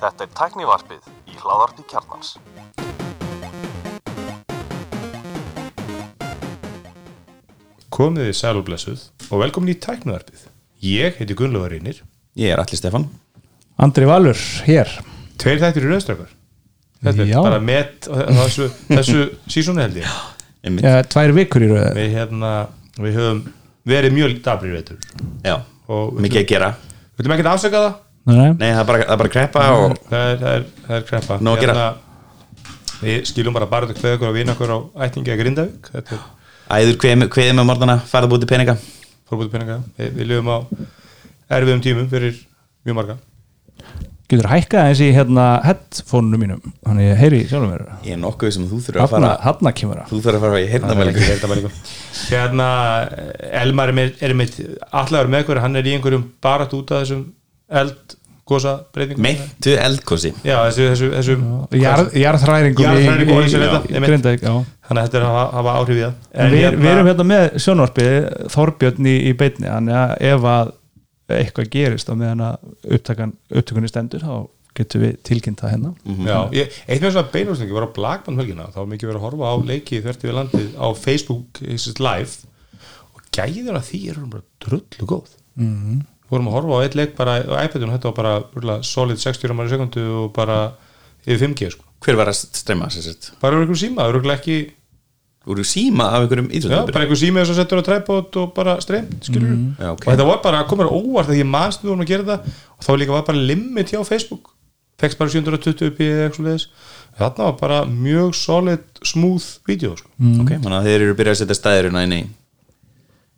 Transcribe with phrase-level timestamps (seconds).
[0.00, 2.34] Þetta er tæknivarpið í hláðarpi kjarnans.
[7.90, 10.42] Komið þið sæl og blessuð og velkomin í tæknivarpið.
[10.84, 12.02] Ég heiti Gunnlaugur Reynir.
[12.38, 13.06] Ég er Alli Stefan
[13.80, 14.36] Andri Valur,
[14.68, 14.92] hér
[15.40, 16.30] Tveir þættir í rauðstrakar.
[17.00, 17.38] Þetta Já.
[17.40, 20.12] er bara met þessu, þessu sísónu held ég.
[20.60, 20.84] Einmitt.
[20.84, 22.52] ja, Tvær vikur í rauð Við, hérna,
[23.00, 23.40] við höfum
[23.88, 25.00] verið mjög dabrir veitur.
[25.48, 25.56] Já,
[25.90, 26.68] Og mikið að gera
[27.20, 27.98] Við viljum ekkert afsaka það.
[28.30, 30.96] Nei, Nei, það er bara, það er bara kreppa og Það er, það er, það
[30.96, 31.36] er kreppa.
[31.44, 31.74] Nóg að gera.
[31.76, 32.70] Hérna,
[33.00, 35.90] við skiljum bara bara kveð okkur og vinna okkur á ættingi að Grindavík.
[35.92, 38.76] Þetta er æður kveðið kveði með morðana farað búið til peninga
[39.30, 39.78] fórbúti peninga.
[39.98, 40.58] Við, við lifum á
[41.54, 42.38] erfiðum tímum fyrir
[42.86, 43.16] mjög marga.
[44.30, 46.60] Getur hækkað eins í hérna headphone-unu mínum.
[46.86, 47.84] Þannig ég heyri sjálfum mér.
[48.06, 50.12] Ég er nokkuð sem þú þurfur að fara Hanna, kemur það.
[50.12, 51.70] Þú þurfur að fara í Það ekki heyrnamælingu heyrnarmælingu.
[52.30, 52.68] hérna
[53.62, 54.56] Elmar er, er með
[55.02, 57.26] allar með ykkur, hann er í einhverjum barat út af þessum
[57.80, 61.36] eldgosa breytingum Meintu eldkosi já, þessu, þessu, þessu
[61.82, 64.10] Jarð- Jarðhræringum í- Jarðhræringum og í- þessu í- þetta, í einmitt.
[64.10, 64.54] Grindavík, já.
[64.88, 66.14] þannig að þetta er að hafa, áhrif í það.
[66.50, 68.14] Við, við erum hérna með sjónvarpið
[68.54, 69.68] Þorbjörn í, í beinni.
[69.70, 70.72] Þannig að ef að
[71.38, 74.34] eitthvað gerist á meðan að upptakan, upptökunni stendur þá
[74.76, 75.90] getum við tilkynnt það hérna
[76.28, 79.26] já, ég, eitt með svona beinúsningi var á Blackman hölgina þá var mikið verið að
[79.26, 82.80] horfa á leiki þvert við landið á Facebook it live
[83.16, 86.00] og gæðina því eru bara drullu góð mm.
[86.30, 89.50] vorum að horfa á eitt leik bara á iPadunum, þetta var bara urla, solid 60
[89.50, 90.60] rámar í sekundu og bara
[91.26, 91.86] yfir 5G sko.
[92.00, 93.32] Hver var að streyma sér sett?
[93.42, 94.58] bara einhverjum síma, það eru ekki
[95.48, 99.28] Úr síma af einhverjum íþjóðabur bara einhver sími sem settur á tripod og bara streymt,
[99.32, 99.76] Mm.
[99.80, 100.04] Já, ok.
[100.06, 102.40] og þetta var bara að koma óvart að ég manst við vorum að gera það.
[102.76, 104.50] Og þá líka var bara limit hjá Facebook.
[105.00, 106.66] Fekst bara 720 upp í eitthvað leðis
[107.16, 110.08] þarna var bara mjög solid smooth vídeo sko.
[110.42, 112.20] Ok, þannig að þeir eru byrjað að setja stæðurina inn í.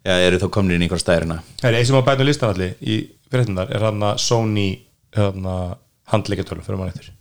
[0.03, 2.51] Já, eru þá komnir inn í einhver stæðurina það er einn sem á bæðinu listan
[2.51, 2.97] allir í
[3.31, 4.67] fyrirtindar er hann að Sony
[5.15, 5.77] hérna,
[6.11, 7.13] handleikjartölu fyrir mann eftir.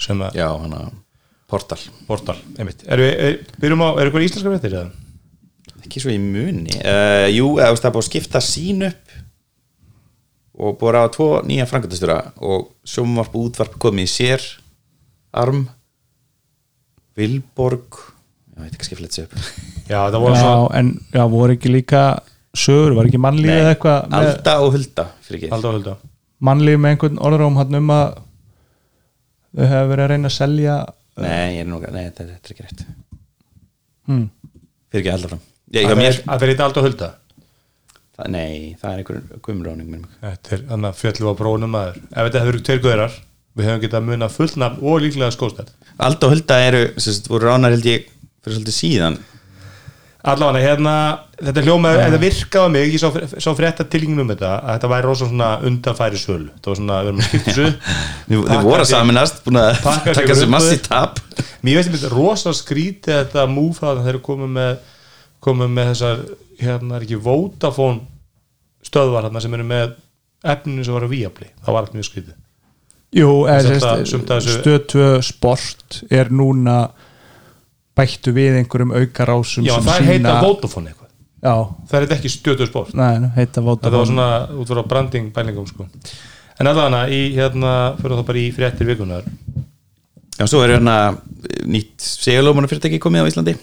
[0.00, 0.88] Sem að Já, hann að
[1.50, 1.78] portal.
[2.08, 2.84] Portal, einmitt.
[2.90, 5.76] Er, er, byrjum á, er eitthvað íslenska fréttir eða?
[5.86, 6.74] Ekki svo í muni.
[6.80, 9.16] Uh, Jú, eða, þú veist, það er búið að skipta sín upp
[10.56, 12.18] og búið að tvo nýja frangatastjóra
[12.48, 14.46] og sjómvarp og útvarp komið í sér
[15.36, 15.66] Arm.
[17.16, 18.00] Vilborg
[18.56, 19.36] ég veit ekki skipta þessu upp.
[19.92, 22.02] Já, það voru Já, svo en já, voru ekki líka
[22.56, 25.50] sögur, var ekki mannlíf eða eitthvað með, Alda og Hulda fyrir ekki.
[25.52, 25.96] Halda og Hulda.
[26.46, 28.06] Mannlíf með einhvern orðróm hann um að
[29.56, 30.78] þau hefur verið að reyna að selja
[31.24, 32.82] Nei, er nú, nei, þetta, þetta er ekki rétt.
[34.06, 34.26] Hmm.
[34.92, 35.44] fyrir ekki alltaf fram
[35.74, 37.08] ég, hjá að mér, að þeir eitthvað Halda og Hulda?
[38.16, 41.96] Það, Nei, það er einhver gummráning minn Þetta er þannig að fjallu á brónum maður.
[42.06, 43.16] Ef þetta hefur verið tveir guðurar
[43.56, 45.72] Við hefum getað munað fullt nafn og líklega skóstætt
[46.06, 48.06] Alda og Hulda eru, sem sagt, voru ránar held ég
[48.44, 49.18] fyrir svolítið síðan
[50.26, 50.92] Allavega, hérna,
[51.38, 55.06] þetta hljómaður Þetta virkaði mig, ég sá, sá frétta tilíknum um þetta að þetta væri
[55.06, 57.68] rosa svona undanfæri söl Það var svona, við erum að skipta þessu.
[58.30, 61.20] Þið voru að saminast, búin að taka þessu massi tap.
[61.62, 64.72] Mér veist einmitt rosa skrítið þetta múf það þeir eru komið með
[65.46, 66.24] komið með þessar,
[66.64, 68.02] hérna er ekki Vodafone
[68.86, 69.94] stöðvar hérna sem eru með
[70.46, 72.34] efninu sem var að víabli það var allt mjög skrítið.
[73.16, 76.78] Jú, Þetta- eða sumt af þessu- stöð 2 sport er núna
[77.96, 81.10] bættu við einhverjum aukarásum Já, sem það er heita Vodafone eitthvað.
[81.46, 81.54] Já,
[81.90, 82.30] Það er ekki
[83.36, 85.86] heita þetta var svona út frá branding bælingum sko.
[86.60, 89.24] en allavega í hérna fyrir þá bara í fréttir vikunar
[90.36, 90.96] Já, svo er hérna
[91.64, 93.54] nýtt segulómanu fyrirtæki komið á Íslandi.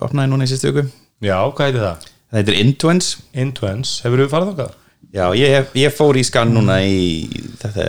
[0.00, 0.86] Opnaði núna í sístu viku.
[1.20, 2.06] Já, hvað heitir það?
[2.28, 4.76] Það heitir Intuens Intuens, hefur við farið þangað?
[5.08, 7.24] Já, ég, hef- ég fór í skann núna í
[7.62, 7.84] þetta,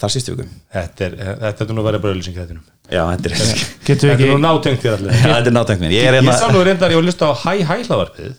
[0.00, 0.48] þar sístu viku.
[0.74, 1.12] Þetta er,
[1.44, 3.36] þetta er nú bröðlýsing þettinum Já, þetta er
[3.86, 5.12] við er nú ekki nátengt þér allir.
[5.14, 5.94] Já, þetta er nátengt mér.
[5.94, 8.32] Ég er ég hérna sá nú reyndar, ég var að lusta á hæ hæ hlaðvarpið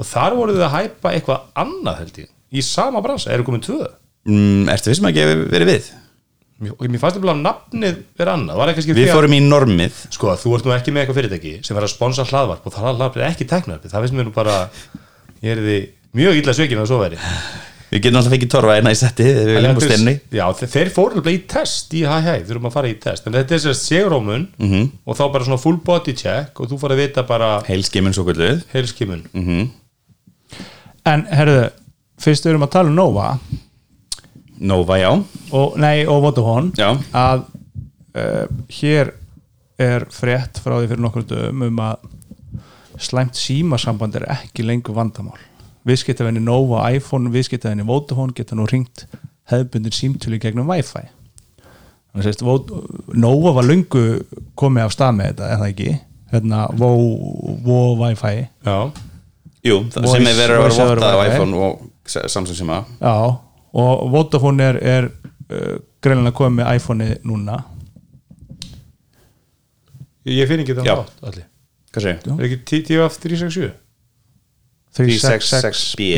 [0.00, 3.64] og þar voru þið að hæpa eitthvað annað held ég, í sama bransa, eru komin
[3.64, 3.88] tvö?
[4.28, 5.88] Mm, Ertu vissum að ekki hefur verið við?
[6.92, 8.58] mér fannst það að nafnið vera annað.
[8.60, 10.00] Var ekki Við fórum í normið.
[10.12, 12.84] Sko, þú ert nú ekki með eitthvað fyrirtæki sem er að sponsa hlaðvarp og það
[12.90, 14.04] hlaðvarp er ekki teknarvarpið, það
[16.16, 17.18] mjög illa sökin að svo veri
[17.90, 19.24] Við getum alltaf fengið torfa eina í setti
[20.30, 23.26] Já, þe- þeir fóru alveg í test í hæ hæ, þurfum að fara í test.
[23.26, 24.84] En þetta er sérst segurómun Mhm.
[25.06, 28.22] og þá bara svona full body check og þú fara að vita bara Heilskimun svo
[28.28, 29.70] kvölduð heilskimun mm
[31.10, 31.70] En herðu,
[32.20, 33.38] fyrst við erum að tala um Nova.
[34.60, 35.10] Nova, já.
[35.56, 36.90] Og, nei, og Vodafone Já.
[37.16, 37.44] að
[38.14, 39.12] uh, hér
[39.80, 41.96] er frétt frá því fyrir nokkur dögum um að
[43.00, 45.38] slæmt símasamband er ekki lengur vandamál
[45.90, 49.04] viðskiptavenni Nova, iPhone, viðskiptavenni Vodafone geta nú ringt
[49.50, 51.02] hefðbundin símtölu gegnum Wi-Fi.
[52.10, 52.70] Þannig að sérst, Vod-
[53.18, 54.04] Nova var lungu
[54.58, 55.90] komið af stað með þetta, eða ekki?
[56.32, 56.90] Hérna, Vo,
[57.66, 58.34] Vo Wi-Fi.
[58.66, 58.76] Já,
[59.66, 62.84] Jú, það Voice- sem er verið að vera vottað á iPhone og Samsung sem að.
[63.02, 63.14] Já,
[63.84, 67.58] og Vodafone er, er uh, greinlega komið með iPhone-i núna.
[70.30, 70.80] Ég finn ekki Já.
[70.80, 71.46] þannig átt allir
[71.90, 72.34] Hvað segir?
[72.38, 73.70] Er ekki TF 367?
[74.98, 76.08] 366B.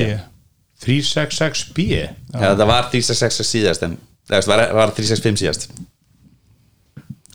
[0.82, 3.98] 366B Já, það var 366 síðast en
[4.30, 5.68] það var, var 365 síðast?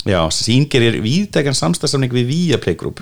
[0.08, 3.02] Já, sín gerir víðtækan samstæðsamning við Viaplay Group.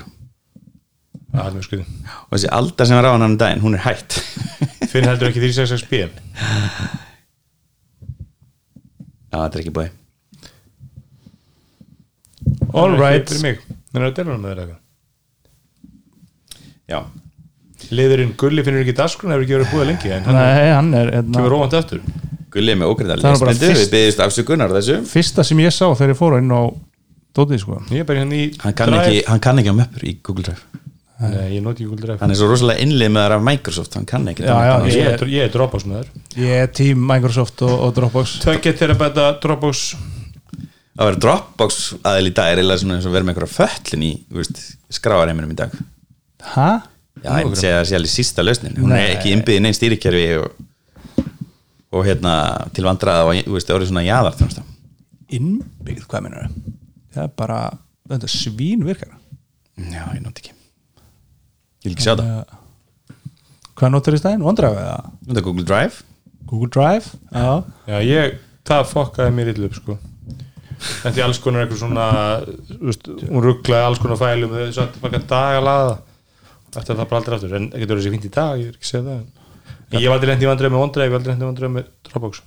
[1.35, 3.83] Það er mjög skuðin og þessi Alda sem var á hann hann daginn, hún er
[3.85, 4.19] hætt.
[4.91, 5.93] Finn heldur ekki 366B
[9.35, 9.91] Já, þetta er ekki búið
[12.75, 13.59] All right Þannig
[13.95, 14.77] að það er með þeirra
[16.85, 16.99] Já,
[17.95, 21.11] Liðurinn Gulli finnur ekki dasgrun hefur ekki verið búið lengi en hann Nei, hann er
[21.19, 21.99] hérna, kemur óvand eftir
[22.55, 24.95] gullið með ógrinda Það var bara lesblindu, fyrst- við byggðist afsökunar þessu.
[25.11, 26.61] Fyrsta sem ég sá þegar ég fór inn á
[27.35, 27.81] Dótið sko.
[27.91, 30.45] Ég er bara hérna í hann kann, ekki, hann kann ekki á möppur í Google
[30.47, 30.63] Drive.
[31.19, 32.19] Nei, ég noti ekki Google Drive.
[32.23, 34.87] Hann er svo rosalega innlið með það af Microsoft hann kann ekki Já, já, hann,
[34.87, 38.37] Ég ég- er, ég er Dropbox með þér Ég er tím Microsoft og, og Dropbox.
[38.45, 39.83] Tökkið til að bæta Dropbox.
[40.95, 44.05] Að vera Dropbox aðeil í dag er eiginlega svona eins og vera með einhverja föllin
[44.07, 44.13] í
[44.95, 45.75] skráarheiminum í dag.
[46.55, 46.69] Hæ?
[47.23, 49.77] Já, ég myndi segja að það sé alveg sísta lausnin hún er ekki innbyggðin neinn
[49.77, 50.63] stýrikerfi og,
[51.95, 52.33] og hérna
[52.75, 54.65] til vandraða og þú veist, það voru svona jaðar þjónustu.
[55.39, 56.75] Innbyggð, hvað minnur það?
[57.23, 57.59] er bara,
[58.11, 59.13] þetta svín virkar
[59.75, 62.43] Já, ég nótt ekki Ég vil ekki sjá það
[63.75, 64.43] Hvað notar í stæðin?
[64.47, 64.99] OneDrive eða?
[65.27, 66.03] Nú er Google Drive
[66.47, 67.15] Google Drive?
[67.31, 68.37] Já Já, ég,
[68.67, 69.97] það fokkaði mér illa upp sko
[70.75, 72.05] Þetta er alls konar eitthvað svona
[72.43, 75.93] þú veist, hún rugglaði alls konar fælum þau satt marga daga að laða
[76.75, 78.75] Þetta er það bara aldrei aftur, en ekki verið sér fínt í dag ég er
[78.75, 79.19] ekki að segja það
[79.85, 81.73] en ég hef aldrei lent í vandræði með OneDrive, ég hef aldrei lent í vandræði
[81.75, 82.41] með Dropbox.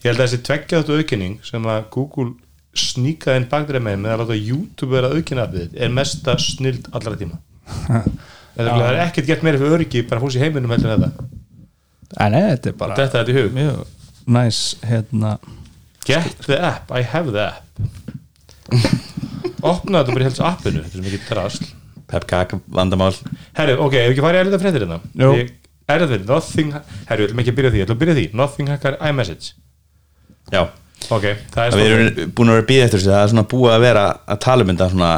[0.00, 2.30] Ég held að þessi tveggjaðatu aukinning sem að Google
[2.80, 7.40] sníkaði inn bakdreið með með að láta YouTube vera þitt er mesta snild allra tíma.
[8.56, 11.26] Það er ekkert gert meira fyrir öryggi bara fólks í heiminum heldur en þetta.
[12.10, 13.52] Æ, nei, þetta er bara Þetta er þetta í hug.
[13.54, 15.34] Mjög næs, hérna.
[16.06, 17.66] Get the app, I have the app.
[19.70, 21.68] Opna þetta bara í helst appinu Þetta er mikið drasl
[22.10, 23.14] Pepkak, vandamál.
[23.58, 25.00] Herru, ok, ef ekki farið að erða fréttir hérna.
[25.38, 25.56] Ég-
[25.90, 26.74] Erðir, nothing
[27.08, 28.26] Herru, ég ætlum ekki að byrja því, ég ætlum að byrja því.
[28.38, 29.52] Nothing hackar iMessage.
[30.54, 30.64] Já,
[31.10, 31.24] Ok,
[31.54, 33.72] það er við erum búin að vera að býða eftir þessu það er svona búið
[33.72, 34.02] að vera
[34.34, 35.12] að tala um þetta svona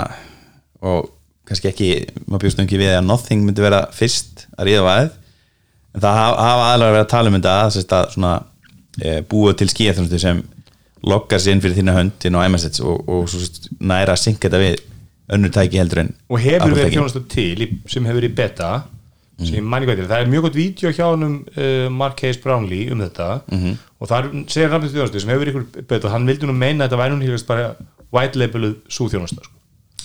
[0.92, 1.08] og
[1.50, 1.88] kannski ekki
[2.30, 6.46] maður bjóst ekki við að nothing myndi vera fyrst að ríða væð en það hafa,
[6.46, 8.32] hafa aðlega verið að tala um þetta að, sérst, að svona,
[9.02, 10.42] e, búið til skíðaþjónustu sem
[11.12, 13.42] loggar sér inn fyrir þína hönd inn á iMessage og, og svo
[13.82, 14.78] næra að synka þetta við
[15.32, 18.72] önnur tæki heldur en Og hefur verið þjónustu til sem hefur verið beta
[19.42, 20.10] sem ég manni hvað er.
[20.10, 23.30] það er mjög gott vídeo hjá honum uh, Mark Hayes Brownlee um þetta.
[23.98, 27.00] Og það segir rafnist þjónustu sem hefur ykkur beta hann vildi nú meina að þetta
[27.02, 27.72] væri hún hýrst bara
[28.12, 29.58] white labeluð svo þjónusta sko.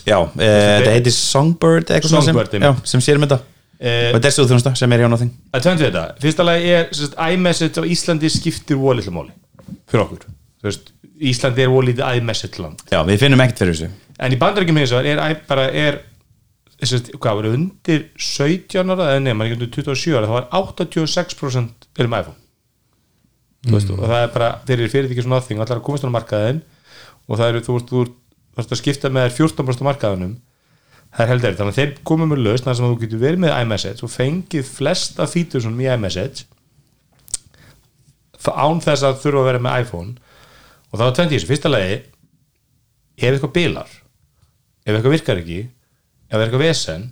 [0.07, 3.41] Já, e, þetta heitir Songbird Songbird, sem, já, sem sér um þetta.
[3.77, 5.33] Eh, og svo þjónusta sem er hjá nothing.
[5.53, 9.35] Að við þetta, fyrsta lagi er sagt, iMessage á Íslandi skiptir volitlu máli
[9.91, 10.23] fyrir okkur.
[10.65, 10.93] Veist,
[11.27, 12.81] Íslandi er volítið iMessage land.
[12.89, 15.99] Já, við finnum ekkert fyrir þessu en í bandarækjum hins vegar er i- bara er
[16.83, 19.07] sagt, hvað var undir 17 ára?
[19.13, 22.35] Eða nefnir ekki undir 27 ára þá var 86% er um iPhone.
[23.67, 23.73] Mm.
[23.73, 26.09] veist, og það er bara þeir eru fyrir ekki svona þing allar að komast á
[26.13, 26.61] markaðin
[27.27, 28.03] og það eru þú ert, þú
[28.61, 30.35] ert að skipta með þér 14% á markaðinum
[31.17, 33.55] það er heldur þannig að þeir komum með lausn þar sem þú getur verið með
[33.63, 36.45] iMessage og fengið flesta fítur svona í iMessage
[38.37, 40.11] það án þess að þurfa að vera með iPhone.
[40.87, 41.95] Og það var tvent í þessu, fyrsta lagi
[43.17, 43.89] ef eitthvað bilar
[44.87, 47.05] ef eitthvað virkar ekki ef það er eitthvað vesen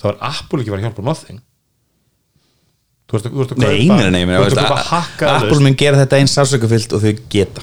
[0.00, 1.38] þá er Apple ekki að fara að hjálpa nothing.
[3.06, 4.84] Þú ert að, þú ert að Nei, kaupa- nei, nei, nei, þú veist, að kaupa
[4.90, 7.62] hakkaða Apple mun gera þetta eins sásökufyllt og þau geta.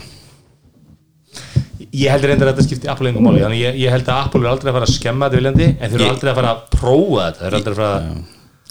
[1.93, 4.41] Ég heldur reyndar að þetta skipti Apple engum máli þannig ég, ég held að Apple
[4.48, 6.53] er aldrei að fara að skemma þetta viljandi en þeir eru Ég- aldrei að fara
[6.55, 8.24] að prófa þetta þeir eru aldrei að fara að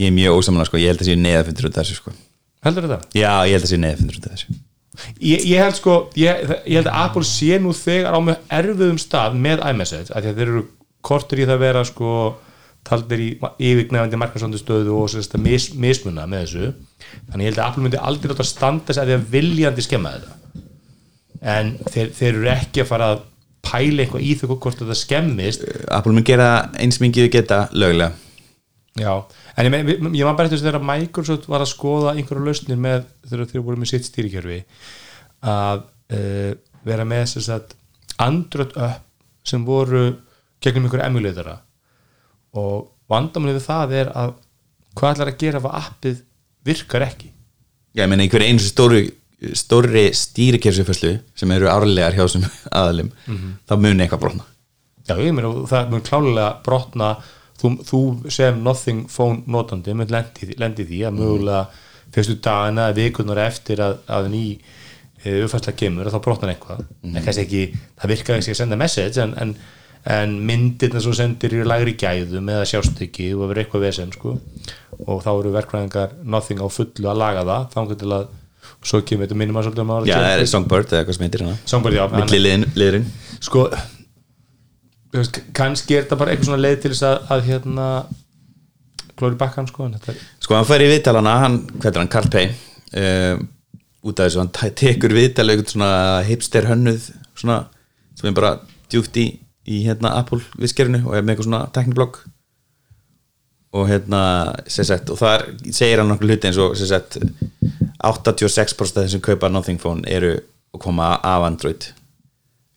[0.02, 2.12] Ég er mjög ósamanlega sko, ég held að sé neðafundur út af þessu sko.
[2.66, 2.98] Heldur þetta?
[3.14, 4.56] Já, ég held að sé neðafundur út af þessu
[5.20, 8.98] Ég, ég held sko ég, ég held að Apple sé nú þegar á mjög erfiðum
[9.00, 10.64] stað með iMessage að þeir eru
[11.02, 12.10] kortur í það að vera sko
[12.86, 16.70] taldir í yfirgnefandi markarsöndu stöðu og sérst að mis, mismuna með þessu.
[17.30, 20.14] Þannig ég held að Apple myndi aldrei láta standa sig að því að viljandi skemma
[20.16, 20.38] þetta.
[21.52, 23.22] En þeir, þeir eru ekki að fara að
[23.62, 25.64] pæla eitthvað í þau hvort þetta skemmist.
[25.94, 26.50] Apple mun gera
[26.82, 28.12] eins þau geta löglega.
[28.98, 29.14] Já,
[29.56, 32.44] En ég, ég, ég maður bara eftir þess að þeirra Microsoft var að skoða einhverju
[32.46, 34.60] lausnir með þegar þeir voru með sitt stýrikjörfi
[35.52, 35.82] að
[36.16, 36.52] uh,
[36.86, 37.74] vera með þess að
[38.22, 39.08] andröð upp
[39.48, 40.04] sem voru
[40.62, 41.56] gegnum einhverju emulatara
[42.58, 44.34] og vandamunni við það er að
[44.96, 46.22] hvað ætlar að gera ef að appið
[46.68, 47.32] virkar ekki?
[47.92, 49.02] Já, ég menna einhverju eins stóri,
[49.58, 52.46] stóri stýrikjörfsfjöfslu sem eru árlegar hjá þessum
[52.80, 53.54] aðalum mm -hmm.
[53.68, 54.48] þá muni eitthvað brotna.
[55.08, 57.16] Já, ég menna það muni klálega brotna
[57.62, 58.00] þú, þú
[58.34, 61.66] sem nothing phone notandi mun lendi, því að mögulega
[62.12, 64.42] fyrstu dagina eða vikunar eftir að, að ný
[65.22, 66.82] uppfærsla kemur og þá brotnar eitthvað.
[67.02, 67.16] Mhm.
[67.16, 67.62] en kannski ekki,
[68.00, 69.54] það virkaði ekki að senda message en, en,
[70.12, 74.36] en myndirna þú sendir í lagri gæðum eða sjást ekki og verður eitthvað vesen sko.
[75.06, 78.26] og þá eru verkfræðingar nothing á fullu að laga það þannig til að
[78.82, 81.24] og svo kemur þetta minnum að svolítið að Já, það er Songbird eða eitthvað sem
[81.26, 82.38] heitir hérna Songbird, já, hann- Milli
[82.78, 83.06] liðurinn?
[83.42, 83.64] Sko
[85.56, 87.86] kannski er þetta bara eitthvað svona leið til þess að, að hérna
[89.18, 92.48] klóri bakkan sko er Sko hann fær í viðtalana, hann, hvað er hann, Carl Pay
[92.48, 93.42] uh,
[94.02, 95.92] út af þessu, hann te- tekur viðtal eitthvað svona
[96.26, 97.58] hipster hönnuð svona,
[98.18, 98.54] sem er bara
[98.92, 99.26] djúpt í,
[99.68, 102.22] í hérna Apple viskerinu og er með eitthvað svona tekniblogg
[103.72, 104.22] og hérna
[104.68, 107.20] sem sagt, og þar segir hann nokkuð hluti eins og sem sagt
[108.02, 110.34] 86% af þessum kaupa Nothing Phone eru
[110.72, 111.92] að koma af Android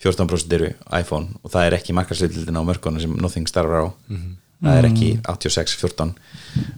[0.04, 3.90] 14% eru iPhone og það er ekki markarsveitildin á mörkunum sem Nothing starfar á.
[4.66, 6.12] Það er ekki 86-14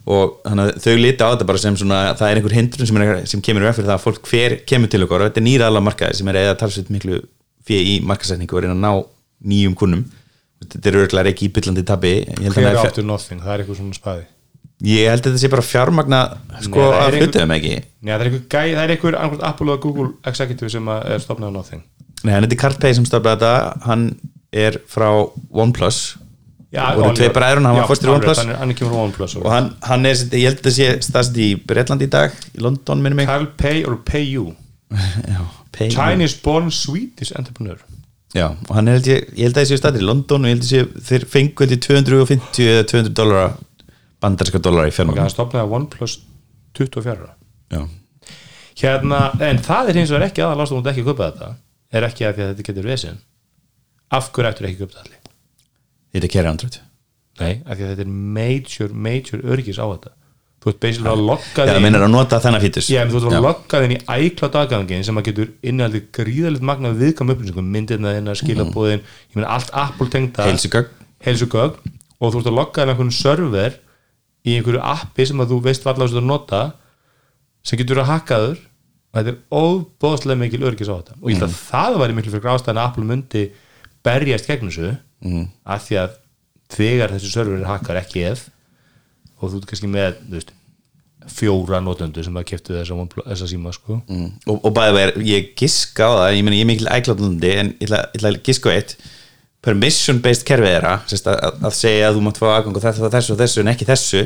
[0.09, 2.97] og þannig að þau líti á þetta bara sem svona það er einhver hindrun sem,
[3.03, 5.67] er, sem kemur fyrir það að fólk hver kemur til okkur og þetta er nýra
[5.69, 7.19] alveg markaði sem er eða talsveit miklu
[7.67, 8.91] fyrir í markasetningu og reyna að ná
[9.51, 10.01] nýjum kunnum.
[10.65, 13.79] Þetta er örgulega ekki í byllandi tabi að hver er áttur nothing, það er eitthvað
[13.83, 14.25] svona fjár-
[14.88, 16.21] ég held að þetta sé bara fjármagna
[16.65, 17.75] sko Nei, er einhver- hlutum ekki?
[18.01, 18.27] Nei, það er
[18.81, 21.83] er eitthvað annað Apple og Google executive sem að er stopnað á nothing
[22.25, 23.81] Nei, hann heitir Carl Pay sem staflaði þetta.
[23.86, 24.07] Hann
[24.51, 25.09] er frá
[25.51, 26.00] OnePlus.
[26.74, 27.15] Já, voru Oliver.
[27.15, 28.38] tvei bræður, hann var fórstur í OnePlus.
[28.41, 31.50] hann er- er OnePlus og hann, hann er, ég held að þetta sé staðsett í
[31.65, 33.27] Bretland í dag, í London minnum mig.
[33.27, 34.55] Carl Pay or Pay You
[35.27, 35.39] Já,
[35.71, 37.77] Pay Chinese born Swedish entrepreneur.
[38.36, 40.57] Já, og hann er held ég, ég held að þessi staðir í London og ég
[40.57, 43.45] held að þessi, þeir fengu held ég 250 eða 200 dólara
[44.24, 46.17] bandarska dólara í og fjármagn hann stopnaði OnePlus
[46.77, 47.31] 24 ára.
[47.71, 47.88] Já,
[48.83, 51.50] hérna, en það er hins vegar ekki aðal ástofn ekki að köpa þetta,
[51.94, 53.24] er ekki að því að þetta getur vesinn.
[54.13, 56.77] Af hverju ættur ekki köpa þetta Kerry Android
[57.38, 60.13] nei, af því að þetta er major, major öryggis á þetta.
[60.58, 62.88] Þú ert basically að logga Já, það þig meinar að nota þennan fítus.
[62.89, 66.91] Já, þú ert að logga þinn í iCloud aðgangin sem að getur innhaldi gríðalegt magna
[66.98, 71.06] viðkam upplýsingum, myndirna þinn að skilabóðin ég meina allt Apple tengda Heilsugögn.
[71.27, 73.77] heilsugögn og þú ert að logga þinn einhvern server
[74.48, 76.63] í einhverju appi sem að þú veist varlega að nota
[77.62, 78.60] sem getur að hakkaður
[79.17, 82.33] og þetta er óbóðslega mikil örgis á þetta og ég held að það væri miklu
[82.33, 83.43] fyrir grástæðan að Apple myndi
[84.05, 84.93] berjast gegn þessu
[85.25, 85.47] mm.
[85.65, 86.15] af því að
[86.77, 88.47] þegar þessu server er hakkar ekki ef
[89.38, 90.53] og þú ert kannski með veist,
[91.27, 94.00] fjóra notendur sem að keftu þessa, síma sko.
[94.07, 94.27] mm.
[94.47, 97.71] og, og bæði verið, ég giska á það ég meni ég er mikil ægláttundi en
[97.81, 98.95] ég ætla, að giska á eitt
[99.65, 103.15] permission based kerfið þeirra að, að segja að þú mátt fá aðgang og þessu og
[103.17, 104.24] þessu og þessu en ekki þessu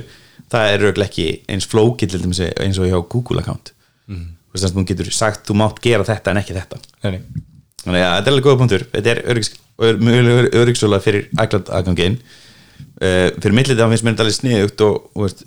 [0.52, 3.74] það er auðvitað ekki eins flókill eins og hjá Google account
[4.12, 4.28] mm.
[4.56, 6.80] Þess að þú getur sagt þú mátt gera þetta en ekki þetta.
[7.06, 7.20] Nei,
[7.86, 8.86] þannig að þetta er alveg góða punktur.
[8.94, 9.58] Þetta er öryggs-
[10.62, 12.18] öryggsóla fyrir æglat aðgangin
[13.02, 15.46] uh, fyrir millið það finnst mér þetta alveg sniðugt og, og veist,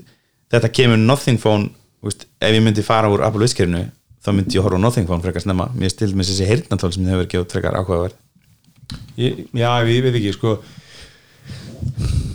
[0.55, 1.71] þetta kemur Nothing Phone
[2.05, 3.85] veist, ef ég myndi fara úr Apple viskerinu
[4.25, 5.69] þá myndi ég horfa Nothing Phone frekar snemma.
[5.77, 8.17] Mér stilt með þessi heyrnatól sem þið hefur gefið frekar áhugaverð.
[9.21, 10.57] Já, ég veit ekki sko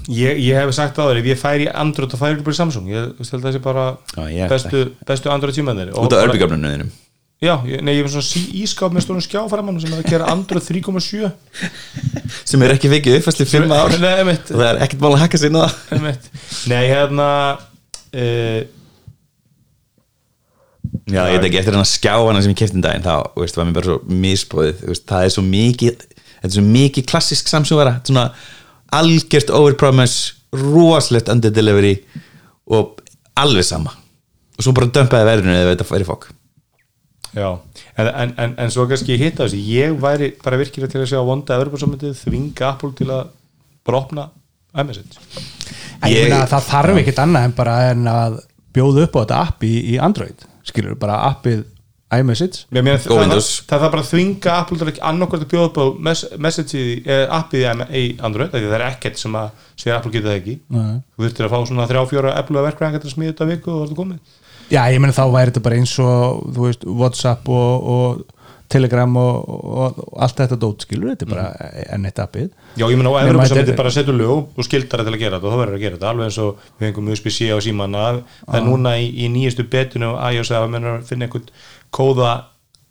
[0.08, 2.60] ég, ég hef sagt áður ef ég færi í Android og færi ekki bara í
[2.60, 2.88] Samsung.
[2.92, 6.74] Ég held að það sé bara Já, ég bestu, bestu Android tímanir út af örbygöfnunum
[6.76, 6.90] þínum.
[7.40, 10.32] Já, ég, nei, ég er svona sí- ískáp með stórum skjáfaramann sem er að gera
[10.34, 11.30] Android 3.7
[12.52, 13.88] sem er ekki vikið uppfæsli fimm ár.
[13.94, 15.78] Og Nei, einmitt, það er ekkert mál að hakka sér inn á það.
[15.96, 16.28] Einmitt.
[16.68, 17.30] Nei, hérna
[18.12, 18.60] uh,
[21.10, 23.16] Já, ég veit ekki, eftir hann að skjá hana sem ég kefti um daginn þá,
[23.34, 26.56] þú veist, var mér bara svo misbóðið þú veist, það er svo mikið þetta er
[26.56, 28.26] svo mikið klassisk samsugara svona
[28.96, 31.96] algjört overpromise rosalegt under delivery
[32.70, 33.00] og
[33.38, 33.94] alveg sama.
[34.58, 36.30] Og svo bara dömpaði verðinu eða þetta færi fólk
[37.30, 37.60] Já,
[37.94, 41.12] en, en, en, en svo kannski ég hitta þessi ég væri bara virkilega til að
[41.12, 43.30] sjá vonda Evropasamöndið þvinga Apple til að
[43.86, 44.26] bara opna
[44.74, 44.90] En
[46.10, 48.40] ég að það þarf ekkert annað en bara en að
[48.74, 51.64] bjóða upp á þetta app í, í Android skilur bara appið
[52.10, 52.64] iMessage.
[52.74, 53.34] Það, það,
[53.70, 56.80] það þarf bara að þvinga Apple til að annarkvært að bjóða upp á mes, message
[56.80, 60.40] í, eh, appið í, Android því það er ekkert sem að segja Apple geta það
[60.40, 60.56] ekki.
[60.74, 60.96] Nei.
[61.14, 63.84] þú þurftir að fá svona þrjá fjóra Apple að verkvæðan að smíða þetta viku og
[63.84, 64.36] það er komið.
[64.70, 68.28] Já, ég meina þá væri þetta bara eins og þú veist, Whatsapp og, og
[68.70, 72.52] Telegram og, og, og allt þetta dót skilur, þetta er bara enn eitt appið.
[72.78, 75.16] Já, ég meina á Nema Evropasamöndið þetta er- bara setur lög og skildar það til
[75.16, 77.50] að gera þetta og það verður að gera þetta alveg eins og við fengum USB-C
[77.50, 78.04] á símanna
[78.46, 80.78] það er núna í, í nýjastu betinu á iOS að
[81.10, 81.50] finna einhvern
[81.96, 82.32] kóða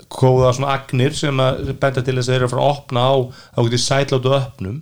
[0.09, 3.03] kóða svona agnir sem að benda til þess að þeir eru að fara að opna
[3.05, 4.79] á á getið sætláttu öppnum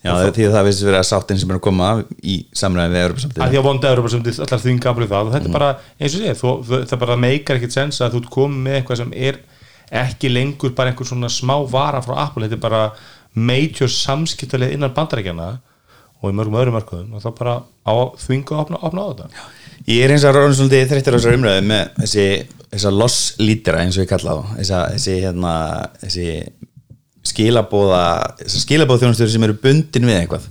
[0.00, 1.88] Já, það er því að það vissi verið að sáttin sem er að koma
[2.24, 5.26] í samræði við að Európa því að vonda þið allar þvinga aflið það.
[5.26, 6.52] Og þetta er bara, eins og sé, þú,
[6.88, 9.40] það bara meikar ekkert sens að þú ert komið með eitthvað sem er
[10.00, 12.80] ekki lengur bara einhver svona smá vara frá Apple, þetta er bara
[13.50, 15.50] major samskiptalið innan bandarækjana
[16.20, 19.44] og í mörgum öðrum mörgum og þá bara á þvingu að opna, opna á þetta.
[19.88, 22.26] Ég er eins og ráðum svolítið þreyttur á þessar umræðu með þessi,
[22.74, 25.54] þessa loss lítera eins og ég kalla þá þessa, þessi, hérna,
[26.02, 26.26] þessi
[27.30, 28.02] skilabóða
[28.42, 30.48] þessar skilabóða þjónastöður sem eru bundin við eitthvað.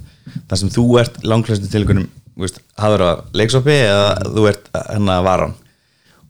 [0.49, 2.09] Þar sem þú ert langklæstum til einhvernum
[2.79, 5.57] hafður á leiksoppi eða þú ert hérna varan.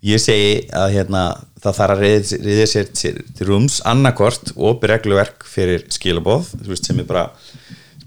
[0.06, 1.24] Ég segi að hérna
[1.60, 3.14] það þarf að reyða reyða sér til,
[3.48, 7.26] rúms annarkort og opið regluverk fyrir skilabóð sem er bara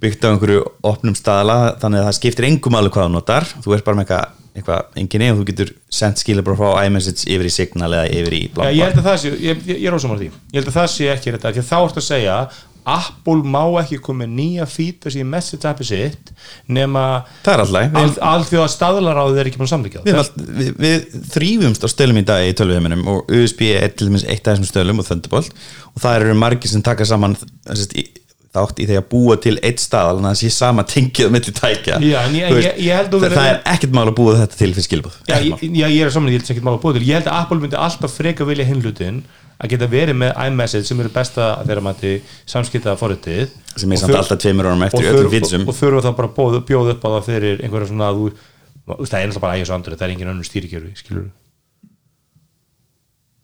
[0.02, 3.48] byggt á einhverju opnum staðala þannig að það skiptir engum alveg hvað þú notar.
[3.62, 7.48] Þú ert bara með eitthvað, eitthvað engin eða þú getur sendt skilabóð frá iMessage yfir
[7.48, 10.32] í Signal eða yfir í Já, ég að ég, ég, ég er ósamar því.
[10.50, 12.36] Ég held að það sé ekki þetta, því að þá ertu að segja
[12.82, 16.32] Apple má ekki koma nýja fítur í message appi sitt
[16.66, 20.18] nema það er alltaf al, alþjóða staðlaráðið er ekki búin að samlíkja Við,
[20.56, 24.42] við, við, þrýfumst á stölum í dag í tölvuheiminum og USB er til dæmis eitt
[24.48, 25.54] af þessum stölum og Thunderbolt
[25.92, 28.06] og það eru margir sem taka saman þessist, í,
[28.52, 31.30] þátt í því að búa til eitt stað þannig að það sé sama tengið á
[31.32, 31.94] milli tækja.
[32.04, 34.58] Já, ég- veist, ég- ég að það, vera- það er ekkert mál að búa þetta
[34.60, 36.98] til fyrir skilbúð Já, ég, já, ég er saman, ég held sem ekki mála búið
[36.98, 37.06] til.
[37.08, 39.22] Ég held að Apple myndi alltaf freka vilja hinn hlutin
[39.62, 42.12] að geta verið með iMessage sem eru besta að þeirra mati
[42.50, 43.48] samskiptaða forritið.
[43.76, 46.16] Sem er Og samt alltaf tveimur árum og eftir öllum fítsum og, og þurfa þá
[46.18, 49.44] bara að bjóða, bjóða upp á það fyrir einhverja svona að þú það er náttúrulega
[49.46, 51.30] bara og Android, það er engin önnur stýrikerfi skilur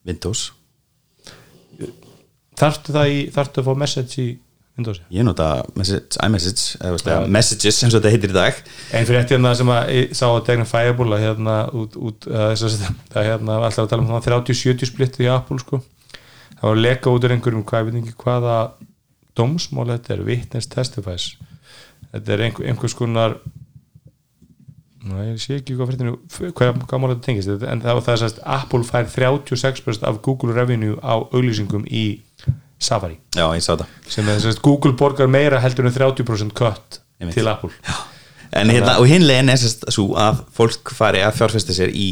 [0.09, 0.53] Windows.
[2.59, 4.29] Þarftu það í, þarftu að fá message í
[4.79, 8.61] Windows ég nota message, iMessage eða, messages sem þetta heitir í dag.
[8.95, 12.29] Einn fyrir eftir hérna sem að ég sá að tegna Fireball að hérna út, út
[12.31, 15.83] að það er hérna alltaf að tala um það 30-70 splitt í Apple sko.
[16.55, 18.57] Það var að leka út úr einhverjum hvað ég veit ekki hvaða
[19.39, 21.29] dómsmál þetta er, witness testifies.
[22.13, 23.39] Þetta er einhver, einhvers konar
[25.09, 26.17] Ná, ég sé ekki hvað fyrir
[26.59, 30.19] hvað, hvað mál þetta tengist Þetta- en það var það að Apple fær 36% af
[30.27, 32.03] Google revenue á auglýsingum í
[32.79, 33.19] Safari.
[33.35, 33.89] Já, ég sá þetta.
[34.09, 37.35] Sem er þess að Google borgar meira heldur en 30% cut Einmitt.
[37.35, 37.73] til Apple.
[38.55, 42.09] En hérna, og hinn legin er svo að fólk fari að fjárfesta sér í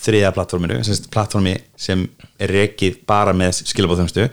[0.00, 2.02] þriða plattforminu, sérst plattformi sem
[2.42, 4.26] er rekið bara með skilabóðþjónustu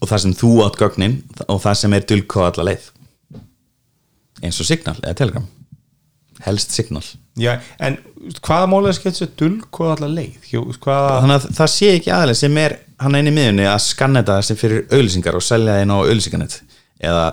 [0.00, 2.90] og það sem þú átt gögnin og það sem er dulkóð alla leið.
[4.40, 5.46] Eins og Signal eða Telegram
[6.46, 7.04] helst Signal.
[7.40, 7.98] Já, en
[8.44, 10.48] hvaða málega skemmt sér dulkóð allar leið?
[10.52, 13.78] Jó, hvaða, þannig að það sé ekki aðeins sem er hann einn í miðunni að
[13.86, 16.56] skanna þetta sem fyrir auðlýsingar og selja það inn á auðlýsingarnet
[17.10, 17.24] eða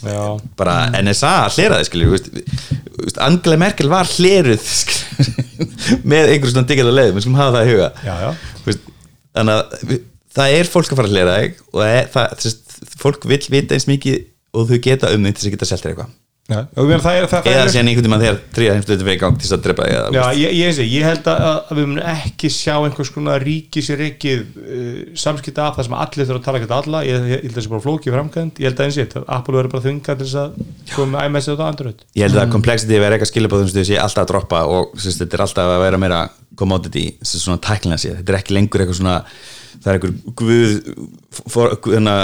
[0.00, 0.22] já,
[0.56, 2.30] bara NSA hleraði veist,
[3.20, 4.70] Angela Merkel var hleruð
[6.10, 7.90] með einhverjum svona digital leið við skulum hafa það í huga.
[8.06, 8.78] Já, já.
[9.36, 10.00] þannig að
[10.36, 13.76] það er fólk að fara að hlera og það er, það, þess, fólk vil vita
[13.76, 14.18] eins mikið
[14.56, 16.16] og þau geta um því til þess að geta selt þér eitthvað
[16.50, 16.58] já.
[16.74, 19.56] Það er, það, eða síðan einhvern tímann þegar þrýja heimstöðu fyrir í gang til þess
[19.56, 22.74] að drepa eða, Já, ég, ég, ég, ég held að, að við munum ekki sjá
[22.78, 26.76] einhvers konar ríki sér ekki uh, samskipta af það sem allir þurfa að tala ekki
[26.80, 27.04] alla.
[27.06, 29.24] Ég, ég, held að það sé bara flóki framkvæmt ég held að eins og þetta,
[29.38, 30.60] Apple verður bara þvingað til þess að
[30.96, 32.04] koma með iMessage og Android.
[32.18, 35.38] Ég held að complexity að vera eitthvað skilabóðum sé alltaf að droppa og sérst, þetta
[35.38, 36.20] er alltaf að vera meira
[36.60, 39.16] commodity, sem svona tæklinga sér þetta er ekki lengur eitthvað svona
[39.80, 40.72] það er einhver guð
[41.52, 42.14] for, hérna,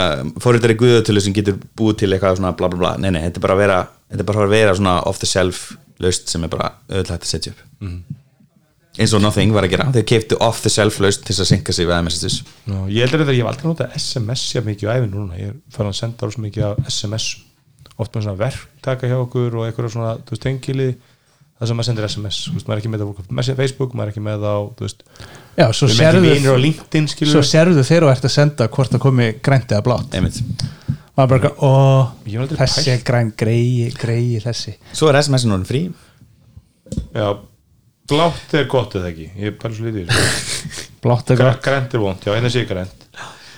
[0.82, 3.56] guðatölu sem getur búið til eitthvað svona bla bla bla, nei nei, þetta er bara
[3.56, 3.78] að vera
[4.10, 5.64] þetta er bara að vera svona off the shelf
[6.02, 7.64] laust sem er bara öðvitað að setja upp.
[8.96, 9.88] Eins og Nothing var að gera.
[9.92, 11.96] Þeir keiptu off the shelf laust til að synka sig við
[12.70, 15.40] Ná, ég held að þetta, ég hef aldrei notað SMS ég mikið á æfin núna,
[15.40, 17.26] ég er farin að senda alveg mikið af SMS,
[17.96, 20.88] oft með svona verktaka hjá okkur og eitthvað svona þú veist, tengili,
[21.60, 24.08] það sem maður sendir SMS þú veist, maður er ekki með það á Facebook maður
[24.08, 25.06] er ekki með það á, þú veist,
[25.56, 25.88] Já, svo
[27.32, 30.16] svo sérðu þegar þú ert að senda hvort það komi grænt eða blátt.
[30.16, 30.42] Einmitt
[31.16, 31.70] maður bara, ó,
[32.28, 34.74] Ég þessi er græn, greiði, greiði þessi.
[34.96, 35.80] Svo er SMS-in orðin frí.
[37.16, 37.30] Já,
[38.10, 39.30] blátt er gott eða ekki?
[39.40, 40.26] Ég er bara svo þessu.
[41.06, 43.08] blátt er Græ- grænt er vond, já, hérna sé grænt.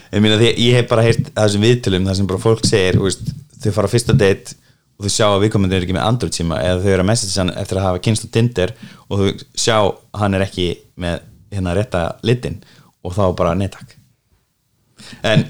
[0.08, 2.96] Ég, meina, því, ég hef bara heyrt að þessum viðtölum þar sem bara fólk segir,
[2.96, 4.54] þú veist, þau fara á fyrsta date
[4.98, 7.36] og þau sjá að viðkomandi er ekki með Android síma eða þau eru að message
[7.38, 8.72] hann eftir að hafa kynst á Tinder
[9.06, 9.76] og þau sjá
[10.22, 10.64] hann er ekki
[10.98, 11.20] með
[11.54, 12.56] hérna rétta litin
[13.06, 13.92] og þá bara neittak
[15.28, 15.44] en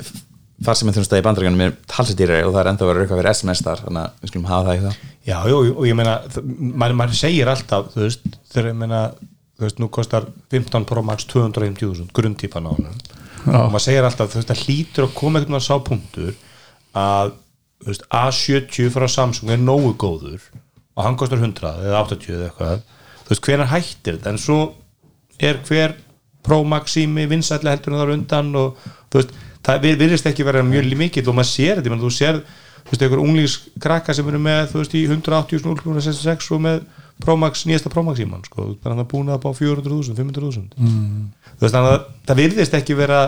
[0.66, 3.36] far sem þjónustæði í bandrækjanum er talsetýrari og það er enda að vera eitthvað fyrir
[3.36, 4.96] SMS þar þannig að við skulum hafa það í það
[5.28, 6.14] Já, jú, og ég meina
[6.48, 9.02] maður, maður segir alltaf, þú veist þegar ég meina,
[9.58, 12.88] þú veist, nú kostar 15 Pro Max 250.000 grundtípan á hann
[13.54, 16.32] og maður segir alltaf, þú veist, það hlýtur að koma einhvern veginn að sá punktur
[16.98, 17.34] að,
[17.84, 20.48] þú veist, A70 frá Samsung er nógu góður
[20.98, 22.80] og hann kostar 100 eða 80 eða eitthvað.
[23.22, 24.32] Þú veist, hvenær hættir þetta?
[24.32, 24.58] En svo
[25.38, 25.94] er hver
[26.42, 29.36] Pro Max sími vinsætlega heldur en það er undan og þú veist,
[29.68, 32.40] það vir- virðist ekki vera mjög mikill og maður sér þetta, ég þú sér
[32.88, 36.81] þú veist, einhver unglingskrakka sem eru með þú veist, í 180, 066 og með
[37.18, 40.78] Pro Max, nýjasta Pro Max síman sko, bara hann er búin að bá 400.000, 500.000
[40.78, 41.28] mm.
[41.59, 43.22] þú veist, þannig að það virðist ekki vera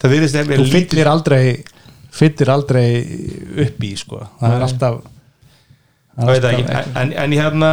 [0.00, 1.42] það virðist ekki þú vera fyllir aldrei
[2.10, 2.86] fyllir aldrei
[3.66, 4.22] upp í sko.
[4.40, 5.00] Það er alltaf
[6.20, 7.70] það veit það ekki en, en, en hérna,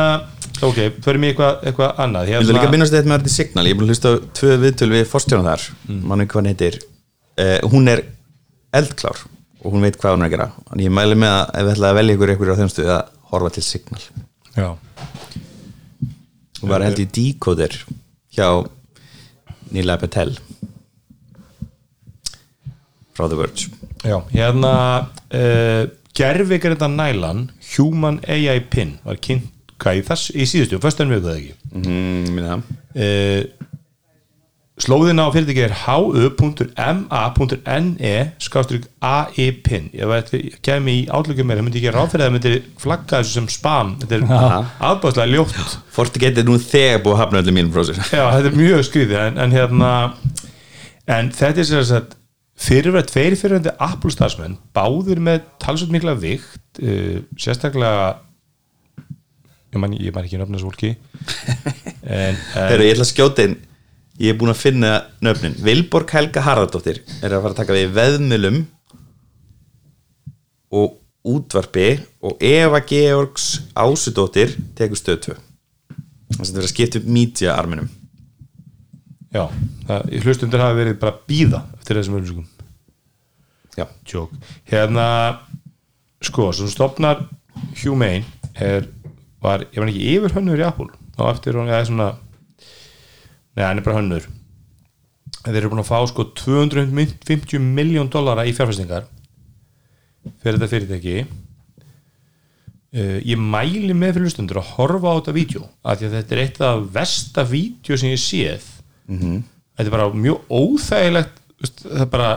[0.63, 2.29] ok, förum í eitthvað, eitthvað annað.
[2.31, 3.65] Ég vil líka hérna, minnast þetta með þetta signal?
[3.67, 5.67] Ég er búin að hlusta á tvö viðtöl við forstjóna þar.
[5.87, 6.05] Mm.
[6.11, 6.27] mann
[7.41, 8.03] uh, Hún er
[8.75, 9.23] eldklár
[9.63, 10.49] og hún veit hvað hún er að gera.
[10.73, 12.91] En ég mæli með að ef við ætlaði að velja ykkur ykkur á þeim stuði
[12.93, 14.03] að horfa til signal.
[14.57, 14.67] Já,
[16.57, 17.73] Hún var held í decoder
[18.33, 18.47] hjá
[19.75, 20.31] Nila Patel
[23.17, 23.67] frá The Verge
[24.05, 24.71] já, hérna
[25.33, 25.83] uh,
[26.17, 31.27] gerfigrinda nælan Human AI Pin var kynnt hvað í þess, í síðustu, fyrst enn við
[31.27, 32.39] það ekki mm,
[32.97, 33.66] uh,
[34.77, 36.75] slóðina á fyrirtæki er hu.ma.ne
[38.43, 42.25] skástrík AI pin ég veit, ég kemi í átlöku mér það myndi ekki ráð fyrir
[42.27, 42.51] það myndi
[42.83, 43.89] flagga þessu sem spam.
[44.03, 44.23] Þetta er
[44.91, 45.73] aðbáðslega ljótt.
[45.95, 49.19] Fortigate er nú þegar búið að hafna öllum mínum prósir já, þetta er mjög skrýðið
[49.23, 49.91] en, en hérna
[51.17, 52.13] en þetta er sér að
[52.67, 58.21] fyrirverð, tveir fyrirverði Apple starfsmenn báðir með talsveit mikla vikt uh, sérstaklega
[59.73, 60.91] ég man, ég man ekki þessu fólki.
[62.07, 63.57] Þegar ég ætla að skjóta inn
[64.17, 65.57] ég er búin að finna nöfnin.
[65.61, 68.63] Vilborg Helga Harðardóttir er að fara að taka við veðmilum
[70.77, 71.89] og útvarpi
[72.23, 77.89] og Eva Georgs Ásudóttir tekur 2 þess að þetta verður að skipta upp media arminum
[79.33, 79.43] Já,
[79.87, 82.47] það, hlustundur hafa verið bara býða eftir þessum auðlýsingum
[83.77, 83.85] Já.
[84.09, 84.31] Jók
[84.71, 85.07] Hérna,
[86.23, 87.25] sko, sem stopnar
[87.83, 88.23] Humane
[88.55, 88.87] er,
[89.43, 90.89] var, ég var ekki yfir hönnur í Apple.
[91.17, 92.07] Á eftir hún, eða svona
[93.57, 94.27] Nei, hann er bara hönnur.
[95.41, 99.07] Þeir eru búin að fá sko 250 miljón dollara í fjárfæstingar
[100.43, 101.17] fyrir þetta fyrirtæki.
[102.97, 106.35] Uh, ég mæli með fyrir hlustundur að horfa á þetta vídeo af því að þetta
[106.35, 108.69] er eitt af versta vídeo sem ég séð.
[109.77, 111.41] Þetta er bara mjög óþægilegt
[111.81, 112.29] það er bara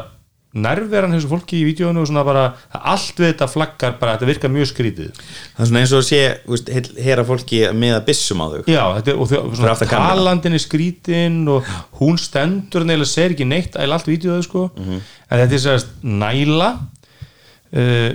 [0.51, 4.51] nærveran þessu fólki í vídeoinu og svona bara allt við þetta flaggar bara, þetta virkar
[4.51, 5.21] mjög skrítið.
[5.55, 8.63] Það er svona eins og að sé úst, heyra fólki með að byssum á þau.
[8.67, 13.79] Já, þetta og þau, svona talandin er skrítin og hún stendur neila segir ekki neitt
[13.79, 14.65] æl allt vídeoðu sko.
[14.81, 18.11] En þetta er sérst næla uh,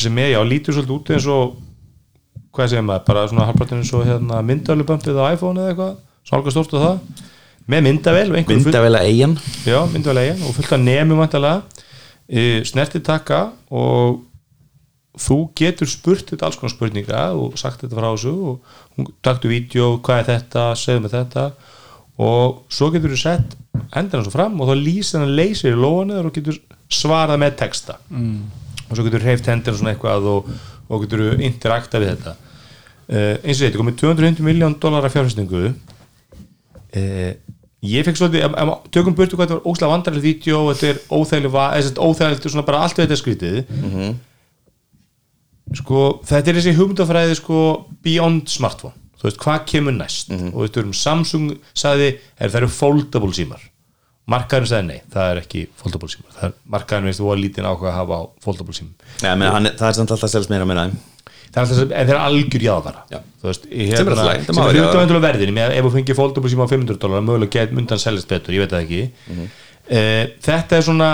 [0.00, 1.60] sem er, já, lítur svolítið út eins og
[2.54, 6.40] hvað segir maður, bara svona halvpartin eins og hérna, myndavælubömpið á iPhone eða eitthvað svona
[6.40, 7.32] alveg stórt á það
[7.70, 9.38] með og einhverjum full- myndavela eigin.
[9.64, 11.62] Já, myndavælegin og fullt af nefnum vantalega
[12.28, 14.20] e, snertitaka og
[15.14, 19.48] þú getur spurt þetta alls konar spurninga og sagt þetta frá þessu og hún taktu
[19.48, 21.46] vídeo, hvað er þetta, segðu með þetta.
[22.24, 23.56] Og svo getur þú sett
[23.94, 26.58] hendur svo fram og þá lýsir hann leysir í lóanir og getur
[26.92, 27.98] svarað með texta.
[28.10, 28.44] Mm.
[28.84, 30.50] og svo getur hreift hendur svona eitthvað og,
[30.92, 32.34] og getur interakta við þetta.
[33.04, 37.32] Uh, eins og þetta komið 250 miljón dólar af fjárfæstingu uh,
[37.84, 40.90] ég fekk svolítið ef- ef- tökum burtu hvað þetta var óslega vandarlega vídeo og þetta
[40.94, 41.52] er óþægileg
[42.00, 43.58] óþægileg, svona bara allt við þetta er skrítið
[45.74, 47.58] sko, þetta er þessi hugmyndafræði sko
[48.04, 48.94] beyond smartphone.
[49.18, 50.30] Þú veist, hvað kemur næst?
[50.34, 53.62] Og þú veist, við erum Samsung sagði, er það eru foldable símar?
[54.28, 57.90] Markaðurinn sagði nei, það er ekki foldable símar, er markaðurinn veist þú var lítinn áhuga
[57.90, 58.94] að hafa á foldable símum.
[59.24, 60.86] Ja, menn, hann, það er samt alltaf selst meira meira
[61.54, 63.18] það er alltaf, eru algjör jáðvara Já.
[63.44, 66.66] veist, Sem er hérna, alltaf sem er á verðinu með, ef þú fengir foldable síma
[66.66, 69.02] á 500 dólar mögulega get mundan seljast betur, ég veit það ekki.
[69.28, 69.44] Mm
[70.44, 71.08] þetta er svona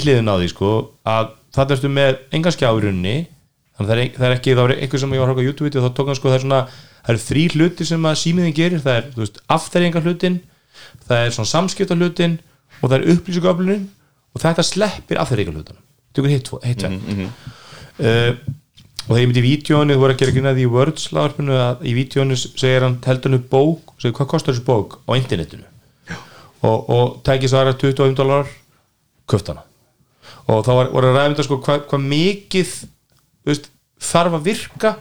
[0.00, 0.70] hliðin á því sko,
[1.04, 3.16] að það erstu með enga skjáurunni
[3.76, 5.48] þannig að það er, er ekki, það var eitthvað sem ég var að horfa á
[5.48, 6.60] YouTube og þá tók hann sko, það er svona
[7.00, 8.80] það eru þrý hluti sem að símiðin gerir.
[8.84, 10.40] Það er, afþæringar hlutin
[11.06, 12.38] það er svona samskipta hlutin
[12.80, 13.86] og það er upplýsinguöflunin
[14.34, 15.84] og þetta sleppir afþæringar hlutunum
[16.16, 17.28] tekur hitt, hitt -hmm.
[17.98, 18.32] uh,
[19.06, 21.56] og þegar ég myndi í vídjónu þú voru að gera grunna því í Words lagarpinu
[21.58, 23.94] að í vídjónu segir hann teldan upp bók?
[23.98, 25.00] Segir hvað kostar þessu bók?
[25.08, 25.66] Á internetinu.
[26.60, 28.48] Og, og tæki svara 25 dólar
[29.30, 29.64] köftana
[30.50, 33.68] og þá var, voru að ræða um þetta sko hvað, hvað mikið þú veist,
[34.10, 34.92] þarf að virka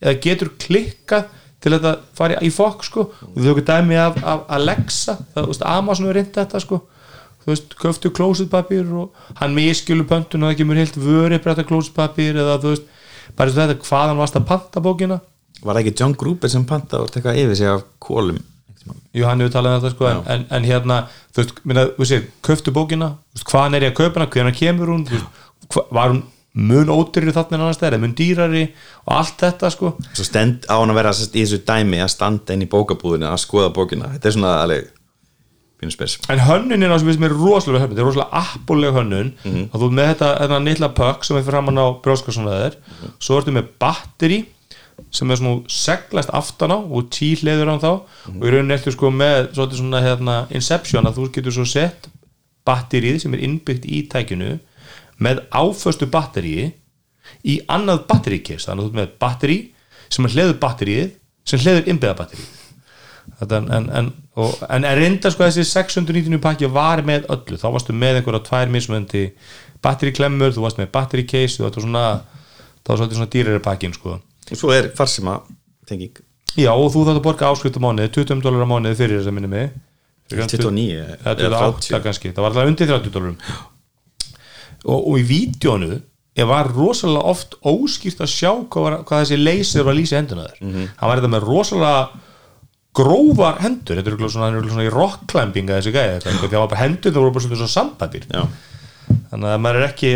[0.00, 1.28] eða getur klikkað
[1.62, 3.06] til að þetta fari í fokk sko.
[3.32, 6.80] Og þau ekki dæmi af, af Alexa það, þú veist, Amazon er reynd þetta sko.
[7.42, 12.38] Þú veist, köftu klósitpapír og hann miskilu pöntun og það kemur heilt vöri breyta klósitpapír
[12.42, 12.88] eða þú veist
[13.34, 15.20] bara eins og þetta, hvaðan varst að panta bókina?
[15.62, 18.38] Var það ekki John Gruber sem panta og tekka yfir sig af kólum
[19.16, 20.96] Jú, hann hefur talað um þetta sko en, en, en hérna,
[21.34, 24.58] þú veist, minna, þú veist, köftu bókina veist, hvaðan er ég að kaupa hana, hvernig
[24.60, 25.40] kemur hún veist,
[25.74, 26.22] hva, var hún
[26.56, 28.62] mun ódýrri þarna en annars þegar, mun dýrari
[29.04, 29.92] og allt þetta sko.
[30.16, 33.42] Svo stend á hann að vera í þessu dæmi að standa inn í bókabúðinu að
[33.42, 34.08] skoða bókina.
[34.14, 34.86] Þetta er svona alveg
[36.32, 36.38] en
[36.92, 39.32] á sem við sem er rosalega höfn þetta er rosalega appuleg hönnun.
[39.44, 39.62] Mhm.
[39.72, 42.76] og þú ert með þetta, þetta nýtla pökk sem er fyrir framann á brjóskassvona þeir
[42.76, 43.10] Mhm.
[43.20, 44.44] svo ertu með batteri
[45.10, 48.00] sem er svona seglast aftan á og tí hliður hann þá.
[48.28, 48.40] Mhm.
[48.40, 52.08] og í rauninni ertu sko með svona hérna, inception að þú getur svo sett
[52.66, 54.58] batterið sem er innbyggt í tækinu
[55.20, 56.72] með áföstu batteríi
[57.44, 59.58] í annað batteríkist þannig að þú með batteri
[60.08, 61.10] sem er hleður batterið
[61.44, 62.46] sem hleður innbyggða batterið
[63.40, 64.06] Þetta, en, en,
[64.40, 67.58] og, en en reynda sko þessi 699 pakki var með öllu.
[67.60, 69.24] Þá varstu með einhverja tvær mismöndi
[69.84, 72.04] batteriklemmur, þú varst með battericase þú varst svona
[72.86, 74.16] það var svolítið svona dýrari pakkin sko.
[74.50, 75.40] Og svo er farsima
[75.88, 76.16] tenging.
[76.56, 79.28] Já og þú þátt að borga áskrift á mánuði 20 dólar á mánuði fyrir þess
[79.32, 79.72] að minni mig.
[80.32, 82.02] 29 eða eða 28 30.
[82.06, 83.36] kannski, það var alltaf undir 30 dólarum.
[84.86, 85.98] Og, og í vídjónu
[86.36, 90.18] ég var rosalega oft óskýrt að sjá hvað, var, hvað þessi leysir var að lýsa
[90.20, 90.88] henduna þér Mhm.
[91.00, 92.08] hann var þetta með rosalega
[92.96, 96.54] grófar hendur, þetta er örugglega svona, er svona í rockclimbing að þessi gæði þetta, hann
[96.56, 98.44] var bara hendur það voru bara svona, sambabír Já.
[99.30, 100.12] þannig að maður er ekki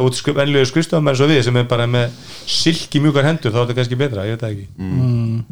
[0.00, 2.14] út skri- venjulegu skristofum eins og við sem er bara með
[2.48, 4.68] silki mjúkar hendur þá er þetta kannski betra, ég veit það ekki.
[4.78, 5.44] Mm.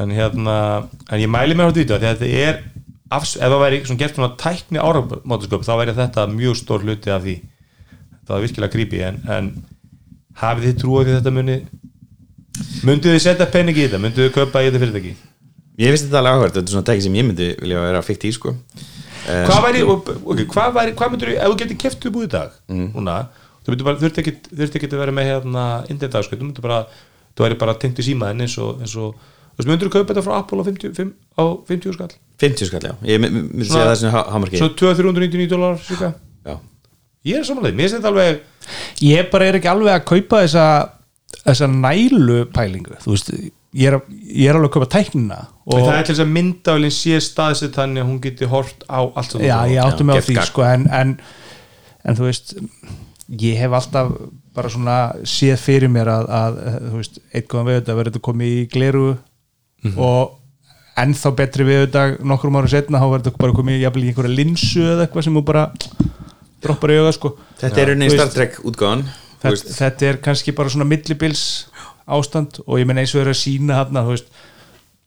[0.00, 0.56] en hérna
[1.12, 2.62] en ég mæli mér á þetta því að þetta er
[3.10, 7.10] afs, ef það væri svona gert svona tækni áramótasköp þá væri þetta mjög stór hluti
[7.12, 7.36] af því.
[8.24, 9.48] Það var virkilega grípi en, en
[10.40, 11.56] hafið þið trúið þetta muni
[12.86, 14.00] myndið þið setja penning í þetta?
[14.02, 15.14] Myndið þið kaupa í þetta fyrirtæki
[15.80, 18.24] Ég finnst þetta alveg áhverð, þetta er svona tæki sem ég myndi vilja vera fikt
[18.28, 18.52] í sko.
[19.30, 22.54] Eh, hvað væri, okay, hvað væri, hvað myndir ef þú getur upp úr í dag
[22.68, 23.16] núna,
[23.64, 26.78] þú þurfti ekki þurfti ekki að vera með hérna indendagskvæð, þú myndir bara
[27.36, 29.14] þú væri bara tengt í símaðin eins og, eins og
[29.60, 32.14] þú myndir þú kaupa þetta frá Apple á 50, fimm- á 50 skall?
[32.40, 36.14] 50 skall, já, ég my- my- myndi segja það sem hamarki svo 200-399 dólar síka
[36.48, 36.56] Já,
[37.28, 38.40] ég er samanlega, mér finnst þetta alveg
[39.04, 40.66] ég bara er ekki alveg að kaupa þessa
[41.44, 41.68] þessa
[43.76, 45.38] ég er, ég er alveg að kaupa tæknina
[45.70, 49.00] og það er til þess að myndavælinn sé staðsett þannig að hún geti hort á
[49.06, 51.14] allt já, ég átti mig á því sko, en, en,
[52.02, 52.54] en þú veist
[53.40, 54.10] ég hef alltaf
[54.56, 58.56] bara svona séð fyrir mér að, að þú veist, eitthvað við þetta verður þetta komið
[58.56, 59.06] í gleru
[59.94, 60.36] og
[61.00, 64.38] ennþá betri við þetta nokkrum ára setna þá verður þetta bara komið jafnvel í einhverja
[64.40, 65.64] linsu eða eitthvað sem þú bara
[66.60, 67.30] droppar í auga sko.
[67.60, 69.04] Þetta er rauninni þú Star veist, Trek útgáðan
[69.40, 71.44] þetta, þetta er kannski bara svona millibils
[72.16, 74.30] ástand og ég menn eins og er að sína hann þú veist,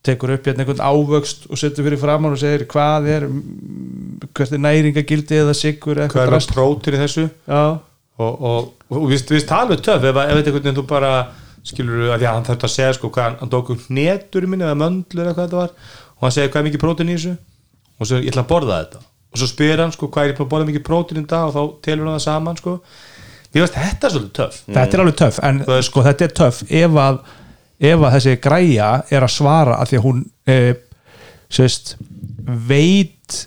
[0.04, 3.28] tekur upp hérna einhvern ávöxt og setur fyrir framann og segir hvað er
[4.36, 7.30] hvert er næringagildi eða sigur eða hvað er með prótir í þessu?
[7.48, 7.64] Já,
[8.20, 11.14] og, og, og við veist alveg töff ef, þetta einhvern veginn þú bara
[11.64, 14.68] skilur að því að hann þarf að segja sko hvað hann, tók um hnetur minni
[14.68, 15.72] eða möndlu eða hvað þetta var
[16.18, 17.34] og hann segir hvað er mikið prótin í þessu?
[18.00, 19.02] Og svo ég ætla að borða þetta.
[19.34, 21.50] Og svo spyr hann sko hvað er ég að borða mikið prótin í dag?
[21.50, 22.76] Og þá telur hann það saman sko
[23.62, 24.60] veist þetta er svolítið töff.
[24.66, 27.22] Þetta er alveg töff en sko þetta er töff ef að,
[27.92, 30.60] ef að þessi græja er að svara að því að hún e,
[31.54, 31.96] sérst,
[32.44, 33.40] veit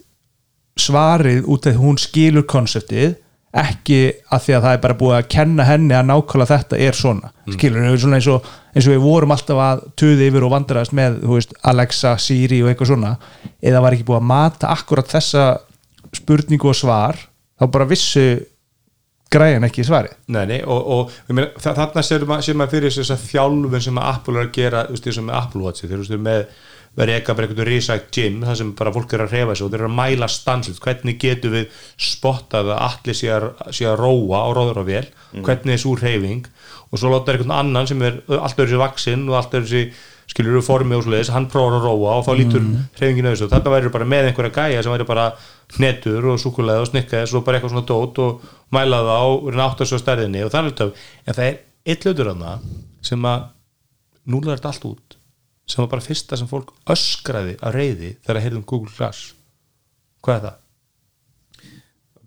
[0.77, 3.16] svarið út af því hún skilur konseptið
[3.57, 4.01] ekki
[4.35, 7.31] að því að það er bara búið að kenna henni að nákvæmlega þetta er svona.
[7.55, 10.97] Skilur við svona eins og, eins og við vorum alltaf að tuði yfir og vandræðast
[10.97, 13.14] með þú veist, Alexa, Siri og eitthvað svona.
[13.64, 15.47] Eða var ekki búið að mata akkurat þessa
[16.16, 17.23] spurningu og svar
[17.57, 18.27] þá bara vissu
[19.33, 23.12] græjan ekki svarið Nei, nei, og, og ég meina, þa- þarna sér maður, fyrir þess
[23.17, 25.97] að þjálfun sem að Apple er að gera, þú veist, þessum með Apple Watch þeir
[25.99, 26.47] eru með
[26.97, 29.73] verið eitthvað bara einhvern risækt gym, það sem bara fólk er að reyfa sig og
[29.75, 31.67] þeir eru að mæla stanslut, hvernig getum við
[32.01, 35.03] spottað að allir sé að, sé að róa á róður og vel,
[35.45, 36.47] hvernig er svo reyfing
[36.89, 40.05] og svo láta einhvern annan sem er allt öðru sér vaksinn og allt öðru sér
[40.31, 42.87] skilur við formi og svoleiðis, hann prófar að róa og þá lítur mm.
[42.99, 45.27] reyfingin auðvitað, þarna væri bara með einhverja gæja sem væri bara
[45.77, 49.87] hnetur og súkulega og snikkaði svo bara eitthvað svona dót og mæla það og að
[49.93, 52.69] svo stærðinni og það er töf, en það er eitt lötur af það
[53.07, 53.49] sem að
[54.27, 55.19] núlega er þetta allt út
[55.67, 59.33] sem var bara fyrsta sem fólk öskraði að reyði þegar að heyrðum Google Glass.
[60.23, 60.62] Hvað er það?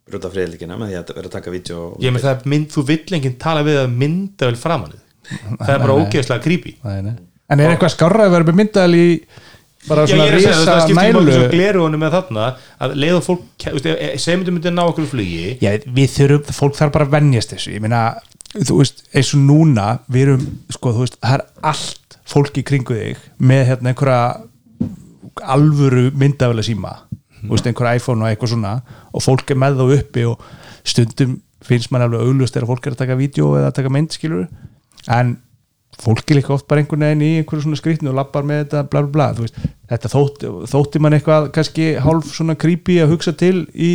[0.09, 1.97] brjóta friðlikina með því að vera að taka vídeo og...
[2.03, 5.03] Ég með það er mynd, þú vill enginn tala við að mynda vel framan þig.
[5.59, 6.75] það er bara ógeðslega creepy
[7.49, 9.05] en er eitthvað skárra að vera með myndaðal í
[9.87, 11.37] bara svona að máli nælu
[12.83, 16.77] að leið og fólk, þú segjum þetta myndi ná okkur flugi Já, við þurfum, fólk
[16.79, 18.03] þarf bara að venjast þessu ég meina,
[18.57, 22.65] þú veist, eins og núna við erum, sko, þú veist, það er allt fólk í
[22.67, 24.23] kringu þig með hérna einhverja
[25.55, 26.95] alvöru myndavæla síma,
[27.39, 28.73] þú veist, einhverja iPhone og eitthvað svona,
[29.15, 30.49] og fólk er með þá uppi og
[30.87, 34.15] stundum finnst mann alveg auglust þegar fólk er að taka vídeo eða að taka mynd,
[34.15, 34.47] skilur
[35.15, 35.37] en
[35.99, 38.83] fólk er líka oft bara einhvern veginn í einhverju svona skrýtnu og lappar með þetta
[38.91, 39.59] bla bla bla, veist,
[39.91, 43.91] þetta þótti, þótti mann eitthvað kannski hálf svona creepy að hugsa til í,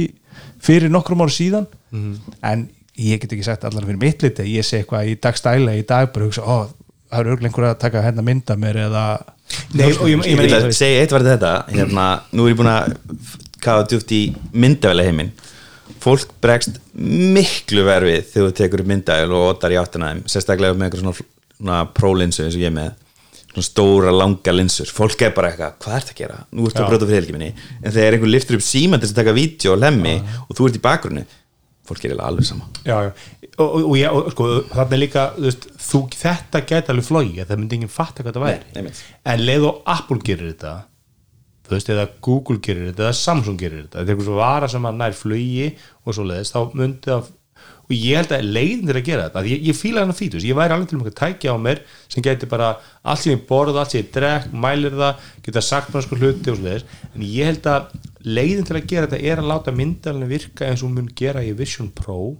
[0.65, 1.69] fyrir nokkrum ára síðan.
[2.45, 2.67] En
[3.01, 6.13] ég get ekki sagt allar fyrir mitt liti, ég sé eitthvað í dagstæla í dag
[6.15, 6.69] bara hugsa, ó,
[7.11, 9.07] það er örglega einhver að taka hérna mynda mér eða
[9.77, 11.51] Nei, og ég, ég, Ég vil að segja eitt var þetta.
[11.69, 12.95] Hérna, nú er ég búin að
[13.63, 14.23] kafa djúpt í
[14.57, 15.35] myndavæli heiminn
[16.05, 20.77] fólk bregst miklu verfið þegar þú tekur upp myndavæl og otar í áttina þeim sérstaklega
[20.77, 21.27] með einhver svona,
[21.65, 22.93] svona prólinsu eins og ég með.
[23.55, 24.91] Svona stóra langa linsur.
[24.91, 26.43] Fólk er bara eitthvað, hvað ert að gera?
[26.53, 29.15] Nú ertu að brota fyrir helgi minni en þegar einhver liftur upp síma til þess
[29.15, 30.15] að taka vídeo og lemmi
[30.49, 31.25] og þú ert í bakgrunni
[31.85, 32.67] fólk er alveg sama.
[32.87, 33.13] Já, já.
[33.55, 37.45] Og, og, og, já, sko, þarna er líka þú veist, þú, þetta geta alveg flói
[37.45, 38.73] það myndi enginn fatta hvað það væri.
[38.75, 38.95] Nei,
[39.31, 40.75] en leið og Apple gerir þetta
[41.65, 44.71] þú veist, eða Google gerir þetta eða Samsung gerir þetta, þetta er eitthvað svo vara
[44.73, 45.69] sem að nær flugi
[46.05, 47.31] og svo leiðist, þá myndi það
[47.85, 50.47] og ég held að leiðin til að gera þetta að ég, ég fíla hennar fítus,
[50.47, 52.71] ég væri alveg til um að tækja á mér sem geti bara
[53.05, 56.53] allt sem ég borða allt sem ég drekk, mælir það geta sagt mér sko hluti
[56.53, 59.77] og svo leiðis en ég held að leiðin til að gera þetta er að láta
[59.77, 62.39] myndalinn virka eins og mun gera í Vision Pro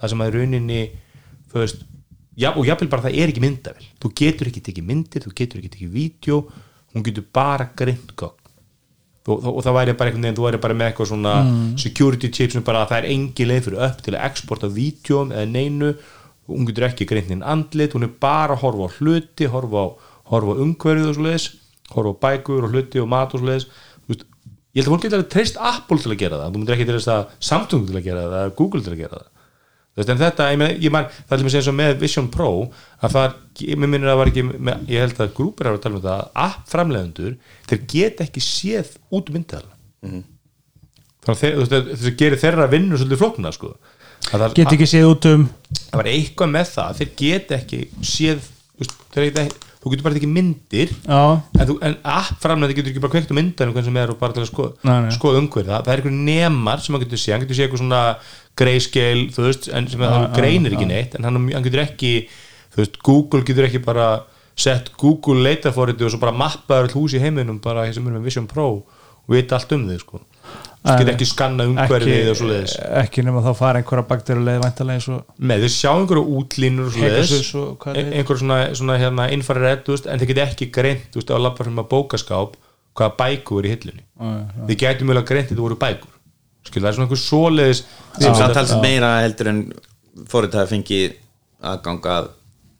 [0.00, 0.80] það sem að rauninni
[1.52, 1.84] þú veist,
[2.40, 5.60] já, og jáfnvel bara það er ekki myndavel þú getur ekki tekið myndir, þú getur
[5.60, 6.42] ekki tekið vídeo,
[6.96, 8.45] hún getur bara greint gögn
[9.26, 11.34] og, og, það væri bara einhvern veginn, þú væri bara með eitthvað svona
[11.82, 15.34] security chip sem bara að það er engi leið fyrir upp til að exporta vídjóm
[15.34, 15.92] eða neinu,
[16.46, 19.86] hún getur ekki greint inn andlit, hún er bara að horfa á hluti horfa á,
[20.30, 21.48] horfa á umhverfið og svo leiðis,
[21.94, 23.70] horfa á bækur og hluti og mat og svo leiðis,
[24.06, 24.26] þú veist
[24.76, 26.88] ég held að fólk getur að treyst Apple til að gera það þú myndir ekki
[26.92, 29.35] treyst að Samsung til að gera það Google til að gera það
[29.96, 31.98] veist, en þetta, ég, meina, ég man, það er til að segja eins og með
[32.04, 32.52] Vision Pro
[33.00, 35.76] að það er, ég minnir að það var ekki með, ég held að grúpir er
[35.76, 37.36] að tala um þetta að app framleiðendur,
[37.70, 39.72] þeir geta ekki séð út myndala
[40.06, 40.24] mm
[41.26, 43.72] þannig að þeir, gerir þeirra vinnu svolítið flókna, sko.
[44.30, 47.80] Að það, get ekki séð út um það var eitthvað með það, þeir geta ekki
[48.06, 51.20] séð, þú veist, þeir geta ekki þú getur bara ekki myndir já,
[51.54, 54.12] en, þú, en app framleiðandi getur ekki bara kveikt um myndan um hvernig sem er
[54.12, 55.12] og bara til að skoða, Nei, nei.
[55.14, 57.82] skoða umhverfið það, það er einhver nemar sem hann getur séð, hann getur séð eitthvað
[57.84, 58.02] svona
[58.58, 62.12] grayscale, þú veist, en sem hann greinir ekki neitt, en hann, hann getur ekki
[62.74, 64.08] þú veist, Google getur ekki bara
[64.56, 68.46] sett Google leitaforriti og svo bara mappaður hús í heiminum bara sem er með Vision
[68.48, 70.22] Pro og vita allt um þig sko.
[70.86, 75.00] Þú getur ekki skanna umhverfið og svo leiðis ekki nema þá fara einhverja bakteruleið væntalega
[75.00, 78.18] eins og með þau sjá einhverju útlínur og svo leiðis Pegasus og hvað það heitir.
[78.20, 79.28] einhver svona, svona hérna
[79.86, 82.56] veist, en þið getur ekki greint þú veist, á lappar sem að bókaskáp
[82.96, 84.04] hvaða bækur er í hillunni.
[84.68, 86.12] Þið getur mjög greint þetta voru bækur.
[86.66, 87.82] Skil, það er svona einhver svoleiðis
[88.16, 89.60] sem samtals meira heldur en
[90.30, 91.00] fórið það fengi
[91.66, 92.28] aðganga að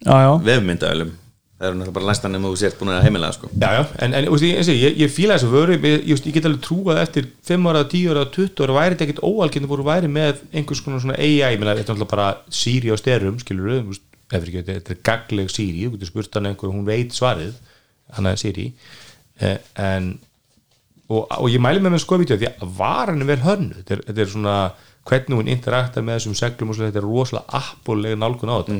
[0.06, 1.12] já, já, vefmyndaölum
[1.56, 3.48] það eru náttúrulega bara læstan um þú sért búin að heimilega sko.
[3.56, 6.48] já, já, en, en veist, ég, ég, ég, fíla þess að vöru ég, ég, get
[6.48, 10.10] alveg trúað eftir 5 ára, 10 ára, 20 ára væri þetta ekkit óalgjörn voru væri
[10.12, 13.72] með einhvers konar svona AI ég meina, þetta er náttúrulega bara Siri á styrum skilur
[13.72, 14.02] við,
[14.34, 17.56] þetta er gagleg Siri, þú getur spurt hann einhver hún veit svarið,
[18.18, 18.66] hann er Siri
[19.40, 20.18] eh, en
[21.08, 23.96] og, og ég mæli með með sko vídeo því að varan er vel hönnu, þetta
[23.96, 24.58] er, þetta er svona
[25.06, 28.78] hvernig hún interaktar með þessum seglum þetta er rosalega appulega nálgun á þetta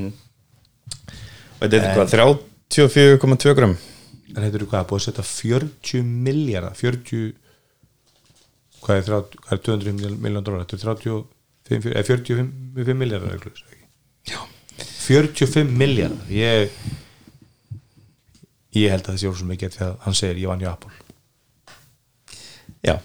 [1.57, 2.43] og þetta er hvað,
[2.75, 3.77] 34,2 gram.
[4.35, 7.35] En þetta eru hvað, búið að setja 40 miljardar 40
[8.83, 10.85] hvað er, 30, hvað er 200 miljón dólar þetta er
[11.67, 13.65] 35, eða 45 miljardar eitthvað,
[14.27, 14.39] Já.
[15.07, 16.71] 45 miljardar ég
[18.77, 20.93] ég held að það sé orð svo mikið að hann segir ég vann í Apple.
[22.85, 22.97] Já,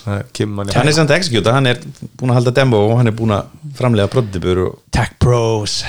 [0.00, 0.38] það
[0.72, 1.82] hann er samt að executa hann er
[2.16, 5.82] búin að halda demo og hann er búin að framlega prototypur og Tech Pros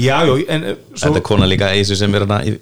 [0.00, 2.58] já, já, en eh, svo, þetta er kona líka Eisu sem er hana í,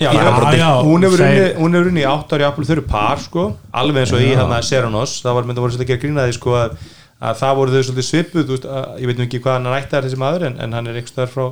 [0.00, 2.74] Já, Já, já, já, hún hefur unni, hún hefur unni í 8 ári Apple, þau
[2.76, 3.42] eru par sko,
[3.76, 6.36] alveg eins og í hann að Seranos, það var mynda voru svolítið að gera grínaði
[6.36, 6.76] sko að,
[7.18, 9.68] að það voru þau svolítið svipuð þú veist, að, ég veit nú ekki hvað hann
[9.74, 11.44] rættar þessi maður en, en hann er einhvers þar frá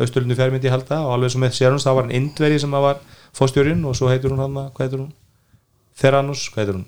[0.00, 2.86] Östurlundu fjármyndi halda og alveg eins og með Seranos þá var hann Indveri sem að
[2.88, 3.00] var
[3.36, 5.10] fóstjórinn og svo heitur hún hann, hvað heitur hún?
[6.00, 6.86] Theranos, hvað heitur hún?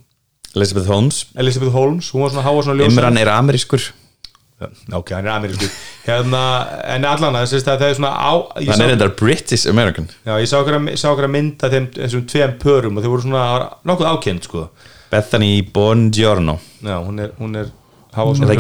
[0.53, 1.25] Elizabeth Holmes.
[1.41, 3.93] Elizabeth Holmes, hún var svona háa svona ljósa Imran er amerískur
[4.99, 5.69] ok, hann er amerísku
[6.07, 6.43] hérna,
[6.95, 10.07] en allan að það er svona á, hann sá- er þetta British American.
[10.27, 13.13] Já, ég sá okkur að, sá okkur að mynda þeim þessum tveim pörum og þau
[13.15, 13.45] voru svona
[13.89, 14.61] nokkuð ákend sko.
[15.13, 18.55] Bethany Bongiorno Já, hún er, hún er Er svona það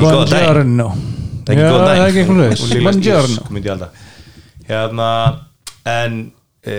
[1.96, 2.22] er ekki
[3.16, 3.22] er
[3.56, 3.92] myndi ég alltaf
[4.68, 5.08] Hérna,
[5.88, 6.12] en
[6.62, 6.74] e,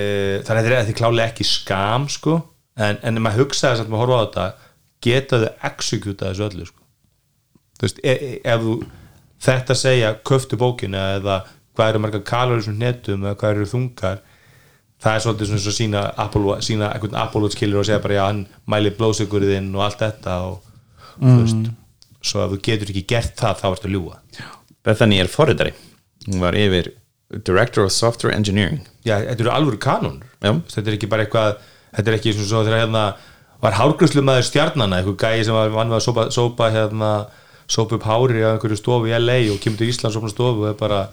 [0.45, 2.37] þannig að þetta er, klálega ekki skam sko,
[2.79, 4.45] en, en ef maður hugsa þess að maður horfa á þetta
[5.03, 6.79] geta þau executa þessu öllu sko.
[7.77, 8.15] þú veist, e, e,
[8.53, 8.73] ef þú
[9.43, 11.41] þetta segja, köftu bókina eða
[11.73, 14.19] hvað eru margar kalorir sem netum eða hvað eru þungar.
[15.03, 18.45] Það er svolítið svona svo sína Apple, sína Watch killer og segja bara já, hann
[18.71, 20.69] mæli blóðsökurðinn og allt þetta og
[21.17, 21.71] þú veist
[22.23, 24.19] svo ef þú getur ekki gert það, þá ertu að ljúga.
[24.83, 25.73] Bethany er forritari.
[26.29, 26.93] Hún var yfir
[27.33, 28.85] Director of Software Engineering.
[29.03, 31.55] Já, þetta eru alvöru kanonur þetta er ekki bara eitthvað
[31.93, 33.03] þetta er ekki svona svo þegar hérna
[33.63, 37.11] var hárgröðslu maður stjarnana eitthvað gæi sem var vann við að sópa, sópa hérna,
[37.67, 40.71] sópa upp hári á einhverju stofu í LA og kemur til Íslands sópa stofu og
[40.73, 41.03] er bara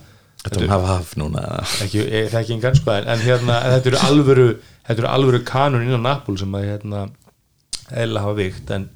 [0.41, 1.43] Þetta er hafa haf núna.
[1.85, 4.47] Ekki, ég þekki engan sko en, en hérna, þetta eru alvöru
[4.89, 7.03] þetta eru alvöru kanun innan Apple sem að hérna,
[7.93, 8.87] eða hafa vikt en,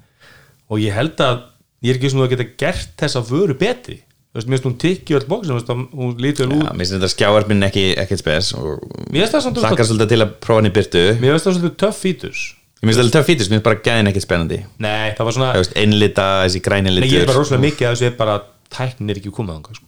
[0.73, 1.43] og ég held að
[1.85, 3.99] ég er ekki svona að geta gert þessa vöru betri.
[4.35, 7.11] Þú veist, mér finnst hún tikki öll bóks hún lítur Já, út mér finnst þetta
[7.13, 8.81] skjáarpinn ekki ekkert spes og
[9.15, 12.41] það hlakkar svolítið til að prófa hann í byrtu mér finnst það svolítið töff fítus
[12.85, 14.57] Ég minnst alveg töff fítur, mér finnst bara gæðin ekkert spennandi.
[14.85, 17.62] Nei, það var svona Það veist, einlita, þessi græni nei, ég er litur bara rosalega
[17.62, 18.35] mikið að þessu er bara
[18.76, 19.87] tæknin er ekki komið þangað sko.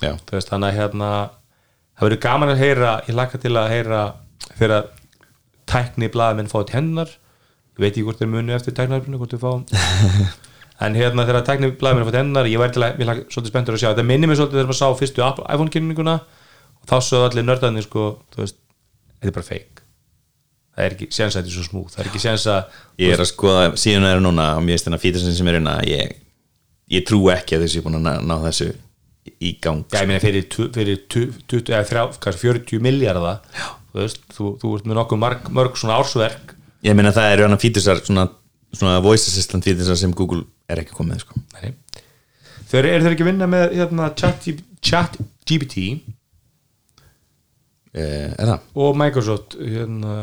[0.00, 1.10] Já, Þú veist, þannig að hérna
[1.98, 4.00] það verður gaman að heyra, ég laka til að heyra
[4.46, 4.88] þegar að
[5.74, 7.12] tækni blaðmenn fá til hennar.
[7.76, 9.52] Ég veit ekki hvort þeir muni eftir tæknarfinu hvort þeir fá.
[10.88, 13.52] En hérna þegar tækni blaðmenn fá til hennar ég væri til að, ég laka svolítið
[13.52, 13.90] spenntur að sjá.
[13.92, 16.16] Þetta minni mig svolítið þegar maður sá fyrstu Apple- iPhone-kynninguna
[16.80, 18.56] og þá svo allir nördarnir sko, þú veist,
[19.20, 19.83] þetta er bara fake
[20.74, 23.12] það er ekki séns að þetta er svo smúð það er ekki séns að ég
[23.14, 26.16] er að skoða síðan er núna og mér finnst þennan fítur sem er hérna ég,
[26.96, 28.72] ég trú ekki að þessi er búin að ná, ná þessu
[29.40, 29.84] í gang.
[29.88, 30.44] Já, ég meina fyrir,
[30.74, 33.38] fyrir tu- 20 eða þrjá, kannski 40 miljardar
[33.94, 36.52] þú veist, þú, þú ert með nokkuð mörg, mörg svona ársverk.
[36.84, 38.26] Ég meina það eru hann fítusar svona,
[38.74, 41.40] svona voice assistant fítusar sem Google er ekki komið sko.
[42.68, 44.44] Þeir eru þeir ekki að vinna með hérna, chat,
[44.84, 45.16] chat
[45.48, 45.86] GPT
[47.94, 48.64] eh, Er það?
[48.84, 50.16] og Microsoft hérna,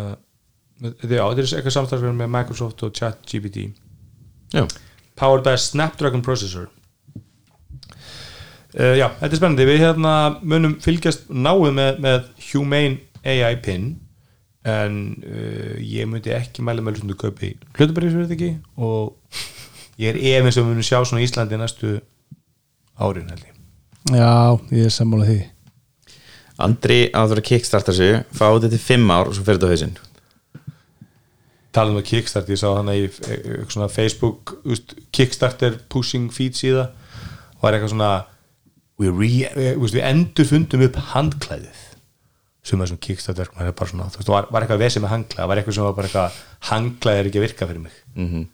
[0.82, 3.70] já, þetta er eitthvað samstarfið með Microsoft og chat GPT
[4.52, 4.66] Já,
[5.16, 6.68] powered by Snapdragon processor.
[8.76, 9.68] Uh, Já, þetta er spennandi.
[9.68, 10.14] Við hérna
[10.44, 13.94] munum fylgjast náið með, með Humane AI pin
[14.68, 19.40] en uh, ég myndi ekki mæla með hlutundu kaupi hlutabæriðsverð ekki og
[19.98, 21.96] ég er efins að við munum sjá svona Íslandi næstu
[23.02, 23.58] árin held ég.
[24.12, 25.40] Já, ég er sammála því.
[26.62, 29.74] Andri að vera kickstarta sig fá þetta til 5 ár og svo fyrir þetta á
[29.74, 30.00] hausinn
[31.76, 34.58] talað um að Kickstart, ég sá hana í eh, svona Facebook
[35.16, 38.12] Kickstarter pushing feed síða og var eitthvað svona
[39.02, 41.84] we re, eh, úst, við endur fundum upp handklæðið
[42.68, 45.42] sem er svona Kickstarter það er bara svona, veist, var, var eitthvað vesið með handklæð,
[45.42, 46.40] það var eitthvað sem var bara eitthvað
[46.72, 48.48] handklæð er ekki að virka fyrir mig mm -hmm.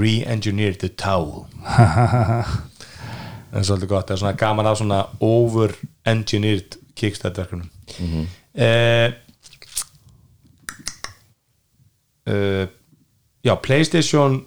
[0.00, 1.44] re-engineered the towel
[3.52, 8.26] en svolítið gott, það er svona gaman af svona over-engineered Kickstarter verkunum mm -hmm.
[8.54, 9.12] eh,
[12.30, 12.64] uh,
[13.42, 14.40] já, Playstation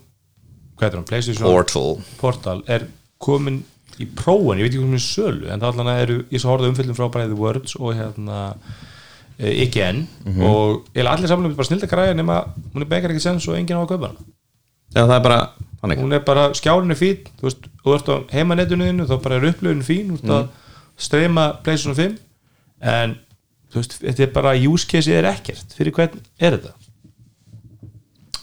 [0.76, 1.96] hvað er hann, Playstation Portal.
[2.20, 2.88] Portal er
[3.24, 3.64] komin
[4.02, 6.72] í prófun, ég veit ekki komin í sölu en það allan eru, ég svo horfði
[6.74, 10.02] umfyllum frá bæði Words og hérna uh, IGN
[10.44, 12.42] og ég allir samanlega bara snilda græða nema
[12.74, 14.28] hún er bekar ekki sens og enginn á að kaupa hana.
[14.96, 15.40] Já, það er bara
[15.82, 16.02] þannig.
[16.04, 19.40] Hún er bara, skjárin er fín þú veist, og þú ert á heimanetunniðinu þá bara
[19.40, 20.46] er upplöfun fín, þú veist að
[21.08, 22.18] streyma Playstation 5
[22.96, 23.16] en
[23.72, 26.76] þú veist, þetta er bara use case er ekkert, fyrir hvern er þetta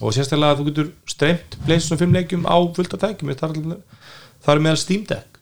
[0.03, 4.61] og sérstaklega að þú getur streymt Playstation 5 leikjum á fullt af tækjum það er,
[4.65, 5.39] meðal Steam Deck.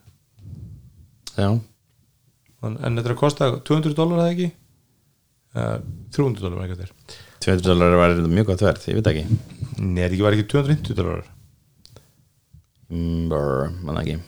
[1.33, 4.49] Já, en, en þetta er að kosta 200 dólar eða ekki?
[5.51, 5.77] Uh,
[6.15, 9.23] 300 dólar eitthvað þér 200 dólar var mjög gott verð, ég veit ekki.
[9.81, 11.23] Nei, þetta ekki var ekki 250 dólar
[12.91, 14.19] mm, brr, mann ekki.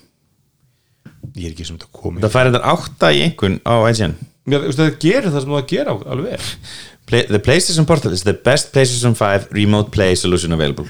[1.38, 4.17] Ég er ekki sem þetta komið Það færi þetta átta í einhvern á IGN
[4.49, 6.33] Mér, það gerir það sem það gera alveg.
[6.33, 10.87] Vel Play, The PlayStation Portal is the best PlayStation 5 remote play solution available.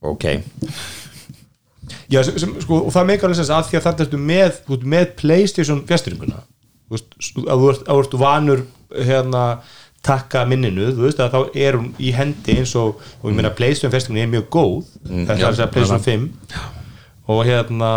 [0.00, 0.24] Ok
[2.08, 4.62] Já, sem, sem, sko, og það meikar alveg sens að því að þetta ertu með,
[4.94, 6.44] með Playstation fjastringuna
[6.88, 8.62] að þú ert, að vanur
[8.94, 9.42] hérna,
[10.06, 13.92] takka minninu veist, að þá er hún í hendi eins og, og ég meina Playstation
[13.92, 14.88] fjastringuna er mjög góð.
[15.10, 17.90] Þetta er að segja Playstation 5 og hérna,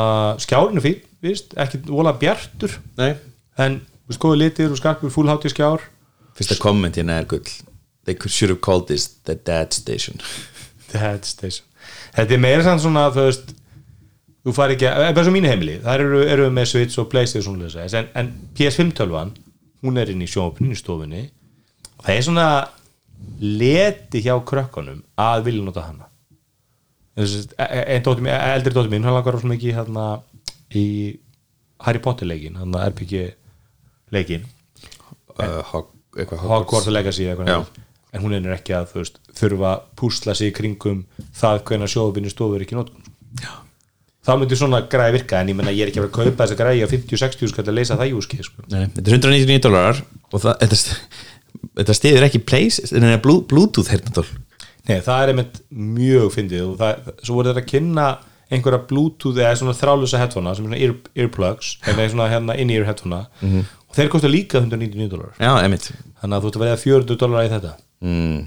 [0.44, 2.74] skjárinu víst, ekki vola bjartur.
[3.00, 3.14] Nei
[3.66, 3.82] en,
[4.22, 5.86] góðu litir og skarpur full hátíð skjár
[6.36, 7.48] Fyrsta komment hérna er gull.
[8.08, 10.22] They should have called this the dad station.
[10.92, 11.66] Dead Station.
[12.16, 13.54] Þetta er meira sann svona, þú veist
[14.42, 15.78] þú fari ekki, eða bara svo mínu heimili.
[15.84, 19.34] Þar eru, eru við með Switch og Playstation og en, en PS5 tölvan
[19.82, 21.26] hún er inn í sjónopinu í stofunni.
[22.02, 22.48] Það er svona
[23.42, 26.10] leti hjá krökkunum að vilja nota hana.
[27.18, 30.06] Þessi, e- e- einn dóttir mín, eldri dóttir mín hann langar svo mikið hérna
[30.78, 30.86] í
[31.86, 33.26] Harry Potter leikin, hann RPG
[34.12, 34.46] leikin
[35.40, 35.82] uh,
[36.18, 36.90] eitthvað Hogwarts.
[36.92, 37.28] Legacy
[38.12, 41.06] en hún er ekki að veist, þurfa að púsla sig í kringum
[41.38, 43.10] það hvernig sjóðubinni stofur ekki nótum
[44.22, 46.44] þá myndi svona græði virka en ég menna ég er ekki að vera að kaupa
[46.46, 48.66] þessa græði á 50-60 skall að leysa það júski sko.
[48.70, 50.98] Þetta er 199 dólarar og það, þetta,
[51.80, 54.28] þetta stiður ekki PlayStation, nei, Blu- Bluetooth heyrnatól
[54.90, 58.06] Nei, það er einmitt mjög fyndið og það, svo voru þetta að kynna
[58.52, 62.88] einhverja bluetooth eða svona þrálusa headphonea sem er svona ear, earplugs eða svona hérna in-ear
[62.90, 67.46] headphonea og þeir kosta líka 199 dólar þannig að þú ert að verða 400 dólar
[67.46, 67.76] í þetta.
[68.08, 68.42] Mm.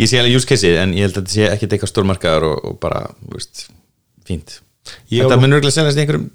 [0.00, 2.60] Ég sé alveg use case en ég held að þetta sé ekki eitthvað stórmarkaður og,
[2.70, 3.02] og bara,
[3.34, 3.66] veist,
[4.24, 4.60] fínt.
[5.12, 6.30] Ég Þetta munur ekki að seljast í einhverjum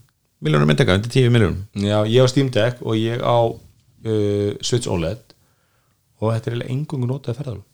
[0.46, 4.90] miljónum myndaka, undir 10 miljónum Já, ég á Steam Deck og ég á uh, Switch
[4.92, 5.34] OLED
[6.22, 7.66] og þetta er eiginlega engungu notaði ferðalum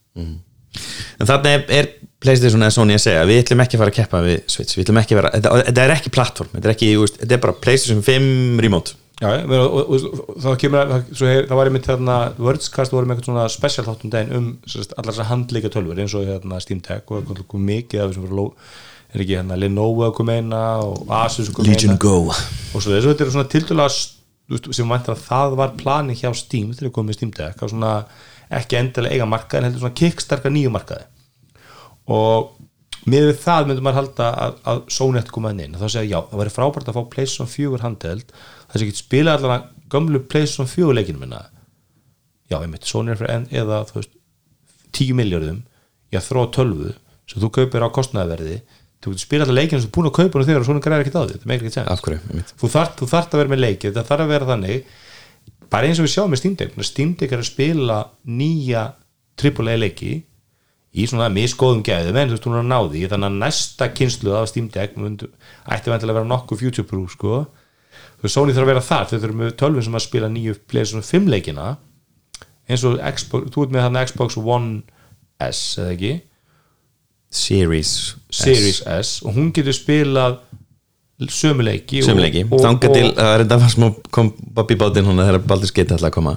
[1.19, 1.89] En þarna er, er
[2.23, 4.77] PlayStation eða Sony að segja við ætlum ekki að fara að keppa við Switch.
[4.77, 7.43] Við ætlum ekki að vera, þetta, þetta er ekki plattform þetta er, ekki, þetta er
[7.43, 12.15] bara PlayStation 5 remote Já, og, og, og, þá kemur hef, það var einmitt þarna
[12.41, 14.47] Wordscast voru með eitthvað svona special þáttum daginn um
[14.97, 18.55] allar þessar handleika tölfur eins og hérna Steam Tech og eitthvað mikið af þessum
[19.11, 21.97] er ekki hérna Lenovo að koma eina og Asus að koma eina.
[22.01, 22.15] Go.
[22.31, 26.73] Og svo þessu þetta er svona tildulega sem mæntir að það var plani hjá Steam
[26.73, 27.93] að koma með Steam Deck að svona
[28.51, 31.05] ekki endilega eiga markaði en heldur svona kickstarka nýju markaði.
[32.11, 32.49] Og
[33.09, 34.81] með það myndum maður halda að, að
[35.21, 35.75] eftir koma inn.
[35.75, 38.33] Og þá segja já, það væri frábært að fá PlayStation 4 handheld.
[38.67, 41.45] Þess að geta spila allan gömlu PlayStation 4 leikinu minna.
[42.51, 44.13] Já, einmitt, Sony er fyrir enn eða þú veist,
[44.97, 45.63] 10 miljardum
[46.11, 46.93] að þróa tölvu
[47.31, 48.57] sem þú kaupir á kostnæðverði
[49.01, 50.83] þú getur spila allan leikinu sem þú er búin að kaupa nú þegar og svona
[50.83, 51.89] græðir ekkert á því, þetta meikir ekkert sens.
[51.89, 52.51] Af hverju, einmitt.
[52.99, 54.91] þú þarft að vera með leiki þetta þarf að vera þannig.
[55.71, 56.75] Bara eins og við sjáum með Steam Deck.
[56.85, 57.33] Steam Deck
[60.91, 63.87] í svona misgóðum gæðum en þú veist hún er að ná því þannig að næsta
[63.95, 65.29] kynslu af Steam Deck myndu,
[65.63, 67.37] ætti vendilega að vera nokkuð future proof sko.
[68.19, 70.57] Þú veist Sony þarf að vera þar þau þurfum með tölvun sem að spila nýju
[70.67, 71.69] PlayStation 5 leikina
[72.67, 74.73] eins og Xbox, þú ert með þarna Xbox One
[75.41, 76.13] S eða ekki?
[77.31, 77.91] Series
[78.27, 79.19] Series S.
[79.23, 80.41] Og hún getur spilað
[81.31, 85.43] sömuleiki Sömuleiki, og, og, þanga til að reynda var smá kom Bobby Bátinn hún þegar
[85.45, 86.35] Baldur Skeiti ætla að koma.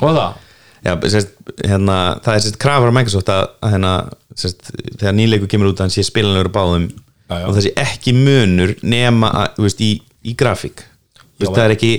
[0.00, 0.46] Og það
[0.80, 3.92] Já, sérst, hérna, það er sérst krafar á Microsoft að, að hérna,
[4.38, 7.44] sérst, þegar nýleiku kemur út að hann sé spilanlegur á báðum Já, já.
[7.44, 9.90] og það sé ekki munur nema að, veist, í,
[10.24, 10.84] í grafík.
[11.40, 11.92] Veist, það er ekki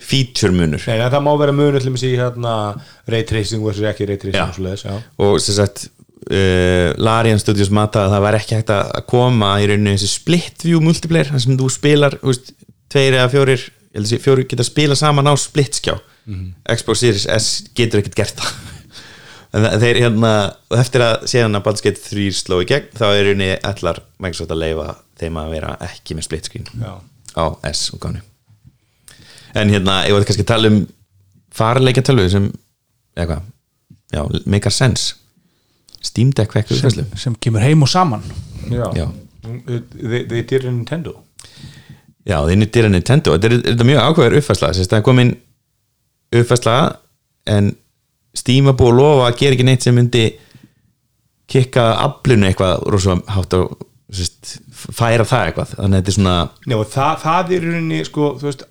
[0.00, 0.84] feature munur.
[0.88, 2.54] Nei, það má vera munur til þessi hérna
[3.10, 4.94] ray tracing versus ekki ray tracing Já.
[5.20, 5.88] og og sagt
[6.30, 10.64] uh, Larian Studios mata að það var ekki hægt að koma í rauninu þessi split
[10.66, 12.54] view multiplayer þar sem þú spilar, veist,
[12.92, 15.34] tveir eða fjórir ég held að sé fjórir geta spila saman á
[16.26, 18.52] split skjá Xbox Series S getur ekkert gert það.
[19.50, 20.28] En það- þeir hérna
[20.70, 23.98] og eftir að séðan að Baldur's Gate 3 sló í gegn þá er rauninni allar
[24.22, 24.84] Microsoft að leifa
[25.18, 26.92] þeim að vera ekki með split screen Já.
[27.34, 28.20] á S og gáni
[29.58, 30.76] en hérna, ég var kannski að tala um
[31.50, 32.46] farleika tölvu sem
[33.18, 33.42] eitthvað,
[34.14, 35.16] já, make a sense
[36.00, 38.22] Steam Deck vekkur uppfæslu sem kemur heim og saman.
[38.70, 38.86] Já.
[38.96, 39.08] Já.
[39.42, 41.16] They, they did a Nintendo.
[42.24, 42.56] Já, þeir
[42.86, 43.34] að Nintendo.
[43.34, 44.38] Þetta er, þetta er mjög ákveður
[44.86, 45.34] að það er komin
[46.34, 46.76] uppfæsla
[47.50, 47.74] en
[48.36, 50.24] Steam að búið að lofa að gera ekki neitt sem myndi
[51.50, 53.72] kikka aflunu eitthvað rosa hátt og
[54.14, 55.72] sérst, færa það eitthvað.
[55.74, 56.36] Þannig að þetta er svona
[56.78, 58.64] og það, það er í rauninni sko, þú veist,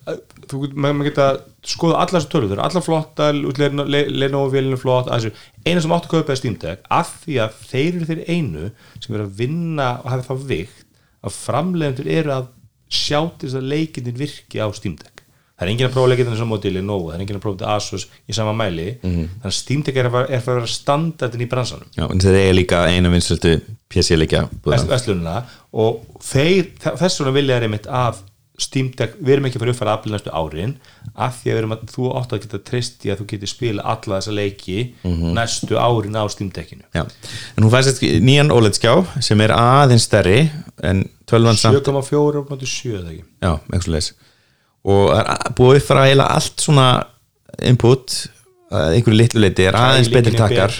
[0.50, 1.28] þú maður geta
[1.68, 6.14] skoða allar þessu tölur, þau eru allar flottar út Lenovo-vélinu flott eina sem áttu að
[6.14, 8.70] kaupa er Steam Deck af því að þeir eru þeir einu
[9.04, 10.86] sem eru að vinna og hafa það vikt
[11.20, 12.48] að framleiðendur eru að
[12.90, 15.19] sjá til þess að leikindin virki á Steam Deck
[15.60, 17.76] það er enginn að prófa leikindin sem móti Lenovo, það er enginn að prófa þetta
[17.76, 21.90] Asus í sama mæli, þannig að Steam Deck er er að vera standardin í bransanum.
[22.00, 23.58] Já, en þeir eiga líka eina vinsöldu
[23.92, 25.44] PC-leikja Vest- verslunina
[25.74, 28.24] og þeir, þess vegna vilja er einmitt að
[28.60, 30.74] Steam Deck, við erum ekki fara að uppfæra aflið næstu árin
[31.16, 33.48] af því að við erum að þú átt að geta treyst í að þú getur
[33.54, 34.80] spila alla þessa leiki
[35.38, 37.06] næstu árin á Steam Deckinu Já,
[37.56, 40.42] en hún fæst nýjan OLED-skjá sem er aðeins stærri
[40.84, 43.24] en 12 samt 7,4 og 7 eða ekki?
[43.40, 44.12] Já, eitthvað leis
[44.86, 46.88] og er að- búið að uppfæra eiginlega allt svona
[47.68, 48.16] input
[48.72, 50.76] að einhverju litlu leiti er aðeins betri takkar.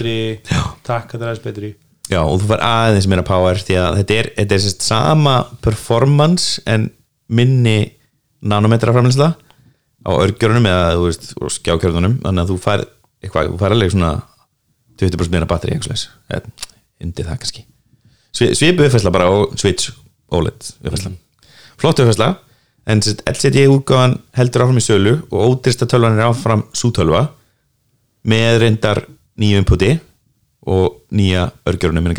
[0.86, 1.76] takkar er aðeins betri.
[2.10, 5.36] Já, og þú fær aðeins meira power því að þetta er, þetta er sérst sama
[5.62, 6.90] performance en
[7.30, 7.92] minni
[8.42, 9.36] nanometra framlýsla
[10.06, 12.86] á örgjörunum eða skjákjörunum þannig að þú fær
[13.22, 14.12] eitthvað, þú fær alveg svona
[15.00, 15.76] 20% meira batteri
[17.00, 17.66] undir það kannski.
[18.36, 19.92] Svi- svipu uppfæsla bara og Switch
[20.32, 21.12] OLED uppfæsla
[21.80, 22.38] flott uppfæsla
[22.90, 27.28] en LCD útgáfan heldur áfram í sölu og ódýrsta tölvan er áfram sútölva
[28.30, 29.04] með reyndar
[29.40, 29.92] nýju inputi
[30.70, 32.10] og nýja örgjörunum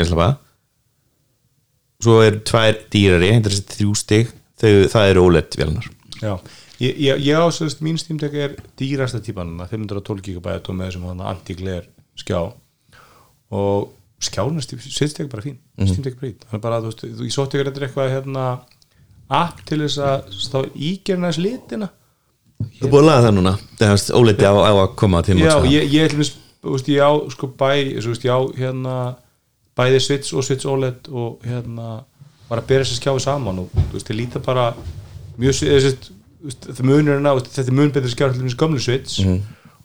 [2.00, 4.30] svo er tvær dýrari, þrjú stig.
[4.60, 5.86] Þau, það eru OLED vélunar
[6.20, 6.34] Já,
[6.82, 10.90] ég, ég, ég á sérst mín Steam Deck er dýrasta típan 512 GB og með
[10.90, 11.86] þessum anti-glare
[12.20, 12.42] skjá.
[13.56, 13.88] Og
[14.20, 15.56] skjána Steam Deck er bara fín.
[15.80, 18.44] Steam Deck er bara fín, er bara, þú veist, ég sótti ykkur eitthvað hérna
[19.31, 21.89] app til þess að þá ígerna þess litina.
[22.61, 25.37] Þú er búin að laga það núna það er OLED á, á að koma til
[25.41, 27.70] Já, ég, ég ætlum veist, ég á sko bæ,
[28.05, 28.97] veist, ég á hérna
[29.81, 32.03] bæði Switch og Switch OLED og hérna
[32.51, 34.66] var að bera þessi skjáði saman og þú veist, þið líta bara
[35.41, 36.11] mjög, svi- eða, sett,
[36.43, 39.22] þú veist, það munur er ná, þetta mun betri skjáði til þessi gömlu Switch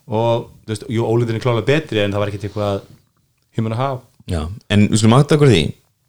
[0.10, 2.84] og þú veist, jú, OLEDin er klálega betri en það var ekkert eitthvað
[3.56, 4.04] human að hafa
[4.36, 4.42] Já,
[4.74, 5.64] en við skulum átta okkur á því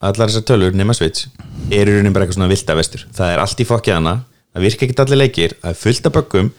[0.04, 1.26] allar þessar tölur nema Switch
[1.72, 3.06] eru í rauninni bara eitthvað svona vilda vestur.
[3.16, 4.14] Það er allt í fokkið hana,
[4.54, 6.50] það virka ekki allir leikir það er fullt af böggum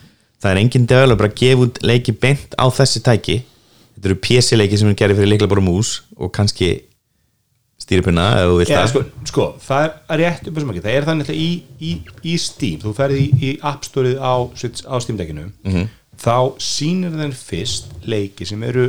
[0.42, 3.38] það er engin developer að gefa út leiki beint á þessi tæki.
[3.98, 6.72] Þetta eru PC leiki sem er gerði fyrir leikla bara mús og kannski
[7.82, 8.88] stýripinna ef þú vilt það.
[8.92, 11.92] sko, sko, það er rétt upp sem ekki, það er þannig alltaf í, í,
[12.26, 15.46] í Steam, þú ferði í, í App Store-ið á, Switch- á Steam-dekkinu
[16.18, 18.88] þá sýnir þeim fyrst leiki sem eru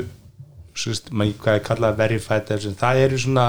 [0.78, 3.46] svo veist, maður, hvað er kallað verified það eru svona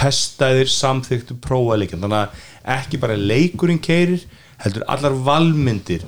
[0.00, 4.24] testaðir samþyktu prófaleikin, þannig að ekki bara leikurinn keirir,
[4.60, 6.02] heldur allar valmyndir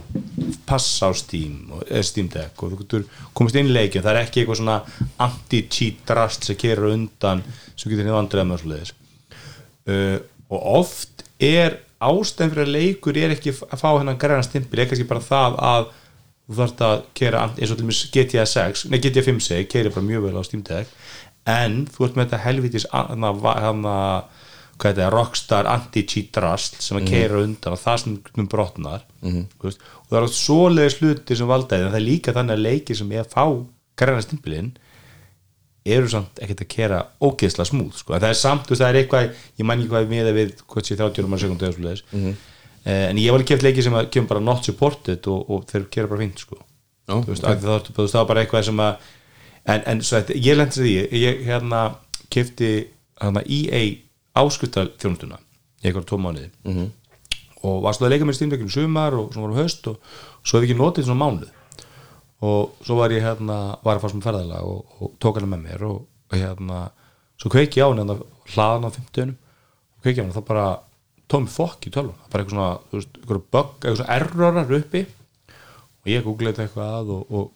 [0.69, 4.13] passa á Steam og, eða Steam Deck og þú getur komist inn í leikin, það
[4.13, 4.81] er ekki eitthvað svona
[5.25, 7.41] anti-cheat drast sem keirir undan
[7.73, 8.93] sem getur niður andrið með svoleiðis.
[9.89, 10.19] Uh,
[10.53, 15.09] og oft er ástæðan fyrir að leikur er ekki að fá hennan græna stimpil, kannski
[15.09, 15.91] bara það að
[16.43, 19.93] þú þarft að kera eins og til dæmis GTA 6, nei GTA 5 seg keiri
[19.95, 20.91] bara mjög vel á Steam Deck
[21.47, 23.43] en þú ert með þetta helvitis hann að
[24.83, 29.43] hvað þetta er, Rockstar anti-cheat drast sem að keira undan og það sem brotnar mm
[29.63, 32.65] veist, og það er oft svoleiðis hluti sem valdaði en það er líka þannig að
[32.67, 33.45] leiki sem ég að fá
[34.03, 34.73] græna stimpilinn
[35.93, 38.15] eru samt ekkert að kera ógeðsla smúð sko.
[38.15, 40.87] það er samt, veist, það er eitthvað ég man ekki hvað við miða við, hvað
[40.89, 42.37] sé 30 um að sekundu eða svoleiðis Mhm.
[42.85, 45.67] eh, en ég var alveg keft leiki sem að kemur bara not supported og, og
[45.67, 46.57] þeir kera bara fínt sko.
[47.07, 47.57] Veist, okay.
[47.59, 48.97] það, það, það var bara eitthvað sem að
[49.67, 51.83] en, en svo þetta, ég lendi því ég, hérna
[52.33, 52.73] kefti
[53.21, 53.83] hérna EA
[54.43, 55.39] áskutal þjónustuna
[55.83, 56.51] í eitthvað tvo mánuði.
[56.65, 56.91] -hmm.
[57.63, 59.99] og var stóð að leika með stímleikinu sumar og svona var um höst og
[60.43, 61.51] svo hef ég ekki notið svona mánuð
[62.43, 65.63] og svo var ég hérna var að fá sem ferðalega og, og tók hana með
[65.69, 66.89] mér og, og hérna
[67.39, 68.19] svo kveiki á hana
[68.55, 70.67] hlaðan á 50 og kveiki á hana þá bara
[71.33, 75.03] tómi fokk í tölvun bara eitthvað svona, þú veist, eitthvað bug eitthvað svona errorar uppi.
[76.03, 77.51] Og ég googlaði eitthvað og, og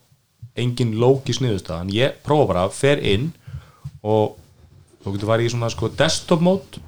[0.59, 3.31] engin lókis niðurstaðan ég prófa bara, fer inn
[4.03, 4.37] og
[5.03, 6.83] þú getur farið í svona sko desktop mode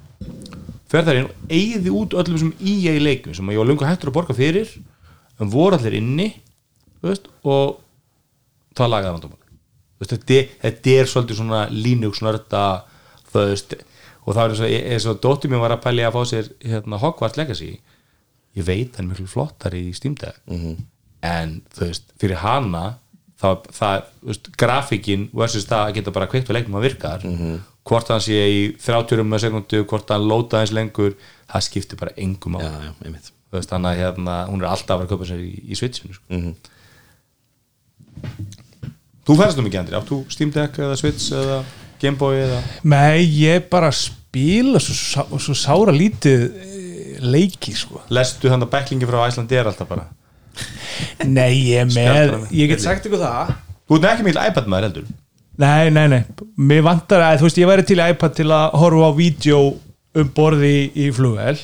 [0.90, 4.12] fer þar inn og eigði út öllum þessum EA leikum sem ég var lungu hættur
[4.12, 4.72] að borga fyrir
[5.40, 6.32] en voru allir inni
[7.06, 7.80] veist, og
[8.78, 12.64] það lagaði veist, þetta, þetta er svolítið svona Linux nörda
[13.30, 13.76] þú veist,
[14.26, 16.50] og það er eins og, eins og dóttir mér var að pæli að fá sér
[16.66, 17.74] hérna, Hogwarts Legacy.
[18.58, 20.42] Ég veit hann er miklu flottar í Steam Deck.
[20.48, 20.78] -hmm.
[21.22, 23.00] en þú veist, fyrir hana
[23.42, 27.60] það, það veist, grafíkin versus það að geta bara kveikt og leiknum að virkar -hmm.
[27.90, 31.16] hvort hann sé í 30 með sekundu, hvort hann lóta eins lengur
[31.50, 33.32] það skiptir bara engum á já, já, einmitt.
[33.50, 35.76] Þú veist, þannig að hérna, hún er alltaf að vera að köpa sér í, í
[35.76, 36.26] Switchinu sko.
[36.30, 36.54] Mhm.
[39.26, 41.64] Þú ferðast nú mikið Andri, átt þú Steam Deck eða Switch eða
[42.02, 42.62] Gameboy eða?
[42.84, 48.02] Nei, ég bara spila svo, sá- svo sára lítið eh, leiki sko.
[48.10, 50.08] Lestu hann að backlingi frá Æslandi er alltaf bara
[51.28, 53.56] Nei, ég er með, ég get sagt ykkur það.
[53.90, 55.10] Þú ert ekki mikil iPad maður heldur.
[55.60, 56.22] Nei, nei, nei,
[56.56, 59.60] mér vantar að, þú veist, ég væri til iPad til að horfa á vídeo
[60.20, 61.58] um borði í, flugvel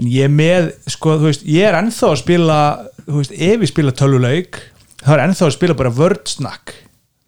[0.00, 2.58] en ég er með, sko, þú veist, ég er ennþá að spila,
[3.06, 4.60] þú veist, ef ég spila tölvuleik,
[5.02, 6.74] þá er ennþá að spila bara wordsnack,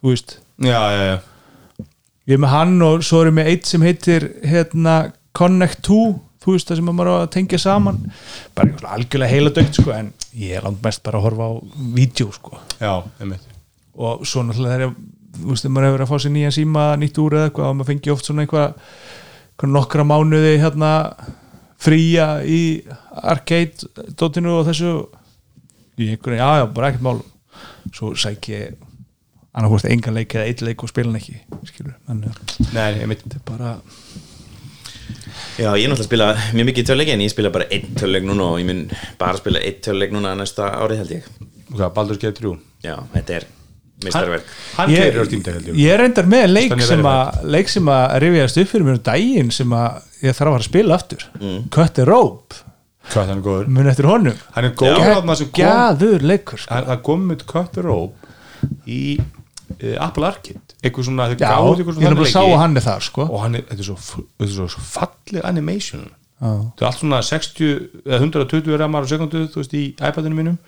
[0.00, 0.36] þú veist.
[0.62, 1.86] Já, já, já.
[2.30, 4.96] Ég er með hann og svo er ég með eitt sem heitir hérna
[5.36, 5.98] Connect 2
[6.42, 7.98] þú veist það sem maður á að tengja saman
[8.56, 11.52] bara eitthvað algjörlega heila dögt sko en ég er langt mest bara að horfa á
[11.96, 12.60] vídeo sko.
[14.02, 14.94] Og svo náttúrulega þegar
[15.32, 17.76] þú veist, þegar maður hefur að fá sér nýja síma nýtt úr eða eitthvað og
[17.78, 18.74] maður fengi oft svona eitthvað,
[19.72, 20.92] nokkra mánuði hérna
[21.82, 22.60] fría í
[23.22, 24.94] arcade dótinu og þessu
[26.00, 27.20] í einhverju, já já, bara ekkert mál.
[27.92, 28.76] Svo sæk ég
[29.52, 31.36] annarkvort engan leik eða eitt leik og spila hann ekki
[31.68, 32.22] skilur, en
[32.72, 33.74] Nei, þetta er bara
[35.58, 38.24] Já, ég er náttúrulega að spila mjög mikið töluleik en ég spila bara einn töluleik
[38.28, 38.84] núna og ég mun
[39.20, 41.26] bara spila einn töluleik núna næsta árið held ég.
[41.72, 42.54] Hvað, Baldur's Gate 3
[42.84, 43.44] Já, þetta er
[44.02, 45.76] mistarverk Hann ég, keirir á Steam Deck held ég.
[45.78, 49.04] ég er reyndar með leik sem, að, leik sem að rifjast upp fyrir mér um
[49.06, 51.24] daginn sem að ég þarf að spila aftur.
[51.40, 51.60] Mm.
[51.74, 52.54] Cut the Rope,
[53.12, 53.70] Hvað, hann er góður?
[53.74, 54.36] Mun eftir honum.
[54.54, 56.74] Hann er góður gæður leikur sko.
[56.74, 58.14] hann- Það kom með Cut the Rope
[58.86, 59.00] í
[60.06, 60.76] Apple Arcade.
[60.82, 63.26] Eitthvað svona, já, gáðu ég eitthvað er bara að sá hann er þar sko.
[63.28, 66.06] og hann er, þetta er svo, þetta er svo, svo falleg animation.
[66.42, 70.58] Þetta er allt svona 60 eða 120 ramar á sekundu þú veist í iPadinu mínum.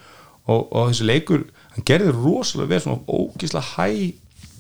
[0.45, 4.13] Og, og þessi leikur, hann gerði rosalega vel svona ógislega high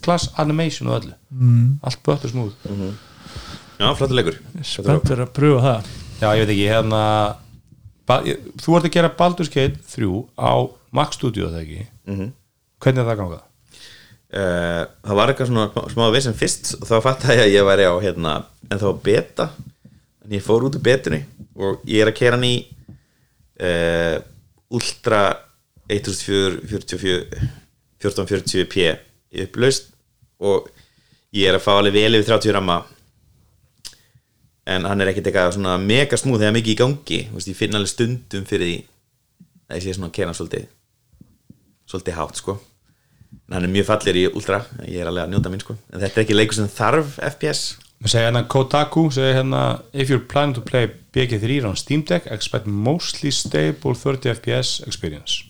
[0.05, 1.15] class animation og öllu.
[1.31, 1.79] Mm.
[1.85, 2.55] allt böttur smúð
[3.75, 4.37] Já, flottur leikur.
[4.63, 5.89] Spenntur að pröfa það.
[6.21, 7.01] Já, ég veit ekki, hérna
[8.29, 10.53] ég, þú ert að gera Baldur's Gate 3 á
[10.95, 11.87] Mac Studio það ekki?
[12.07, 12.33] Mhm.
[12.85, 13.43] hvernig er það gangað?
[14.35, 17.89] Uh, Það var eitthvað svona smá, vissum fyrst og þá fatt ég að ég væri
[17.89, 18.35] á hérna,
[18.71, 19.49] en þá beta.
[20.25, 21.23] En ég fór út úr betunni
[21.55, 22.57] og ég er að kera hann í
[23.63, 24.17] uh,
[24.75, 25.21] Ultra
[25.93, 27.51] 1444
[28.05, 28.87] 1440p
[29.35, 29.93] í upplaust
[30.45, 30.67] og
[31.35, 32.83] ég er að fá alveg vel yfir 30 ramma.
[34.69, 37.21] En hann er ekkert eitthvað svona mega smúð þegar mikið í gangi.
[37.29, 38.79] Þú veist, ég finn alveg stundum fyrir því
[39.69, 40.71] að ég sé svona að kera svolítið
[41.89, 42.55] svolítið hátt sko
[43.53, 45.77] hann er mjög fallir í Ultra ég er alveg að njóta minn sko.
[45.93, 47.65] En þetta er ekki leikur sem þarf FPS
[48.05, 49.63] Við segja hérna Kotaku segja hérna
[49.93, 55.45] If you're planning to play BG3 on Steam Deck expect mostly stable 30 FPS experience.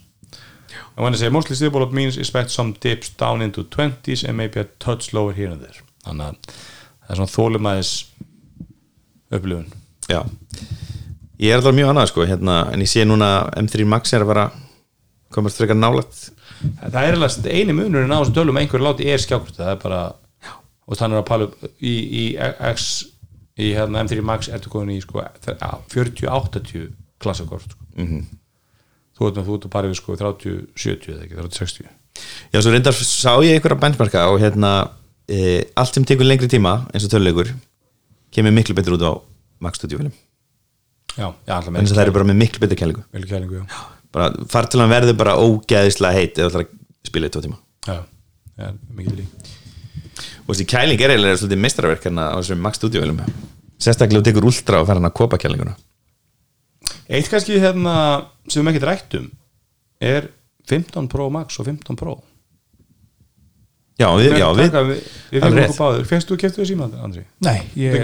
[0.96, 4.36] And when I say mostly stable it means expect some dips down into 20s and
[4.36, 5.82] maybe a touch lower here and there.
[6.04, 7.92] Þannig að það er svona þólumæðis
[9.34, 9.66] upplifun.
[10.10, 10.20] Já.
[11.40, 14.22] Ég er alltaf mjög annað sko hérna, en ég sé núna að M3 Max er
[14.22, 14.44] að vera
[15.34, 16.28] komast frekar nálægt.
[16.80, 20.02] Það er alveg eini munurinn á þessum tölum einhverju láti er skjákvort það er bara
[20.84, 22.24] og þannig að pala upp í, í
[22.74, 22.88] X
[23.60, 26.88] í hérna M3 Max ertu komin í sko 40-80
[27.22, 27.86] klassakort sko.
[27.96, 28.24] Mhm.
[29.14, 31.92] þú veit með þú ert að pari við sko 30-70 eða ekki 30-60
[32.54, 34.72] Já, svo reyndar sá ég einhverja benchmarka og hérna
[35.26, 37.50] e, allt sem tekur lengri tíma eins og töluleikur
[38.34, 39.12] kemur miklu betur út á
[39.62, 40.12] Max Studio film.
[41.14, 43.62] Já, já alltaf en þess að það eru bara með miklu betur kælingu vel kælingu
[43.62, 43.66] já.
[44.14, 47.60] Bara fartilan verður bara ógeðislega heitt eða ætlar að spila í tvo tíma.
[47.88, 47.98] Já,
[48.60, 49.28] já, mikið til í
[50.44, 53.34] og þessi kæling er eiginlega svolítið meistarverk hérna á þessum Max Studio filmum
[53.80, 55.74] sérstaklega þú tekur ultra og fer hann að kopa kælinguna.
[57.08, 57.96] Eitt kannski hérna
[58.48, 59.26] sem við ekki rættum
[60.04, 60.30] er
[60.70, 62.18] 15 Pro Max og 15 Pro.
[64.00, 66.88] Já, við, já, við, Taka, við, við fengum okkur báður fegstu þú keftu við síma
[66.98, 67.22] Andri?
[67.46, 67.94] Nei, ég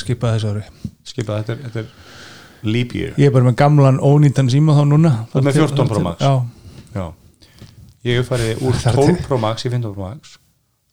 [0.00, 0.64] skipaði þessu ári.
[1.06, 1.92] Skipa þetta er, þetta er
[2.62, 3.12] leap year.
[3.20, 5.12] Ég er bara með gamlan ónýndan síma þá núna.
[5.32, 6.20] Þú ert með 14 Pro Max?
[6.24, 6.32] Já,
[6.96, 7.06] Já.
[8.06, 9.26] Ég hef farið úr Það er 12 til.
[9.26, 10.36] Pro Max í 15 Pro Max.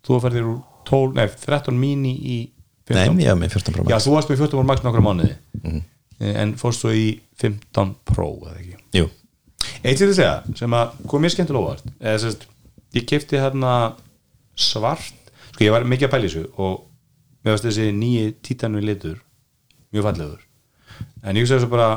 [0.04, 2.38] Þú hef farið úr 12, nei, 13 mini í
[2.90, 4.84] 15 nei, ég hef með 14 Pro Já, Max þú varst með 14 Pro Max
[4.88, 5.36] nokkra mánuði.
[6.44, 7.06] En fórst svo í
[7.42, 8.80] 15 Pro eða ekki?
[9.00, 9.08] Jú,
[9.84, 12.44] Eitt sem þið segja, sem að kom mér skemmtilega óvart eða sérst,
[12.96, 13.72] ég kefti hérna
[14.60, 15.16] svart,
[15.54, 16.82] sko ég var mikið að pæla í þessu og
[17.44, 19.18] mér varst þessi nýji títanu litur
[19.96, 20.42] mjög fallegur
[21.24, 21.90] en ég hugsaði svo bara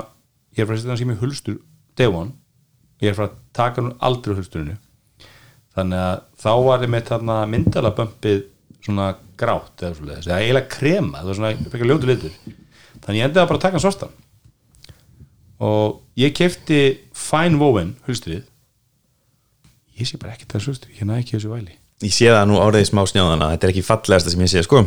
[0.56, 1.60] ég er frá að setja hann sem ég hulstur
[1.98, 2.34] day one.
[3.02, 4.76] Ég er frá að taka hann aldrei hulsturinu.
[5.76, 8.44] Þannig að þá var ég með þarna myndala bömpið
[8.86, 12.36] svona grátt eða svona eða eiginlega krema, það var svona frekar ljótu litur.
[13.04, 14.14] Þannig ég endaði bara að taka hann svartan.
[15.66, 16.80] Og ég kefti
[17.16, 18.46] Fine Woven hulstrið.
[19.96, 22.60] Ég sé bara ekki það hulstrið, ég næ ekki þessu væli ég sé það nú
[22.60, 24.84] áriði smá snjáðana þetta er ekki fallegasta sem ég sé, sko.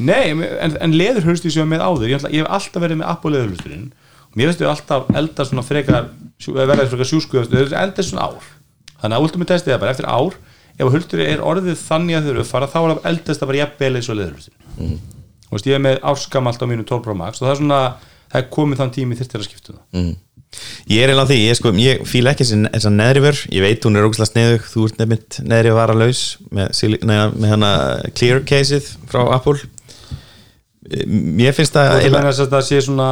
[0.00, 2.10] Nei, en, en leður hulstrið sem ég var með áður.
[2.10, 3.88] Ég, ætla, ég hef alltaf verið með Apple leður hulstriðin
[4.26, 7.52] og mér veistu alltaf elda svona frekar sjú- eða verða frekar sjúskuðast.
[7.52, 8.52] Þau elda svona ár.
[9.02, 10.38] Þannig að ultimate testið er bara eftir ár.
[10.76, 13.60] Ef hulstrið er orðið þannig að þau eru fara þá er það eldast að bara
[13.62, 14.96] jafnvel eins og leður hulstrið mm.
[15.52, 17.80] veist, ég er með áskamalt á mínu 12 Pro Max og það er svona
[18.26, 19.82] það er komið þann tími þyrftir að skipta það.
[19.96, 20.14] Mm.
[20.88, 23.96] Ég er eiginlega því, ég, sko, ég fíla ekki þessi- þessa neðriför, ég veit hún
[23.98, 27.72] er ógæslega sneðug þú ert nefnitt neðri að vara laus með, með hana
[28.14, 29.58] clear caseið frá Apple.
[31.06, 33.10] Mér finnst það og það eiginlega- er að það sé svona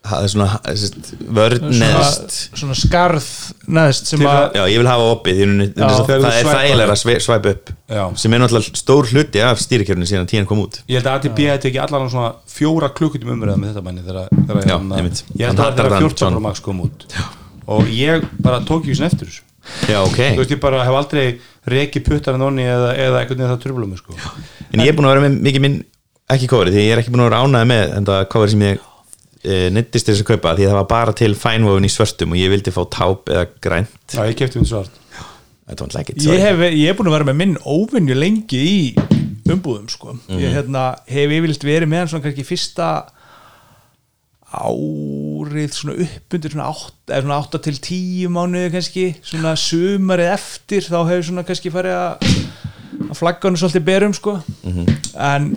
[0.00, 0.46] það er svona
[0.80, 2.36] svona, neðst.
[2.56, 3.26] svona skarð
[3.68, 7.52] neðst sem Til að já, ég vil hafa opið Já, það er þægilega að svæpa
[7.52, 7.72] upp.
[7.90, 8.02] Já.
[8.22, 10.80] sem er náttúrulega stór hluti af stýrikjörnum síðan tíðan kom út.
[10.88, 14.32] Ég held að ATP hefði ekki allan svona fjóra klukkutum umræða með þetta manni þegar,
[14.32, 15.22] Já, hérna- einmitt.
[15.36, 16.42] ég held Hann að þegar þann 14 Pro John.
[16.48, 17.06] Max kom út.
[17.70, 19.42] Og ég bara tók ekki svona eftir þessu.
[19.90, 21.26] Já, ok, þú veist ég bara hef aldrei
[21.68, 24.16] reki puttar en onni eða, eða einhvern veginn það tröfla mig sko.
[24.72, 25.76] En ég er búin að vera með mikið minn
[26.32, 28.64] ekki kóri, því ég er ekki búin að vera ánæði með en það kóri sem
[28.64, 28.80] ég
[29.44, 32.52] e, nýttist þess að kaupa, því það var bara til fænvofin í svörtum og ég
[32.52, 34.16] vildi fá táp eða grænt.
[34.16, 34.96] Já ég kefti um svart.
[35.70, 38.60] I don't like it, ég hef, ég hef búin að vera með minn óvinju lengi
[38.66, 38.78] í
[39.50, 40.16] umbúðum sko.
[40.34, 42.88] ég hérna, hef yfirleitt verið með hann svona kannski fyrsta
[44.50, 50.32] árið svona upp undir svona 8, eða svona 8 til 10 mánuði kannski, svona sumarið
[50.34, 52.32] eftir þá hefur svona kannski farið að
[53.10, 54.36] að flagga hann svolítið berum sko.
[55.18, 55.50] En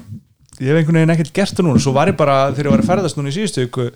[0.59, 2.83] ég hef einhvern veginn ekkert gert það núna, svo var ég bara þegar ég var
[2.83, 3.89] að ferðast núna í síðustu viku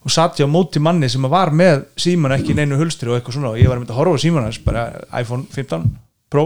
[0.00, 3.18] og satt ég á móti manni sem var með síman ekki í neinu hulstri og
[3.18, 4.84] eitthvað svona og ég var að mynda að horfa á síman hans, bara
[5.20, 5.88] iPhone 15
[6.30, 6.44] Pro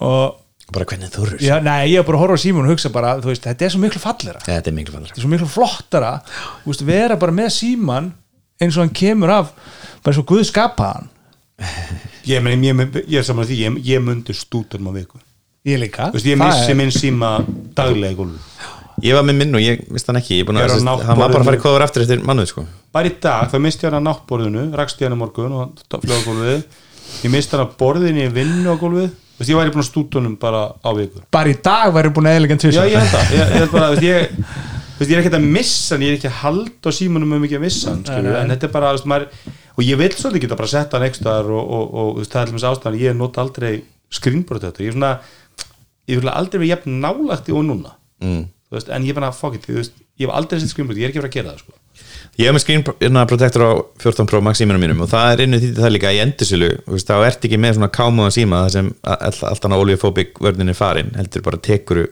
[0.00, 0.38] og
[0.72, 2.92] bara hvernig þú rur já, nei, ég var bara að horfa á síman og hugsa
[2.94, 4.40] bara, þú veist, þetta er svo miklu fallera.
[4.46, 6.14] Þetta er þetta er svo miklu flottara.
[6.64, 8.08] Þú veist, vera bara með síman
[8.62, 9.52] eins og hann kemur af
[10.00, 11.12] bara eins og Guð skapaðan
[12.32, 15.20] ég, meni, ég, ég er saman að því, ég, ég mundi stútunum á viku.
[15.66, 16.10] Ég líka.
[16.10, 17.30] Þú veist ég missi minn síma
[17.76, 18.55] daglega í gólfi
[19.06, 20.40] ég var með minn og ég mist hann ekki.
[20.40, 22.24] Ég búin Ég að, á að hann var bara að fara í kóður aftur eftir
[22.26, 22.66] mannuð sko.
[22.96, 26.24] Bara í dag þá misti hann að náttborðinu rakst ég hann á morgun og fljóða
[26.26, 26.82] gólfið.
[27.22, 29.14] Ég misti hann að borðinu í vinnu á gólfið.
[29.36, 31.20] Þú veist ég væri búin að stútunum bara á viku.
[31.36, 33.88] Bara í dag væri búin að eðlega Já, ég held það, ég, ég held bara,
[33.90, 34.38] þú veist, ég,
[34.96, 37.44] veist, ég er ekkert að missa hann, ég er ekki að halda á símanum um
[37.44, 39.26] ekki að missa hann, en þetta er bara, maður,
[39.76, 42.66] og ég vil svolítið geta bara setta hann ekstar og, og, og, það er alveg
[42.70, 43.72] ástæðan, ég nota aldrei
[44.16, 45.12] screenboard þetta, ég er svona,
[46.08, 47.92] ég vil aldrei vera jafn nálagt í og núna,
[48.24, 48.42] mm.
[48.74, 51.12] Veist, en ég er bara, fuck it, veist, ég hef aldrei sett screenboard, ég er
[51.12, 51.76] ekki verið að gera það, sko.
[52.36, 55.42] Ég hef með screen hérna, protector á 14 Pro Max símanum mínum og það er
[55.46, 56.68] innu því það líka í endursölu
[57.00, 60.76] þá ert ekki með svona kámuðan síma þar sem all, allt annað oleofóbik vörðin er
[60.76, 62.04] farin heldur bara tekuru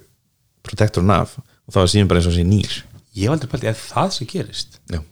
[0.64, 2.78] protektorinn af og þá er síðan bara eins og sé nýr
[3.18, 5.02] ég var aldrei pælt, er það sem gerist Já.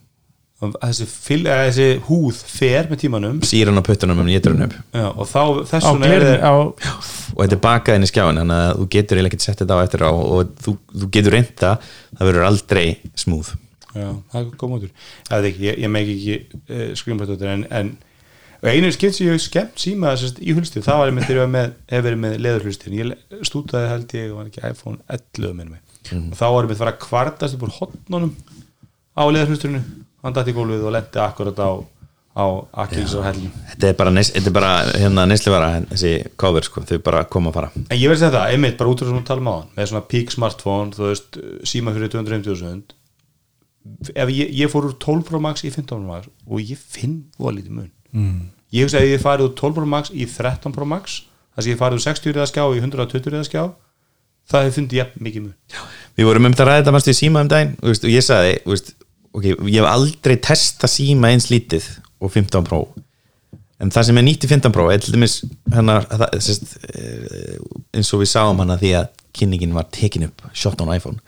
[0.63, 3.41] Og þessi, fyl, að þessi húð fer með tímanum.
[3.47, 5.41] Síran á puttunum um nýtrunum já, og þá
[5.73, 8.87] þess á vegna er á, og þetta er bakað inn í skjáin þannig að þú
[8.95, 12.47] getur eiginlega ekkert sett þetta á eftir á og þú, þú getur reynda það verður
[12.47, 12.85] aldrei
[13.19, 13.53] smúð
[13.93, 14.93] Já, það er góð mótur.
[15.29, 17.91] Ekki, ég, ég meik ekki uh, skrimbatóttir en, en
[18.63, 21.27] og einu skipt sem ég hef skemmt síma sérst, í hulstið, það var ég með
[21.27, 21.73] þegar ég með
[22.07, 25.83] verið með leðurhulstin, ég stútaði held ég var ekki iPhone 11 minnum mig.
[26.31, 28.33] Og þá var ég með að fara að kvartast upp úr hotnunum
[29.13, 29.83] á leðurhulstinu
[30.23, 31.71] hann dætti gólfið og lendi akkurat á
[32.33, 32.45] á
[32.81, 36.97] Akils og Hellin þetta er bara, þetta er bara hérna neslivara þessi cover sko, þau
[37.05, 37.69] bara koma að fara.
[37.85, 40.33] En ég verði að segja það, einmitt, bara út úr svona hann með svona peak
[40.33, 42.97] smartphone, þú veist síma fyrir 250.000
[44.15, 47.19] ef ég, ég fór úr 12 Pro Max í 15 Pro Max og ég finn
[47.37, 47.91] voða lítið mun.
[48.13, 48.49] Mm.
[48.73, 51.21] ég hugsa að ég farið úr 12 Pro Max í 13 Pro Max
[51.53, 53.63] þess að ég farið úr 60 reyða skjá í 120 reyða skjá
[54.49, 55.55] það hefur fundið jafn mikið mun.
[56.17, 58.31] Við vorum um þetta að ræða þetta mannst við síma um daginn og, ég
[58.67, 58.95] veist,
[59.33, 61.87] ok, ég hef aldrei testa síma eins lítið
[62.23, 62.85] og 15 Pro.
[63.83, 64.87] En það sem er nýtt í 15 Pro
[65.73, 66.75] hennar, það, sest,
[67.93, 71.19] eins og við sáum hana því að kynningin var tekin upp shot on iPhone.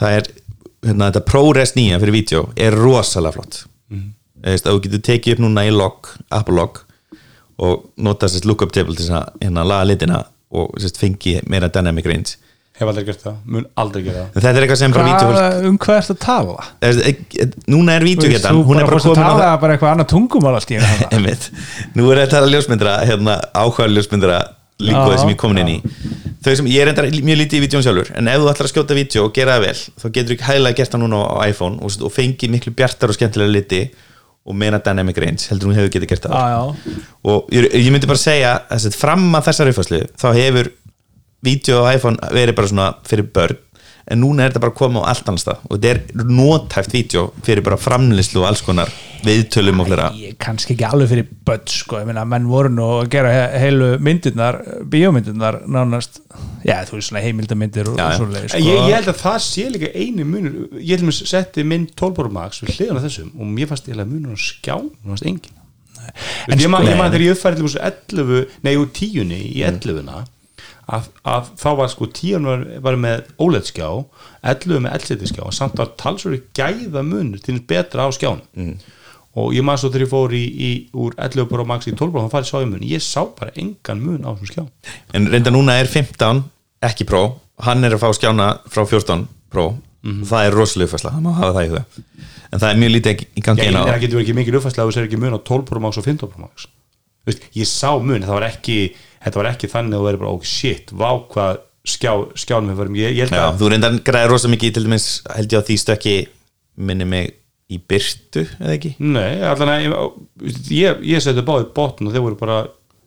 [0.00, 0.30] Það er
[0.82, 3.62] hérna, þetta ProRes 9 fyrir vídeo er rosalega flott.
[3.92, 4.12] Mm.
[4.42, 6.82] veist, að þú getur tekið upp núna í log, Apple log
[7.62, 12.08] og nota sérst lookup table til að hérna, laga litina og sérst, fengi meira dynamic
[12.08, 12.40] range
[12.78, 15.58] hef aldrei gert það, mun aldrei gera það en þetta er eitthvað sem bara hvað,
[15.68, 16.66] um hvað ertu að tala?
[17.74, 20.54] Núna er Þú vídeogetan hún er bara fórst að tala það bara eitthvað annað tungumál
[20.56, 20.80] allt í.
[21.14, 21.48] Einmitt.
[21.98, 24.40] nú er þetta að ljósmyndra hérna, áhuga ljósmyndra
[24.82, 25.78] líkuð Já, sem ég komin inn í
[26.42, 28.72] þau sem, ég er enda mjög lítið í vídjón sjálfur en ef þú ætlar að
[28.72, 31.78] skjóta vídeo og gera það vel þá getur ekki hægilega gert það núna á iPhone
[31.84, 33.82] og, og fengið miklu bjartar og skemmtilega liti
[34.42, 36.96] og meina dynamic range heldur hún hefur getið gert það Já, já.
[37.30, 40.72] og ég, ég myndi bara segja að fram að þessari uppfæslu þá hefur
[41.44, 43.60] vídeo á iPhone verið bara svona fyrir börn
[44.10, 46.94] en núna er þetta bara að koma á allt annars stað og þetta er nótæft
[46.94, 48.90] vídeo fyrir bara framlýslu og alls konar
[49.22, 52.88] viðtölum og flera Ég, kannski ekki alveg fyrir börn sko, ég meina menn voru nú
[52.96, 54.58] að gera he heilu myndirnar,
[54.90, 56.18] bíómyndirnar nánast,
[56.66, 58.58] já þú veist svona heimildamindir og, og En sko.
[58.58, 60.58] ég, ég held að það sé líka eini munur.
[60.80, 63.90] Ég held að setti minn 12 Pro Max við hliðan á þessum og mér fannst
[63.92, 65.58] ég munur á skjá, mér fannst engin
[66.50, 67.82] en ég ég man þegar ég uppfærið til
[68.18, 70.02] 11, nei úr tíunni í 11
[70.92, 73.88] að, að þá var sko tíun var, var með OLED skjá
[74.52, 78.42] 11 með LCD skjá og samt var talsverið gæða munur til betra á skján
[79.32, 82.12] og ég man svo þegar ég fór í, í úr 11 Pro Max í 12
[82.12, 85.30] Pro þá farið sá ég mun, ég sá bara engan mun á þessum skjá en
[85.32, 86.44] reynda núna er 15
[86.82, 87.22] ekki Pro,
[87.62, 89.72] hann er að fá skjána frá 14 Pro.
[90.02, 91.82] Og það er rosalega uppfæsla, það má hafa það í huga.
[92.48, 94.94] En það er mjög lítið í gangi á það getur ekki mikil uppfæslega að þú
[94.96, 96.64] sér ekki mun á 12 Pro Max og 15 Pro Max.
[97.28, 98.78] Veist, ég sá mun, það var ekki
[99.24, 101.60] þetta var ekki þannig að þú verður bara, oh shit vá hvað
[101.92, 104.84] skjá, skjánum við varum ég, ég held Já, að, þú reyndar græðir rosa mikið til
[104.86, 105.06] dæmis
[105.36, 106.16] held ég á því stökki
[106.76, 107.32] minni mig
[107.72, 108.94] í byrtu, eða ekki?
[109.00, 109.96] nei, allan að ég,
[110.76, 112.60] ég, ég seti báðið botn og þeir voru bara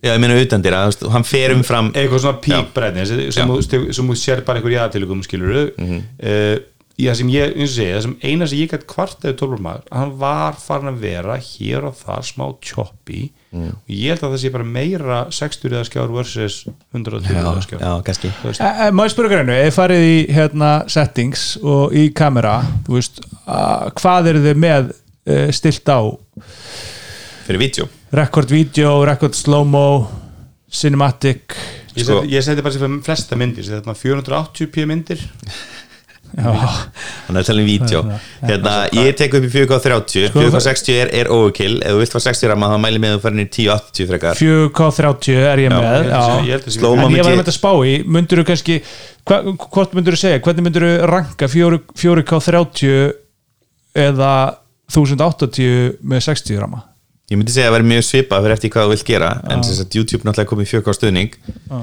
[0.06, 4.44] Já, ég meina utandir að hann fer um fram eitthvað svona pípbræðni sem, þú- sér
[4.46, 6.02] bara einhver játilugum skilur mm Mhm.
[6.96, 9.64] Í það sem ég, eins og segja, það sem eina sem ég gætt kvartaði 12
[9.66, 13.26] maður, hann var farin að vera hér og þar smá choppy.
[13.56, 13.70] Mm.
[13.72, 16.56] og ég held að það sé bara meira 60 eða skjár versus
[16.92, 17.84] 120 eða skjár.
[17.84, 18.32] Já, kannski.
[18.92, 23.22] Má ég spyrja grænu, ef farið í hérna, settings og í kamera þú veist,
[24.02, 26.00] hvað eru þið með e, stilt á?
[27.46, 27.88] Fyrir vídeo.
[28.16, 29.86] Record video, record slow-mo
[30.72, 31.56] cinematic.
[31.96, 35.22] Ég, sko- seti, ég seti bara sér fyrir flesta myndir seti bara 480p myndir
[36.36, 36.52] já,
[37.32, 38.02] er að tala um vídeo
[38.42, 41.78] hérna, ég tek upp í 4K30 Sko, 4K60 er, er overkill.
[41.82, 44.42] Ef þú vilt fara 60 rama þá mæli með að þú farin í 1080 frekar.
[44.42, 46.24] 4K30 er ég með að sé- já.
[46.50, 48.80] ég að en ég var með þetta spá í myndur þú kannski,
[49.26, 53.14] hva, hvort myndur þú segja hvernig myndur þú ranka 4, 4K30
[54.06, 54.34] eða
[54.92, 56.84] 1080 með 60 rama
[57.32, 59.78] ég myndi segja að vera mjög svipað fyrir eftir hvað þú vilt gera en sem
[59.80, 61.38] sagt YouTube náttúrulega komið 4K stuðning.
[61.70, 61.80] Þú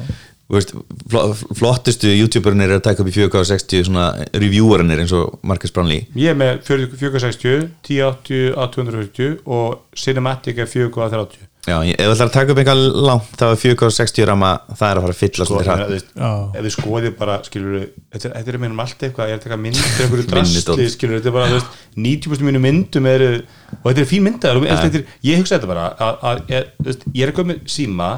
[0.58, 0.74] veist,
[1.08, 6.06] fl- flottustu youtuberinn er að taka upp í 4K60 svona reviewerinn eins og Marcus Brownlee.
[6.18, 12.08] Ég er með 40 460 1080 að 240 og cinematic er 430 Já, ég- ef
[12.08, 15.14] þú ætlar að taka upp eitthvað langt þá er 4K60 rama, það er að fara
[15.14, 18.80] að fylla sko, svolítið hratt ef við skoðum bara skilur þetta er- þetta er minnum
[18.82, 20.32] allt eitthvað ég er að taka mynd til einhverju Minnidót.
[20.34, 23.30] drastli skilur þetta er bara þú veist, 90% mínu myndum eru
[23.78, 27.36] og þetta er fín er, ég hugsa þetta bara að, að, að, ég er að
[27.38, 28.10] koma með síma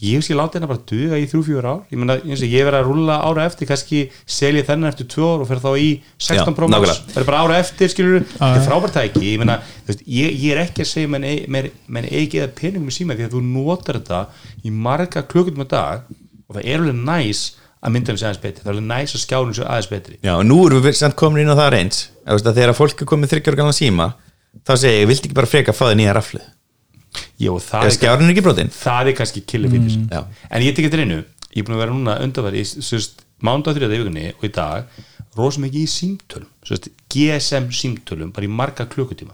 [0.00, 1.80] ég ég láti hennar bara duga í þrjú fjúur ár.
[1.92, 5.26] Ég meina eins og ég verið að rúlla ára eftir kannski selja þennan eftir tvö
[5.34, 5.88] ár og fer þá í
[6.18, 6.76] 16 Já, Pro Max.
[6.80, 7.12] nákvæmlega.
[7.14, 9.24] það er bara ára eftir skilur þetta er frábært tæki.
[9.28, 12.40] Ég meina þú veist, ég, ég er ekki að segja menn, eigi- menn, menn eigi
[12.40, 14.22] eða peningum í síma því að þú notar þetta
[14.64, 16.00] í marga klukkundum á dag
[16.48, 17.42] og það er alveg næs
[17.80, 20.16] að myndalinn sé aðeins betri, það er alveg næs að skjánum sé aðeins betri.
[20.20, 22.76] Já, og nú erum við samt komin inn á það reyns Þú veist að þegar
[22.76, 24.08] fólk er komið þryggjar galan síma
[24.68, 26.40] þá segi ég, viltu ekki bara freka að fá þig nýja raflu
[27.40, 28.72] Jó, það, Er er, skjárinn ekki brotin?
[28.74, 30.08] það er kannski killir fyrir mm.
[30.12, 30.24] Já.
[30.50, 31.20] en ég tekið þetta reynu,
[31.54, 34.98] ég er búin að vera núna undanverði, sérst, mándag þrjóða í vikunni og í dag,
[35.38, 39.32] rosa mikið í símtölum sérst, GSM símtölum bara í marga klukkutíma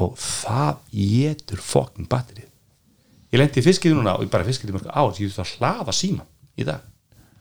[0.00, 2.46] og það getur fokkin batterið
[3.34, 5.56] ég lendi í fiskið núna og ég bara fiskið í mörg ár, ég þurfti að
[5.58, 6.26] hlaða síma
[6.58, 6.86] í dag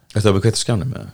[0.09, 1.11] Þetta var bara kveitt skjánum eða?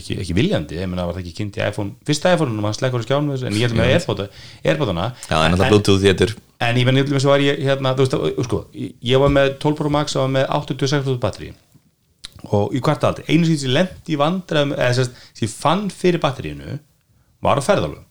[0.00, 3.02] Ekki, ekki viljandi, ég meina var það ekki kynnt í iPhone fyrsta iPhone-unum, hann slekkur
[3.02, 4.24] á skjánum þessu, en ég held með Airpod-
[4.64, 5.56] Airpodana Já, en
[6.68, 9.78] en ég menn sem var ég hérna, þú veist, og, sko, ég var með 12
[9.82, 11.52] Pro Max og var með 86% batteri
[12.54, 16.22] og í hvart aldrei einu sem ég lendi í vandræðum eða sem ég fann fyrir
[16.22, 16.78] batteríinu
[17.42, 18.04] var á ferðalöfum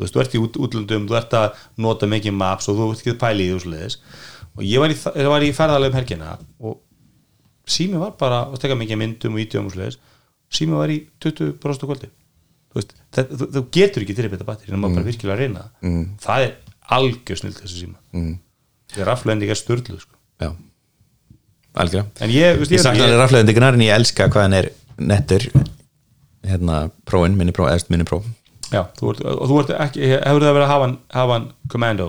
[0.00, 2.86] þú veist, þú ert í út, útlöndum, þú ert að nota mikið maps og þú
[2.90, 3.96] ert ekki að pæla í því og svoleiðis.
[4.56, 6.30] Og ég var í, ég var í ferðalöfum helgina
[6.64, 6.78] og
[7.70, 10.00] sími var bara að steka mikið myndum og ídjum og svoleiðis
[10.54, 12.10] sími var í 20% á kvöldi.
[12.70, 15.40] Þú veist, það, þú, þú getur ekki til þetta batteri en maður bara virkilega að
[15.42, 15.64] reyna.
[15.80, 16.04] Það mm.
[16.22, 16.52] það er
[16.96, 18.34] algjör snill þessu síma mm.
[18.92, 20.16] það er raflending er störluð sko.
[20.40, 20.50] Já,
[21.82, 24.58] algjörða en ég, veist, Ég ég, sakna alveg ég, rafleðendingunar en ég elska hvað hann
[24.60, 24.70] er
[25.00, 25.46] nettur.
[26.46, 28.22] Hérna, próin, minni pró, eðst minni pró.
[28.70, 31.46] Já, þú ert, og þú ert ekki hefur það verið að hafa hann, hafa hann
[31.72, 32.06] commando?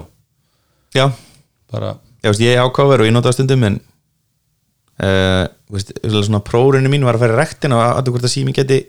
[0.96, 1.06] Já,
[1.74, 3.80] bara, ég, veist, ég er ákáver og ég nota stundum en
[5.02, 8.54] uh, veist, svona prórinu mín var að fara í rektin og að hvort að sími
[8.56, 8.84] geti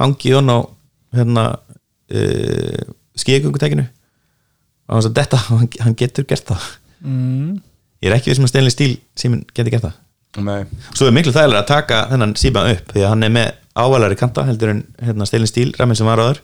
[0.00, 0.58] hangið hann á
[1.18, 2.84] hérna uh,
[3.18, 6.70] skíðgöngutækinu og hann, þetta, hann, hann getur gert það.
[7.02, 7.58] Mm.
[8.02, 9.98] ég er ekki við sem að steinlega stíl símin geti gert það.
[10.42, 13.50] Með, svo er miklu þægilega að taka þennan síma upp því að hann er með
[13.76, 16.40] ávalari kanta heldur en hérna, steinlega stíl ramin sem var áður.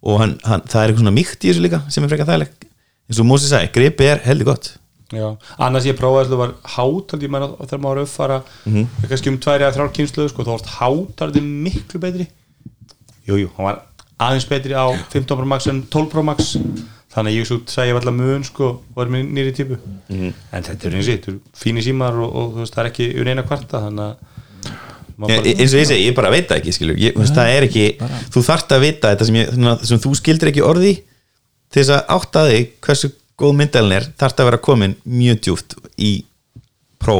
[0.00, 2.68] Og hann, hann, það er eitthvað svona mýkt í þessu líka sem er frekar þægileg
[3.10, 4.70] eins og Mósi sagði, gripi er heldur gott
[5.12, 5.26] já,
[5.58, 8.42] annars ég prófaði að það var hát held ég meina þegar maður var að uppfara
[8.66, 8.86] Mhm.
[9.08, 12.26] kannski um tværi að þrjár kynslu sko, þá vart hátarði miklu betri
[13.26, 13.82] jújú, jú, hann var
[14.20, 16.56] aðeins betri á 15 Pro Max en 12 Pro Max
[17.10, 20.32] þannig ég svo var alltaf mun sko, og var með nýri típu Mhm.
[20.52, 23.20] en þetta er eins og þetta er fínir símar og, og veist, það er ekki
[23.20, 24.16] um eina kvarta þannig að
[25.20, 26.96] eins og ég segi, ég bara veit ekki skilur.
[26.96, 27.98] Ég, veist, það er ekki,
[28.32, 30.94] þú þarft að vita þetta sem, ég, sem þú skildir ekki orði
[31.70, 35.76] til þess að átta þig hversu góð myndalinn er, þarft að vera komin mjög djúft
[35.96, 36.12] í
[37.00, 37.18] pró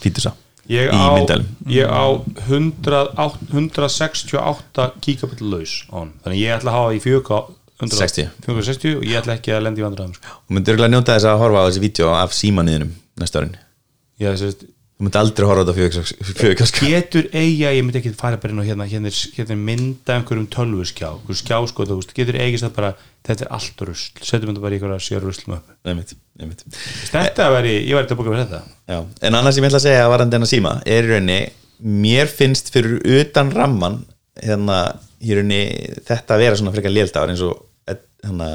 [0.00, 0.34] fítusa
[0.70, 2.06] ég í á, myndalinn ég á
[2.46, 3.02] 100,
[3.52, 7.42] 168 gigabit laus þannig að ég ætla að hafa í 4K
[7.76, 8.30] 100 60.
[8.46, 10.38] 460 og ég ætla ekki að lenda í vandræðum sko.
[10.46, 13.56] og myndir ekki að njóta þess að horfa á þessi vídeo af símanuðinum næsta árin
[14.22, 14.64] ég, sérst,
[14.96, 18.62] þú myndir aldrei horfa á þetta fjögurkaska getur eiga, ég myndi ekki fara bara inn
[18.62, 22.62] og hérna, hérna, er- hérna er mynda einhverjum tölvuskjá einhverjum skjá þú veist, getur eiga
[22.62, 22.92] það bara
[23.26, 26.64] þetta er allt rusl, setjum þetta bara í einhverja sér rusl með upp einmitt, einmitt.
[27.12, 28.98] þetta væri, ég væri til að búka fyrir þetta Já.
[29.28, 31.38] en annars sem ég ætla að segja að varandi hennar síma er í rauninni,
[32.06, 34.00] mér finnst fyrir utan ramman
[34.40, 34.78] hérna,
[35.20, 35.60] í rauninni
[36.08, 37.60] þetta að vera svona frekar léltafar eins og
[38.24, 38.50] hérna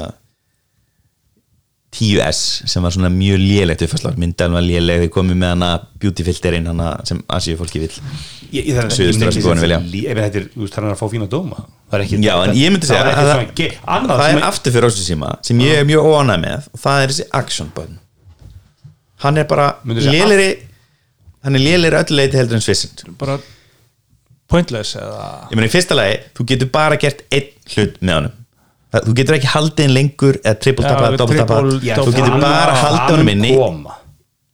[1.92, 5.70] 10S sem var svona mjög lélegt uppfærslar, myndalinn var léleg við komum með hana
[6.00, 7.82] beauty filterinn hana sem Asíu fólki
[8.52, 9.78] Suðurströmsku konur vilja.
[9.80, 10.48] þetta er,
[10.90, 11.62] að fá fína dóma.
[11.92, 15.88] Já, en ég myndi segja það er er aftur fyrir ásins síma sem ég er
[15.88, 17.98] mjög óanæg með og það er þessi action button.
[19.24, 20.50] Hann er bara lélegri
[21.44, 23.38] hann er lélegri öllu leiti heldur en svissin bara
[24.52, 28.38] pointless eða ég meina í fyrsta lagi, þú getur bara gert einn hlut með honum
[28.92, 32.76] þú getur ekki haldið inn lengur eða triple tappa, við double tappa þú getur bara
[32.82, 33.54] haldið honum inni.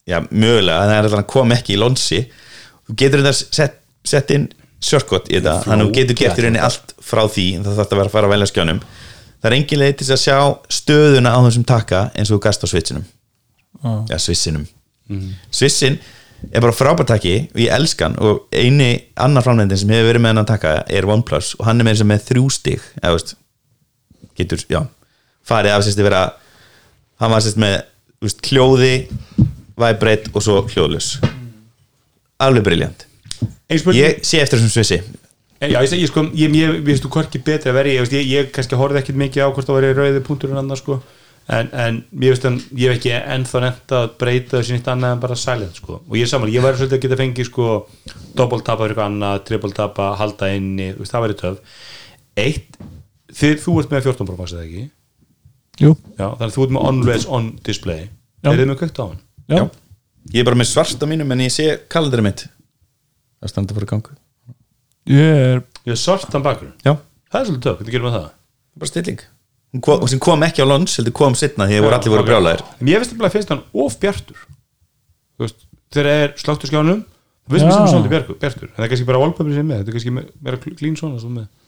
[0.08, 2.22] já, mögulega, alltaf að koma ekki í lonsi.
[2.88, 3.76] Þú getur þetta sett,
[4.06, 4.48] sett inn
[4.80, 7.80] shortcut í þetta, þannig að þú getur gert í rauninni allt frá því, en það
[7.80, 8.82] þarf að vera að fara að velja skjánum
[9.38, 10.38] það er engin leið til að sjá
[10.78, 13.04] stöðuna á þessum taka eins og þú gast á switchinum.
[13.78, 13.90] Já.
[14.10, 14.64] já, svissinum
[15.54, 15.98] svissin
[16.52, 20.32] er bara frábærtaki og ég elska hann og eini annar framlendin sem hefur verið með
[20.34, 23.36] hann að taka er OnePlus og hann er með þrjú stig eða veist
[24.38, 24.82] getur, já,
[25.46, 26.22] farið af sérst að vera
[27.18, 27.80] hann var sérst með
[28.22, 28.94] veist, hljóði,
[29.78, 31.16] vibrate og svo hljóðlus
[32.38, 33.08] alveg briljant
[33.68, 34.98] ég sé eftir þessum svissi.
[35.58, 38.78] Já, ég, ég, sko, ég, ég, þú hvorki betri að vera ég, ég, ég kannski
[38.78, 41.00] horfði ekkit mikið á hvort það var rauði punkturinn annars sko.
[41.48, 45.14] En, en ég veist hann, ég hef ekki ennþá nefnt að breyta þessi nýtt annað
[45.16, 46.02] en bara silent sko.
[46.04, 47.68] Og ég er saman, ég væri svolítið að geta fengið sko
[48.36, 51.80] double tapa fyrir eitthvað annað, triple tapa halda inni, það væri töf
[52.38, 52.78] eitt,
[53.32, 54.84] þið, þú ert með 14 Pro Max eða ekki,
[55.78, 58.08] Jú, já, þannig að þú ert með always on display,
[58.42, 58.50] Já.
[58.52, 59.18] er þið með kveikt á hann?
[59.48, 59.62] já,
[60.34, 62.46] ég er bara með svart á mínum en ég sé kalendarinn mitt.
[63.38, 64.16] Það standa fyrir gangu.
[65.08, 66.96] Ég er Ég er svartan bakur, já,
[67.30, 68.26] það er svolítið töf, hvernig gerum við það?
[68.78, 69.22] bara stilling.
[69.72, 72.22] Hún kom, sem kom ekki á lons, heldur kom setna því að voru allir voru
[72.24, 72.28] ok.
[72.28, 74.38] brjálæðir En ég veist að finnst hann of bjartur.
[75.38, 77.02] Þú veist, þegar er sláttu skjánum
[77.48, 77.74] við sem Já.
[77.76, 78.68] sem svolítið bjartur, bjartur.
[78.68, 80.96] En það er kannski bara wallpaper sem er með, þetta er kannski me- meira klín
[80.98, 81.67] svona svo með Já,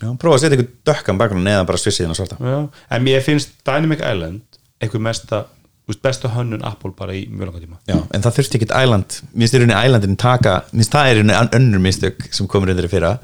[0.00, 2.58] prófa að setja ykkur dökkan bakgrunn neðan bara svissiðin og svarta Já.
[2.96, 5.42] en mér finnst Dynamic Island einhver mesta,
[5.88, 7.76] veist, besta hönnun Apple bara í mjög langa tíma.
[7.90, 11.10] Já, en það þurfti ekkit Island Mér finnst í rauninni Islandin taka Mér finnst það
[11.10, 13.14] er í rauninni önnur mistök sem komur undir í fyrra.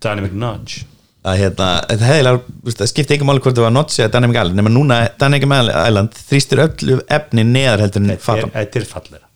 [0.00, 0.86] Dynamic Nudge.
[1.20, 4.60] Að hérna, það hefðilega, það skipti ekki máli hvort það var Notch eða Dynamic Island
[4.60, 9.26] nema núna Dynamic Island þrýstir öllu efni neðar heldur en fattan þetta er fallera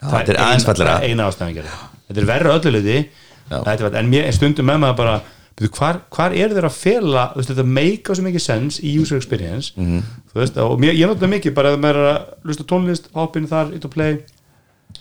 [0.00, 0.94] er aðeins fallegra.
[0.94, 1.74] það er eina ástæðan gerði.
[2.08, 2.96] Þetta er verra öllu liði
[3.50, 5.14] þetta en stundum með maður bara
[5.68, 8.94] hvar, hvar er þeir að fela þú veist, þetta make á svo mikið sens í
[9.00, 9.72] user experience?
[9.76, 10.02] Mhm.
[10.32, 13.46] þú veist, og mér, ég nota mikið bara ef maður er að lusta tónlist, hoppin
[13.46, 14.20] þar, it to play.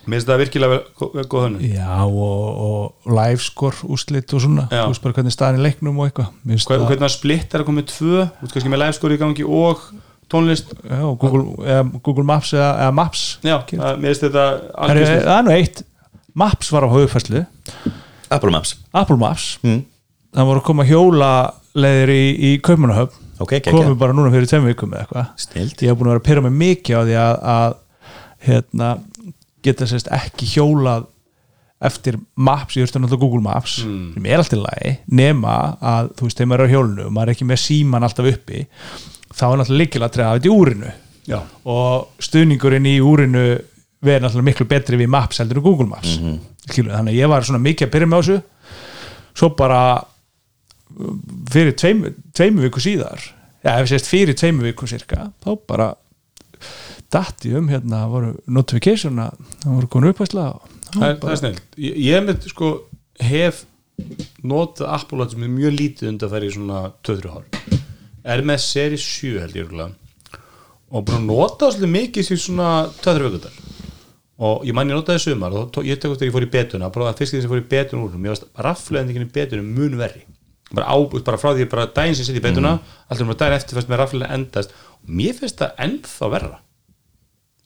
[0.06, 0.70] Mér finnst það virkilega
[1.14, 1.62] vera góð hönnun.
[1.74, 6.10] Já, og, og livescore úslit og svona, þú veist bara hvernig staðan í leiknum og
[6.10, 6.30] eitthvað.
[6.60, 9.22] Það- hvernig að splitt er að koma með tvö þú veist, kannski með livescore í
[9.22, 9.80] gangi og
[10.30, 10.74] tónlist.
[10.86, 13.24] Já, og Google, eða, Google Maps eða, eða Maps.
[13.44, 14.46] Já, það, mér finnst þetta
[14.78, 15.84] Það er, er nú eitt.
[16.36, 17.46] Maps var á höfufæslu
[18.30, 18.76] Apple Maps.
[18.94, 19.58] Apple Maps.
[19.64, 19.86] Mm.
[20.36, 21.32] Það voru að koma hjóla
[21.80, 25.28] leiðir í, í Kaupanahöfn Ok, ekki komum bara núna fyrir tveim vikum eða eitthvað.
[25.80, 27.76] Ég hef búin að vera að pyrra mig mikið á því að, að
[28.50, 28.90] hérna,
[29.64, 31.06] geta sérst ekki hjólað
[31.88, 36.42] eftir Maps, ég þurfti náttúrulega Google Maps sem er alltaf lagi, nema að þú veist,
[36.42, 38.66] þegar maður er á hjólinu og maður er ekki með síman alltaf uppi,
[39.32, 40.92] þá er náttúrulega líkilega að treða þetta í úrinu.
[41.30, 41.40] Já,
[41.72, 43.46] og stuðningurinn í úrinu
[44.04, 46.20] verður náttúrulega miklu betri við Maps heldur en Google Maps.
[46.20, 48.42] Mm þannig að ég var svona mikið að byrja með þessu.
[49.40, 49.80] Svo bara
[51.54, 53.22] fyrir tveimu, tveimu viku síðar
[53.64, 55.90] já, ef ég sést fyrir tveimu viku cirka, þá bara
[57.14, 61.40] datti um hérna, voru notification að það voru komin uppvæsla og það, er- það er
[61.42, 62.72] snill ég, ég með sko
[63.24, 63.64] hef
[64.48, 67.48] notað Apple Watch með mjög lítið undan færi í svona 2-3 ár.
[68.24, 69.90] Er með seri 7 held ég örugglega.
[70.90, 72.70] og búin að nota það svolítið mikið sér svona
[73.04, 73.58] 2-3 vögundar
[74.40, 76.88] og ég man ég notaði sumar og ég tek eftir að ég fór í betuna
[76.88, 79.32] að prófa að fyrst því sem ég fór í betuna úr mér varst rafleðendingin í
[79.36, 80.24] betunum mun verri
[80.74, 80.96] bara, á,
[81.26, 82.78] bara frá því bara daginn sem ég sitt í betuna
[83.10, 84.76] alltaf bara daginn eftir fyrst með rafleðin endast.
[85.04, 86.60] Og mér finnst það ennþá verra.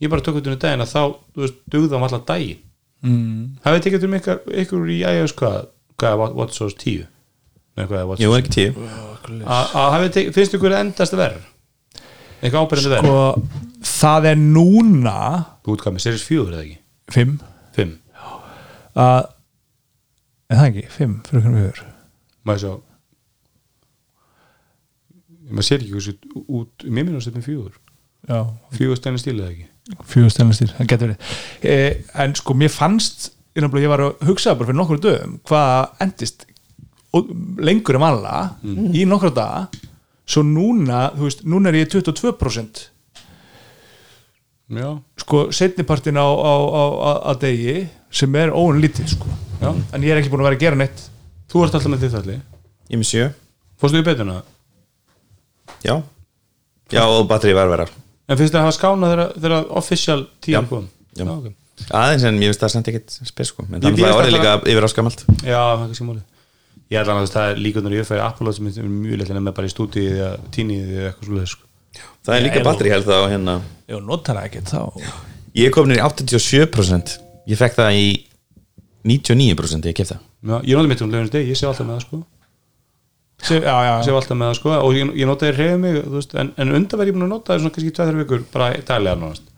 [0.04, 1.01] Ég bara tók eftir um daginn að þá
[1.34, 2.62] þú veist, dugðum alltaf daginn.
[3.04, 3.58] Mm.
[3.66, 5.66] hafið þið tekið um ykkur, ykkur í iOS hvað,
[5.99, 8.86] hvað er WatchOS 10 Nei, hvað er WatchOS Jú, ekki tíu.
[9.43, 11.41] Að að hafið þið tekið, finnst ykkur endast verra?
[12.39, 13.10] Eitthvað ábyrjandi verra?
[13.12, 15.18] Sko, það er núna
[15.66, 16.80] þú út hvað með Series 4 eða ekki?
[17.18, 17.36] 5
[17.74, 17.91] 5,
[19.04, 19.20] að
[20.47, 21.91] en það ekki, 5 fyrir hvernig við höfum
[22.47, 22.74] maður sjá
[25.54, 26.16] maður sér ekki hversu
[26.47, 27.78] út mér minnum að setja með 4
[28.34, 28.39] já,
[28.80, 29.70] 4 stæðin stíl eða ekki?
[30.08, 31.32] Fjögur stælnastýr, það getur verið.
[31.68, 36.45] Eh, en sko mér fannst ég var að hugsa bara fyrir nokkur dögum hvað endist
[37.14, 37.30] og-
[37.60, 38.56] lengur en vanlega
[38.95, 39.68] í nokkra daga.
[40.26, 42.88] Svo núna, þú veist, núna er ég 22%
[44.72, 49.28] já, sko setnipartin á, á, á, á, á degi sem er óun lítið sko.
[49.60, 49.70] Já.
[49.93, 51.10] en ég er ekki búin að vera að gera neitt.
[51.51, 52.41] Þú ert alltaf með þitt allir
[52.89, 53.34] Ég með sjö.
[53.80, 54.41] Fórstu í betuna
[55.84, 55.98] Já.
[56.94, 57.90] Já, og batteri var vera
[58.34, 59.14] en finnst þið að hafa skánað
[59.44, 60.30] þegar, official Já.
[60.46, 60.86] tíðan kom?
[61.14, 61.24] Já.
[61.24, 61.56] já, okay.
[62.00, 63.66] Aðeins en ég veist það samt ekkert spes sko.
[63.68, 66.24] En þannig að orðið líka yfir áskamalt já, það er kannski málið.
[66.94, 69.70] Ég ætla að það er líkunar í uppfæri Watch sem er mjög leitt með bara
[69.70, 71.70] í stúdíu eða tíniði eða eitthvað svo sko.
[72.24, 73.56] Það er líka Já, batteri held það á hérna.
[73.90, 74.82] Ég notar það ekkert þá.
[75.58, 77.18] Ég kom nýr í 87%
[77.50, 78.06] Ég fekk það í
[79.10, 80.22] 99% ég kefti það.
[80.44, 82.24] Já, ég nota mitt um lögum
[83.42, 83.58] ég sé alltaf með það sko.
[83.58, 84.76] Sé- já, já, ég sé alltaf með það sko.
[84.78, 87.34] og ég, ég nota þér reyðu mig veist, en, en undan verð ég búin að
[87.34, 89.50] nota það svona kannski 2-3 vikur bara daglega nánast.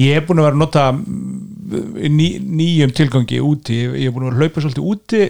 [0.00, 3.80] Ég er búin að vera að nota mm, ný, nýjum tilgangi úti.
[3.86, 5.24] Ég er búin að vera að hlaupa svolítið úti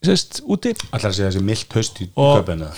[0.00, 0.72] sérst, úti.
[0.94, 2.70] Allar að segja þessi mildt haust í köpina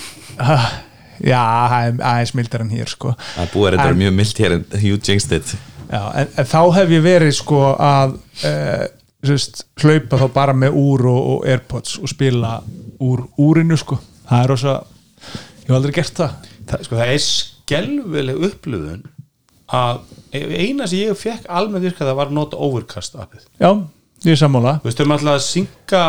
[1.32, 3.12] já, er aðeins mildar en hér sko.
[3.36, 5.52] Það er búið að þetta er mjög mild hér en you jinxed
[5.92, 8.16] já, en, en þá hef ég verið sko að
[8.48, 8.84] uh,
[9.30, 12.56] sérst, hlaupa þá bara með úr og, og airpods og spila
[13.02, 13.98] úr úrinu sko.
[14.28, 14.76] Það er rosa,
[15.62, 16.52] ég hef aldrei gert það.
[16.70, 19.02] Það, sko, það er skelvileg upplöfun
[19.72, 20.02] að
[20.36, 23.46] eina sem ég fekk almennt virka það var nota Overcast appið.
[23.62, 23.70] Já,
[24.26, 24.76] ég er sammála.
[24.84, 26.04] Þau erum alltaf að synga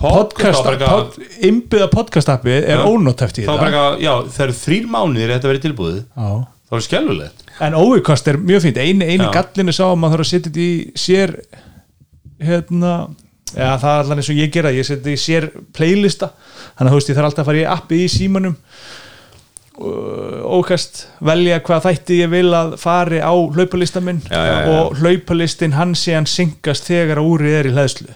[0.00, 3.54] podcast, pod, innbyða podcast appið er bara þetta.
[3.54, 6.30] eitthvað, já, það eru þrýr mánuðir þetta verið tilbúið, já.
[6.70, 8.80] þá er skelvilegt En Overcast er mjög fínt.
[8.82, 11.34] Eini, eini gallinu sá að maður þarf að setja þetta í sér
[12.48, 12.92] hérna
[13.54, 16.32] já, það er allan eins og ég gera, ég þetta í sér playlista,
[16.74, 18.60] þannig að þú veist ég þarf alltaf að fara í appi í símanum
[19.74, 25.74] Overcast velja hvað þætti ég vil að fari á hlaupalista minn Já, já, og hlaupalistin
[25.74, 28.14] hann sé hann syngast þegar að úrið er í hlæðslu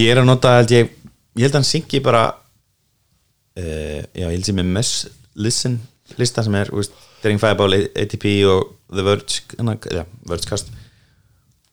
[0.00, 0.94] Ég er að nota held ég
[1.36, 5.04] Ég held að hann syngi bara uh, Já, ég held sem með Mess
[5.36, 5.76] Listen
[6.18, 9.42] lista sem er, þú veist, Daring Fireball, ATP og The Verge
[9.92, 10.72] ja, Vergecast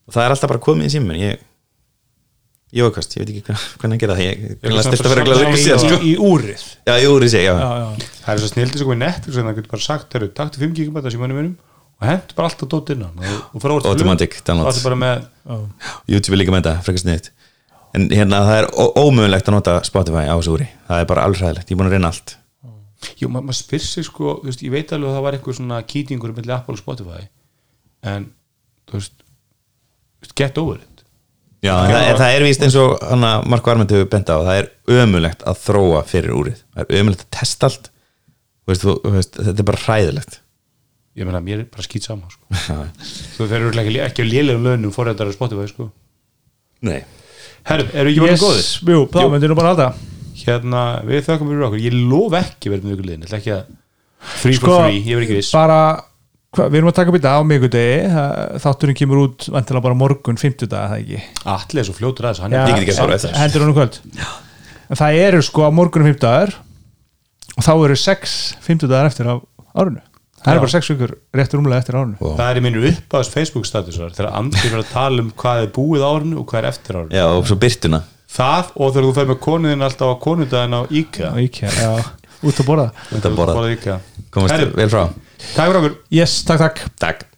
[0.07, 1.45] og það er alltaf bara komið í síminn ég
[2.77, 5.55] jókast, ég veit ekki hvernig, hvernig að gera það ég stilt að vera bara glæður
[5.55, 5.99] í sko.
[6.03, 6.65] í, úrið.
[6.87, 8.09] Já, í úr í sig, já, já, já.
[8.25, 10.73] það er svo snildið sem við Netflix en það getur bara sagt, herru, taktu 5
[10.75, 11.55] GB þessi mannum minnum
[11.97, 14.67] og hendur bara alltaf dót innan og, og frá Automatic download.
[14.67, 15.23] það er bara með
[16.11, 17.31] YouTube er líka með þetta, frekar sniðt
[17.95, 18.67] en hérna það er
[18.99, 21.89] ómögulegt að nota Spotify á þessu úri, það er bara alveg hræðilegt ég er búin
[21.89, 22.35] að reyna allt.
[23.17, 25.57] Jú, ma maður spyr sig sko, þú veist, ég veit alveg að það var einhver
[25.57, 27.23] svona kýtingur með Apple og Spotify
[28.11, 28.27] en,
[28.89, 29.15] þú veist,
[30.37, 31.03] get over it.
[31.65, 33.05] Já, en það, er, það er víst eins og
[33.49, 34.67] Marko Armend hefur bent á, það er
[35.01, 37.89] ömulegt að þróa fyrir úrið, það er ömulegt að testa allt.
[38.67, 40.39] Þú veist, þú, þú veist, þetta er bara hræðilegt.
[41.17, 42.45] Ég meina, mér er bara skýt sama sko.
[43.37, 45.89] þú eru ekki, ekki á lélegum launum fórhættar á Spotify, sko.
[46.85, 46.99] Nei.
[47.67, 48.69] Herru, eru ekki bara góðir?
[48.93, 49.87] jú, þá myndir nú bara halda.
[50.37, 53.55] Hérna, við þökkum fyrir okkur, ég lof ekki verið með ykkur liðin, ég ætla ekki
[53.55, 53.73] að
[54.37, 55.49] free Sko, for free, ég verð ekki viss.
[55.57, 55.79] bara,
[56.55, 59.83] hva, við erum að taka upp í dag á miðgudegi, það- þátturinn kemur út vantilega
[59.83, 61.21] bara morgun, 50 dag, það ekki?
[61.45, 63.35] Allir er svo fljótur aðeins, hann er get ekki að svara eftir.
[63.41, 63.99] hendur hann um kvöld?
[64.89, 66.53] En það eru sko á morgunum 50 dagar
[67.57, 69.41] og þá eru 6 50 dagar eftir af
[69.75, 70.01] árunu
[70.37, 72.37] það eru bara 6 vikur réttur umlega eftir árunu Wow.
[72.37, 75.71] Það er í mínur uppáðs Facebook statusar þegar Andri fyrir að tala um hvað er
[75.75, 77.11] búið á árinu og hvað er eftir árinu.
[77.17, 78.03] Já, og svo byrtuna
[78.37, 81.29] Það og þegar þú fer með konuðin alltaf á konudaginn á IKEA.
[81.41, 81.91] Ekki, já,
[82.43, 82.89] út að borða.
[83.15, 83.99] Út að borða.
[84.33, 85.03] Komast vel frá.
[85.55, 85.97] Takk fyrir okkur.
[86.13, 86.85] Yes, takk takk.
[87.01, 87.36] Takk